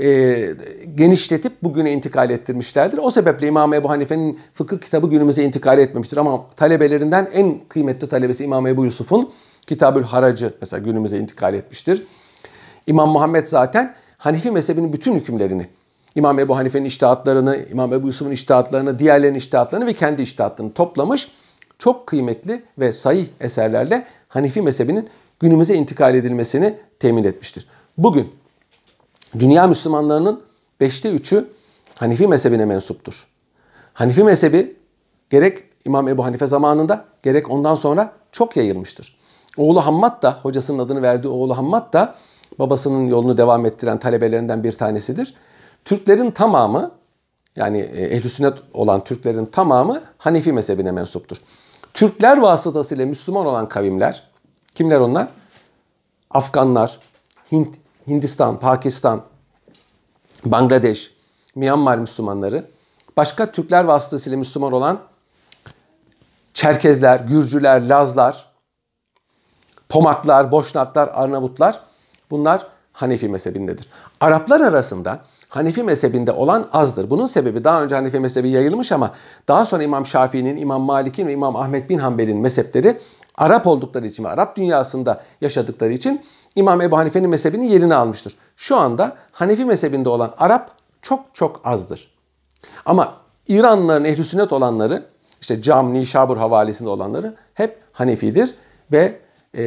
e, 0.00 0.54
genişletip 0.94 1.52
bugüne 1.62 1.92
intikal 1.92 2.30
ettirmişlerdir. 2.30 2.98
O 3.02 3.10
sebeple 3.10 3.46
İmam 3.46 3.74
Ebu 3.74 3.90
Hanife'nin 3.90 4.38
fıkıh 4.54 4.78
kitabı 4.78 5.10
günümüze 5.10 5.44
intikal 5.44 5.78
etmemiştir. 5.78 6.16
Ama 6.16 6.46
talebelerinden 6.56 7.28
en 7.32 7.60
kıymetli 7.68 8.08
talebesi 8.08 8.44
İmam 8.44 8.66
Ebu 8.66 8.84
Yusuf'un 8.84 9.30
Kitabül 9.66 10.02
Haracı 10.02 10.54
mesela 10.60 10.82
günümüze 10.82 11.18
intikal 11.18 11.54
etmiştir. 11.54 12.06
İmam 12.86 13.08
Muhammed 13.10 13.46
zaten 13.46 13.94
Hanifi 14.18 14.50
mezhebinin 14.50 14.92
bütün 14.92 15.14
hükümlerini, 15.14 15.66
İmam 16.14 16.38
Ebu 16.38 16.56
Hanife'nin 16.56 16.84
iştihatlarını, 16.84 17.58
İmam 17.72 17.92
Ebu 17.92 18.06
Yusuf'un 18.06 18.30
iştihatlarını, 18.30 18.98
diğerlerinin 18.98 19.38
iştihatlarını 19.38 19.86
ve 19.86 19.92
kendi 19.92 20.22
iştihatlarını 20.22 20.72
toplamış. 20.72 21.28
Çok 21.78 22.06
kıymetli 22.06 22.62
ve 22.78 22.92
sayı 22.92 23.26
eserlerle 23.40 24.06
Hanifi 24.28 24.62
mezhebinin 24.62 25.08
günümüze 25.40 25.74
intikal 25.74 26.14
edilmesini 26.14 26.74
temin 27.00 27.24
etmiştir. 27.24 27.66
Bugün 27.98 28.32
dünya 29.38 29.66
Müslümanlarının 29.66 30.42
beşte 30.80 31.10
üçü 31.10 31.48
Hanifi 31.94 32.28
mezhebine 32.28 32.64
mensuptur. 32.64 33.26
Hanifi 33.92 34.24
mezhebi 34.24 34.76
gerek 35.30 35.64
İmam 35.84 36.08
Ebu 36.08 36.24
Hanife 36.24 36.46
zamanında 36.46 37.04
gerek 37.22 37.50
ondan 37.50 37.74
sonra 37.74 38.12
çok 38.32 38.56
yayılmıştır. 38.56 39.16
Oğlu 39.58 39.86
Hammad 39.86 40.22
da 40.22 40.38
hocasının 40.42 40.78
adını 40.78 41.02
verdiği 41.02 41.28
oğlu 41.28 41.56
Hammad 41.56 41.92
da 41.92 42.14
babasının 42.58 43.06
yolunu 43.06 43.38
devam 43.38 43.66
ettiren 43.66 43.98
talebelerinden 43.98 44.64
bir 44.64 44.72
tanesidir. 44.72 45.34
Türklerin 45.84 46.30
tamamı 46.30 46.90
yani 47.56 47.78
e, 47.78 48.04
ehl 48.04 48.28
sünnet 48.28 48.54
olan 48.72 49.04
Türklerin 49.04 49.46
tamamı 49.46 50.02
Hanifi 50.18 50.52
mezhebine 50.52 50.92
mensuptur. 50.92 51.36
Türkler 51.94 52.38
vasıtasıyla 52.38 53.06
Müslüman 53.06 53.46
olan 53.46 53.68
kavimler 53.68 54.30
kimler 54.74 55.00
onlar? 55.00 55.28
Afganlar, 56.30 56.98
Hint, 57.52 57.76
Hindistan, 58.08 58.60
Pakistan, 58.60 59.22
Bangladeş, 60.44 61.14
Myanmar 61.54 61.98
Müslümanları, 61.98 62.66
başka 63.16 63.52
Türkler 63.52 63.84
vasıtasıyla 63.84 64.38
Müslüman 64.38 64.72
olan 64.72 65.00
Çerkezler, 66.54 67.20
Gürcüler, 67.20 67.88
Lazlar, 67.88 68.52
Pomaklar, 69.88 70.52
Boşnaklar, 70.52 71.10
Arnavutlar 71.14 71.80
bunlar 72.30 72.66
Hanefi 72.92 73.28
mezhebindedir. 73.28 73.88
Araplar 74.20 74.60
arasında 74.60 75.20
Hanefi 75.48 75.82
mezhebinde 75.82 76.32
olan 76.32 76.68
azdır. 76.72 77.10
Bunun 77.10 77.26
sebebi 77.26 77.64
daha 77.64 77.82
önce 77.82 77.94
Hanefi 77.94 78.20
mezhebi 78.20 78.48
yayılmış 78.48 78.92
ama 78.92 79.14
daha 79.48 79.66
sonra 79.66 79.82
İmam 79.82 80.06
Şafii'nin, 80.06 80.56
İmam 80.56 80.82
Malik'in 80.82 81.26
ve 81.26 81.32
İmam 81.32 81.56
Ahmet 81.56 81.90
bin 81.90 81.98
Hanbel'in 81.98 82.38
mezhepleri 82.38 82.98
Arap 83.34 83.66
oldukları 83.66 84.06
için 84.06 84.24
ve 84.24 84.28
Arap 84.28 84.56
dünyasında 84.56 85.22
yaşadıkları 85.40 85.92
için 85.92 86.22
İmam 86.56 86.80
Ebu 86.80 86.96
Hanife'nin 86.96 87.30
mezhebinin 87.30 87.64
yerini 87.64 87.94
almıştır. 87.94 88.36
Şu 88.56 88.76
anda 88.76 89.16
Hanefi 89.32 89.64
mezhebinde 89.64 90.08
olan 90.08 90.34
Arap 90.38 90.70
çok 91.02 91.20
çok 91.34 91.60
azdır. 91.64 92.14
Ama 92.86 93.14
İranlıların 93.48 94.04
ehli 94.04 94.24
sünnet 94.24 94.52
olanları 94.52 95.04
işte 95.40 95.62
Cam, 95.62 95.94
Nişabur 95.94 96.36
havalesinde 96.36 96.88
olanları 96.88 97.34
hep 97.54 97.78
Hanefidir 97.92 98.54
ve 98.92 99.18
e, 99.56 99.62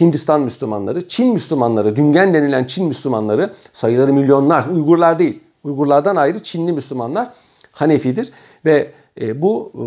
Hindistan 0.00 0.40
Müslümanları, 0.40 1.08
Çin 1.08 1.32
Müslümanları, 1.32 1.96
Düngen 1.96 2.34
denilen 2.34 2.64
Çin 2.64 2.86
Müslümanları 2.86 3.52
sayıları 3.72 4.12
milyonlar, 4.12 4.66
Uygurlar 4.66 5.18
değil. 5.18 5.40
Uygurlardan 5.64 6.16
ayrı 6.16 6.42
Çinli 6.42 6.72
Müslümanlar 6.72 7.32
Hanefidir 7.72 8.32
ve 8.64 8.92
e, 9.20 9.42
bu 9.42 9.72
e, 9.74 9.82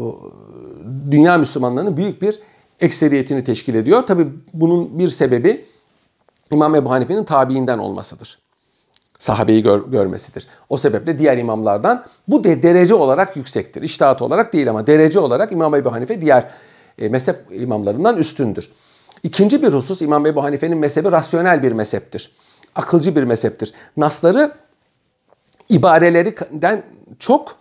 dünya 1.12 1.38
Müslümanlarının 1.38 1.98
büyük 1.98 2.22
bir 2.22 2.40
ekseriyetini 2.82 3.44
teşkil 3.44 3.76
ediyor. 3.76 4.02
Tabi 4.02 4.28
bunun 4.54 5.00
bir 5.00 5.10
sebebi 5.10 5.66
İmam 6.52 6.76
Ebu 6.76 6.92
Hanife'nin 6.92 7.24
tabiinden 7.24 7.78
olmasıdır. 7.78 8.40
Sahabeyi 9.20 9.64
gör, 9.64 9.88
görmesidir. 9.88 10.48
O 10.70 10.78
sebeple 10.78 11.18
diğer 11.18 11.38
imamlardan 11.38 12.06
bu 12.28 12.44
de 12.44 12.64
derece 12.64 12.94
olarak 12.96 13.36
yüksektir. 13.38 13.82
İştahat 13.82 14.22
olarak 14.22 14.54
değil 14.54 14.70
ama 14.70 14.88
derece 14.88 15.20
olarak 15.20 15.52
İmam 15.52 15.76
Ebu 15.76 15.94
Hanife 15.94 16.22
diğer 16.22 16.52
e, 17.00 17.10
mezhep 17.10 17.36
imamlarından 17.52 18.18
üstündür. 18.18 18.72
İkinci 19.24 19.64
bir 19.64 19.74
husus 19.74 20.02
İmam 20.02 20.26
Ebu 20.26 20.44
Hanife'nin 20.44 20.78
mezhebi 20.78 21.12
rasyonel 21.12 21.64
bir 21.64 21.72
mezheptir. 21.72 22.32
Akılcı 22.76 23.16
bir 23.16 23.24
mezheptir. 23.24 23.74
Nasları 23.98 24.52
ibarelerinden 25.70 26.84
çok 27.20 27.56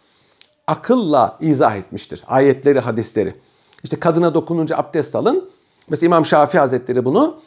akılla 0.67 1.39
izah 1.41 1.77
etmiştir. 1.77 2.25
Ayetleri, 2.27 2.81
hadisleri. 2.81 3.35
İşte 3.85 4.01
kadına 4.01 4.35
dokununca 4.35 4.77
abdest 4.77 5.17
alın. 5.17 5.51
Mesela 5.89 6.07
İmam 6.07 6.25
Şafii 6.25 6.59
Hazretleri 6.59 7.05
bunu 7.05 7.41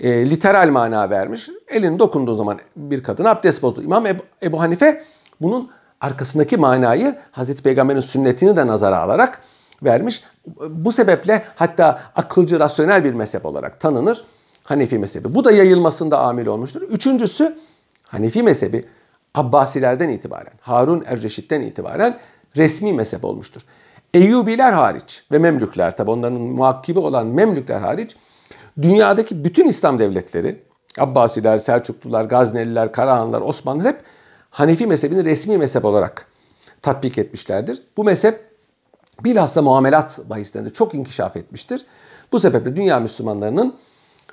e, 0.00 0.30
literal 0.30 0.68
mana 0.70 1.10
vermiş. 1.10 1.50
Elini 1.68 1.98
dokunduğu 1.98 2.36
zaman 2.36 2.58
bir 2.76 3.02
kadın 3.02 3.24
abdest 3.24 3.62
bozdu. 3.62 3.82
İmam 3.82 4.06
Ebu, 4.06 4.22
Ebu 4.42 4.60
Hanife 4.60 5.02
bunun 5.40 5.70
arkasındaki 6.00 6.56
manayı 6.56 7.16
Hazreti 7.30 7.62
Peygamber'in 7.62 8.00
sünnetini 8.00 8.56
de 8.56 8.66
nazara 8.66 8.98
alarak 8.98 9.40
vermiş. 9.82 10.24
Bu 10.68 10.92
sebeple 10.92 11.44
hatta 11.54 12.02
akılcı, 12.16 12.60
rasyonel 12.60 13.04
bir 13.04 13.14
mezhep 13.14 13.46
olarak 13.46 13.80
tanınır 13.80 14.24
Hanefi 14.64 14.98
mezhebi. 14.98 15.34
Bu 15.34 15.44
da 15.44 15.52
yayılmasında 15.52 16.20
amil 16.20 16.46
olmuştur. 16.46 16.82
Üçüncüsü 16.82 17.56
Hanefi 18.02 18.42
mezhebi 18.42 18.84
Abbasilerden 19.34 20.08
itibaren, 20.08 20.52
Harun 20.60 21.04
Erreşit'ten 21.06 21.60
itibaren 21.60 22.18
resmi 22.56 22.92
mezhep 22.92 23.24
olmuştur. 23.24 23.62
Eyyubiler 24.14 24.72
hariç 24.72 25.24
ve 25.32 25.38
Memlükler 25.38 25.96
tabi 25.96 26.10
onların 26.10 26.40
muhakkibi 26.40 26.98
olan 26.98 27.26
Memlükler 27.26 27.80
hariç 27.80 28.16
dünyadaki 28.82 29.44
bütün 29.44 29.68
İslam 29.68 29.98
devletleri 29.98 30.62
Abbasiler, 30.98 31.58
Selçuklular, 31.58 32.24
Gazneliler, 32.24 32.92
Karahanlar, 32.92 33.40
Osmanlılar 33.40 33.88
hep 33.88 34.02
Hanefi 34.50 34.86
mezhebini 34.86 35.24
resmi 35.24 35.58
mezhep 35.58 35.84
olarak 35.84 36.26
tatbik 36.82 37.18
etmişlerdir. 37.18 37.82
Bu 37.96 38.04
mezhep 38.04 38.52
bilhassa 39.24 39.62
muamelat 39.62 40.20
bahislerinde 40.30 40.70
çok 40.70 40.94
inkişaf 40.94 41.36
etmiştir. 41.36 41.86
Bu 42.32 42.40
sebeple 42.40 42.76
dünya 42.76 43.00
Müslümanlarının 43.00 43.74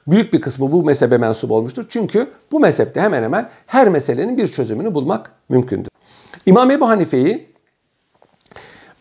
büyük 0.07 0.33
bir 0.33 0.41
kısmı 0.41 0.71
bu 0.71 0.83
mezhebe 0.83 1.17
mensup 1.17 1.51
olmuştur. 1.51 1.85
Çünkü 1.89 2.31
bu 2.51 2.59
mezhepte 2.59 3.01
hemen 3.01 3.23
hemen 3.23 3.49
her 3.67 3.89
meselenin 3.89 4.37
bir 4.37 4.47
çözümünü 4.47 4.95
bulmak 4.95 5.31
mümkündür. 5.49 5.89
İmam 6.45 6.71
Ebu 6.71 6.89
Hanife'yi 6.89 7.49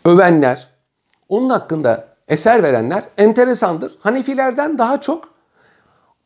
övenler, 0.05 0.69
onun 1.29 1.51
hakkında 1.51 2.08
eser 2.29 2.63
verenler 2.63 3.05
enteresandır. 3.19 3.99
Hanifilerden 4.01 4.79
daha 4.79 5.01
çok 5.01 5.29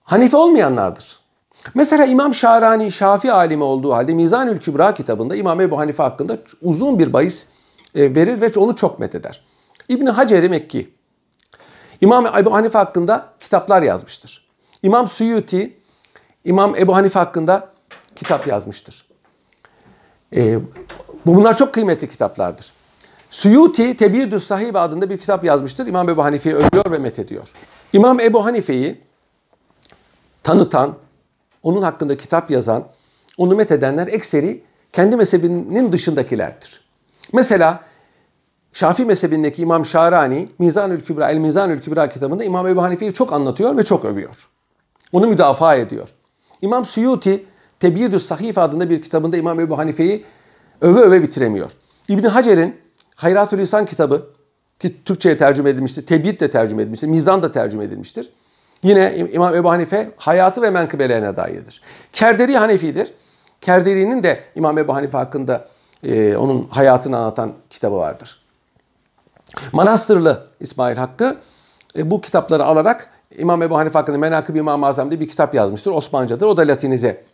Hanife 0.02 0.36
olmayanlardır. 0.36 1.22
Mesela 1.74 2.04
İmam 2.04 2.34
Şarani 2.34 2.92
Şafi 2.92 3.32
alimi 3.32 3.62
olduğu 3.62 3.92
halde 3.92 4.14
Mizanül 4.14 4.58
Kübra 4.58 4.94
kitabında 4.94 5.36
İmam 5.36 5.60
Ebu 5.60 5.78
Hanife 5.78 6.02
hakkında 6.02 6.38
uzun 6.62 6.98
bir 6.98 7.12
bahis 7.12 7.46
e, 7.94 8.14
verir 8.14 8.40
ve 8.40 8.52
onu 8.56 8.76
çok 8.76 8.98
metheder. 8.98 9.44
İbni 9.88 10.10
Hacer-i 10.10 10.48
Mekki 10.48 10.94
İmam 12.00 12.26
Ebu 12.26 12.54
Hanife 12.54 12.78
hakkında 12.78 13.28
kitaplar 13.40 13.82
yazmıştır. 13.82 14.48
İmam 14.82 15.08
Suyuti 15.08 15.76
İmam 16.44 16.76
Ebu 16.76 16.94
Hanife 16.96 17.18
hakkında 17.18 17.68
kitap 18.16 18.46
yazmıştır. 18.46 19.06
E, 20.36 20.58
bunlar 21.26 21.56
çok 21.56 21.74
kıymetli 21.74 22.08
kitaplardır. 22.08 22.72
Suyuti 23.32 23.96
Tebiyüdü 23.96 24.40
Sahib 24.40 24.74
adında 24.74 25.10
bir 25.10 25.18
kitap 25.18 25.44
yazmıştır. 25.44 25.86
İmam 25.86 26.08
Ebu 26.08 26.24
Hanife'yi 26.24 26.54
övüyor 26.54 26.90
ve 26.90 26.98
methediyor. 26.98 27.52
İmam 27.92 28.20
Ebu 28.20 28.44
Hanife'yi 28.44 29.00
tanıtan, 30.42 30.94
onun 31.62 31.82
hakkında 31.82 32.16
kitap 32.16 32.50
yazan, 32.50 32.88
onu 33.38 33.56
methedenler 33.56 34.06
ekseri 34.06 34.62
kendi 34.92 35.16
mezhebinin 35.16 35.92
dışındakilerdir. 35.92 36.84
Mesela 37.32 37.80
Şafii 38.72 39.04
mezhebindeki 39.04 39.62
İmam 39.62 39.86
Şarani 39.86 40.48
Mizanül 40.58 41.00
Kübra, 41.00 41.30
El 41.30 41.38
Mizanül 41.38 41.80
Kübra 41.80 42.08
kitabında 42.08 42.44
İmam 42.44 42.66
Ebu 42.66 42.82
Hanife'yi 42.82 43.12
çok 43.12 43.32
anlatıyor 43.32 43.76
ve 43.76 43.82
çok 43.82 44.04
övüyor. 44.04 44.48
Onu 45.12 45.26
müdafaa 45.26 45.74
ediyor. 45.74 46.08
İmam 46.62 46.84
Suyuti 46.84 47.44
Tebyidü 47.80 48.20
Sahife 48.20 48.60
adında 48.60 48.90
bir 48.90 49.02
kitabında 49.02 49.36
İmam 49.36 49.60
Ebu 49.60 49.78
Hanife'yi 49.78 50.24
öve 50.80 51.00
öve 51.00 51.22
bitiremiyor. 51.22 51.70
İbni 52.08 52.28
Hacer'in 52.28 52.81
Hayratül 53.22 53.58
İnsan 53.58 53.86
kitabı 53.86 54.26
ki 54.78 55.04
Türkçe'ye 55.04 55.38
tercüme 55.38 55.70
edilmiştir. 55.70 56.06
Tebyid 56.06 56.40
de 56.40 56.50
tercüme 56.50 56.82
edilmiştir. 56.82 57.08
Mizan 57.08 57.42
da 57.42 57.52
tercüme 57.52 57.84
edilmiştir. 57.84 58.32
Yine 58.82 59.28
İmam 59.32 59.54
Ebu 59.54 59.70
Hanife 59.70 60.10
hayatı 60.16 60.62
ve 60.62 60.70
menkıbelerine 60.70 61.36
dairdir. 61.36 61.82
Kerderi 62.12 62.56
Hanefi'dir. 62.56 63.14
Kerderi'nin 63.60 64.22
de 64.22 64.44
İmam 64.54 64.78
Ebu 64.78 64.94
Hanife 64.94 65.18
hakkında 65.18 65.68
e, 66.04 66.36
onun 66.36 66.68
hayatını 66.70 67.16
anlatan 67.16 67.52
kitabı 67.70 67.96
vardır. 67.96 68.42
Manastırlı 69.72 70.46
İsmail 70.60 70.96
Hakkı 70.96 71.36
e, 71.96 72.10
bu 72.10 72.20
kitapları 72.20 72.64
alarak 72.64 73.10
İmam 73.38 73.62
Ebu 73.62 73.78
Hanife 73.78 73.98
hakkında 73.98 74.18
Menakıb 74.18 74.56
İmam-ı 74.56 74.86
Azam 74.86 75.10
diye 75.10 75.20
bir 75.20 75.28
kitap 75.28 75.54
yazmıştır. 75.54 75.90
Osmanlıcadır. 75.90 76.46
O 76.46 76.56
da 76.56 76.62
Latinize 76.62 77.24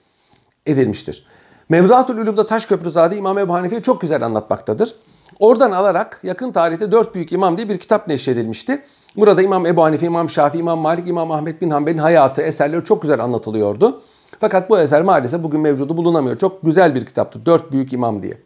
edilmiştir. 0.67 1.27
Mevduatul 1.69 2.17
Ulum'da 2.17 2.47
Taşköprüzade 2.47 3.17
İmam 3.17 3.39
Ebu 3.39 3.55
Hanife'yi 3.55 3.83
çok 3.83 4.01
güzel 4.01 4.23
anlatmaktadır. 4.23 4.95
Oradan 5.39 5.71
alarak 5.71 6.21
yakın 6.23 6.53
tarihte 6.53 6.93
dört 6.93 7.15
büyük 7.15 7.33
imam 7.33 7.57
diye 7.57 7.69
bir 7.69 7.79
kitap 7.79 8.09
neşredilmişti. 8.09 8.83
Burada 9.17 9.43
İmam 9.43 9.67
Ebu 9.67 9.85
Hanife, 9.85 10.07
İmam 10.07 10.29
Şafii, 10.29 10.59
İmam 10.59 10.79
Malik, 10.79 11.09
İmam 11.09 11.31
Ahmet 11.31 11.63
bin 11.63 11.71
Hanbel'in 11.71 11.99
hayatı, 11.99 12.43
eserleri 12.43 12.85
çok 12.85 13.03
güzel 13.03 13.21
anlatılıyordu. 13.21 14.03
Fakat 14.41 14.71
bu 14.71 14.79
eser 14.79 15.03
maalesef 15.03 15.43
bugün 15.43 15.61
mevcudu 15.61 15.97
bulunamıyor. 15.97 16.39
Çok 16.39 16.63
güzel 16.63 16.95
bir 16.95 17.07
kitaptı. 17.07 17.47
Dört 17.47 17.73
büyük 17.73 17.93
imam 17.93 18.23
diye. 18.23 18.39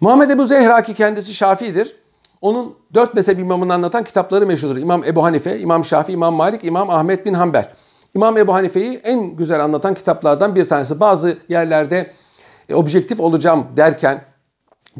Muhammed 0.00 0.30
Ebu 0.30 0.46
Zehra 0.46 0.82
ki 0.82 0.94
kendisi 0.94 1.34
Şafii'dir. 1.34 1.96
Onun 2.40 2.74
dört 2.94 3.14
mezhep 3.14 3.38
imamını 3.38 3.74
anlatan 3.74 4.04
kitapları 4.04 4.46
meşhurdur. 4.46 4.76
İmam 4.76 5.04
Ebu 5.04 5.24
Hanife, 5.24 5.58
İmam 5.58 5.84
Şafii, 5.84 6.12
İmam 6.12 6.34
Malik, 6.34 6.64
İmam 6.64 6.90
Ahmet 6.90 7.26
bin 7.26 7.34
Hanbel. 7.34 7.72
İmam 8.14 8.36
Ebu 8.36 8.54
Hanife'yi 8.54 9.00
en 9.04 9.36
güzel 9.36 9.64
anlatan 9.64 9.94
kitaplardan 9.94 10.54
bir 10.54 10.68
tanesi. 10.68 11.00
Bazı 11.00 11.38
yerlerde 11.48 12.10
e, 12.68 12.74
objektif 12.74 13.20
olacağım 13.20 13.66
derken 13.76 14.24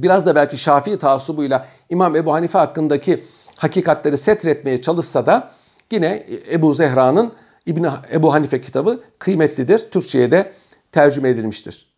biraz 0.02 0.26
da 0.26 0.34
belki 0.34 0.58
Şafii 0.58 0.98
taassubuyla 0.98 1.66
İmam 1.90 2.16
Ebu 2.16 2.32
Hanife 2.32 2.58
hakkındaki 2.58 3.24
hakikatleri 3.58 4.18
setretmeye 4.18 4.80
çalışsa 4.80 5.26
da 5.26 5.50
yine 5.92 6.26
Ebu 6.52 6.74
Zehra'nın 6.74 7.32
İbni 7.66 7.88
Ebu 8.12 8.32
Hanife 8.32 8.60
kitabı 8.60 9.00
kıymetlidir. 9.18 9.90
Türkçe'ye 9.90 10.30
de 10.30 10.52
tercüme 10.92 11.28
edilmiştir. 11.28 11.94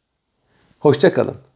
Hoşçakalın. 0.79 1.50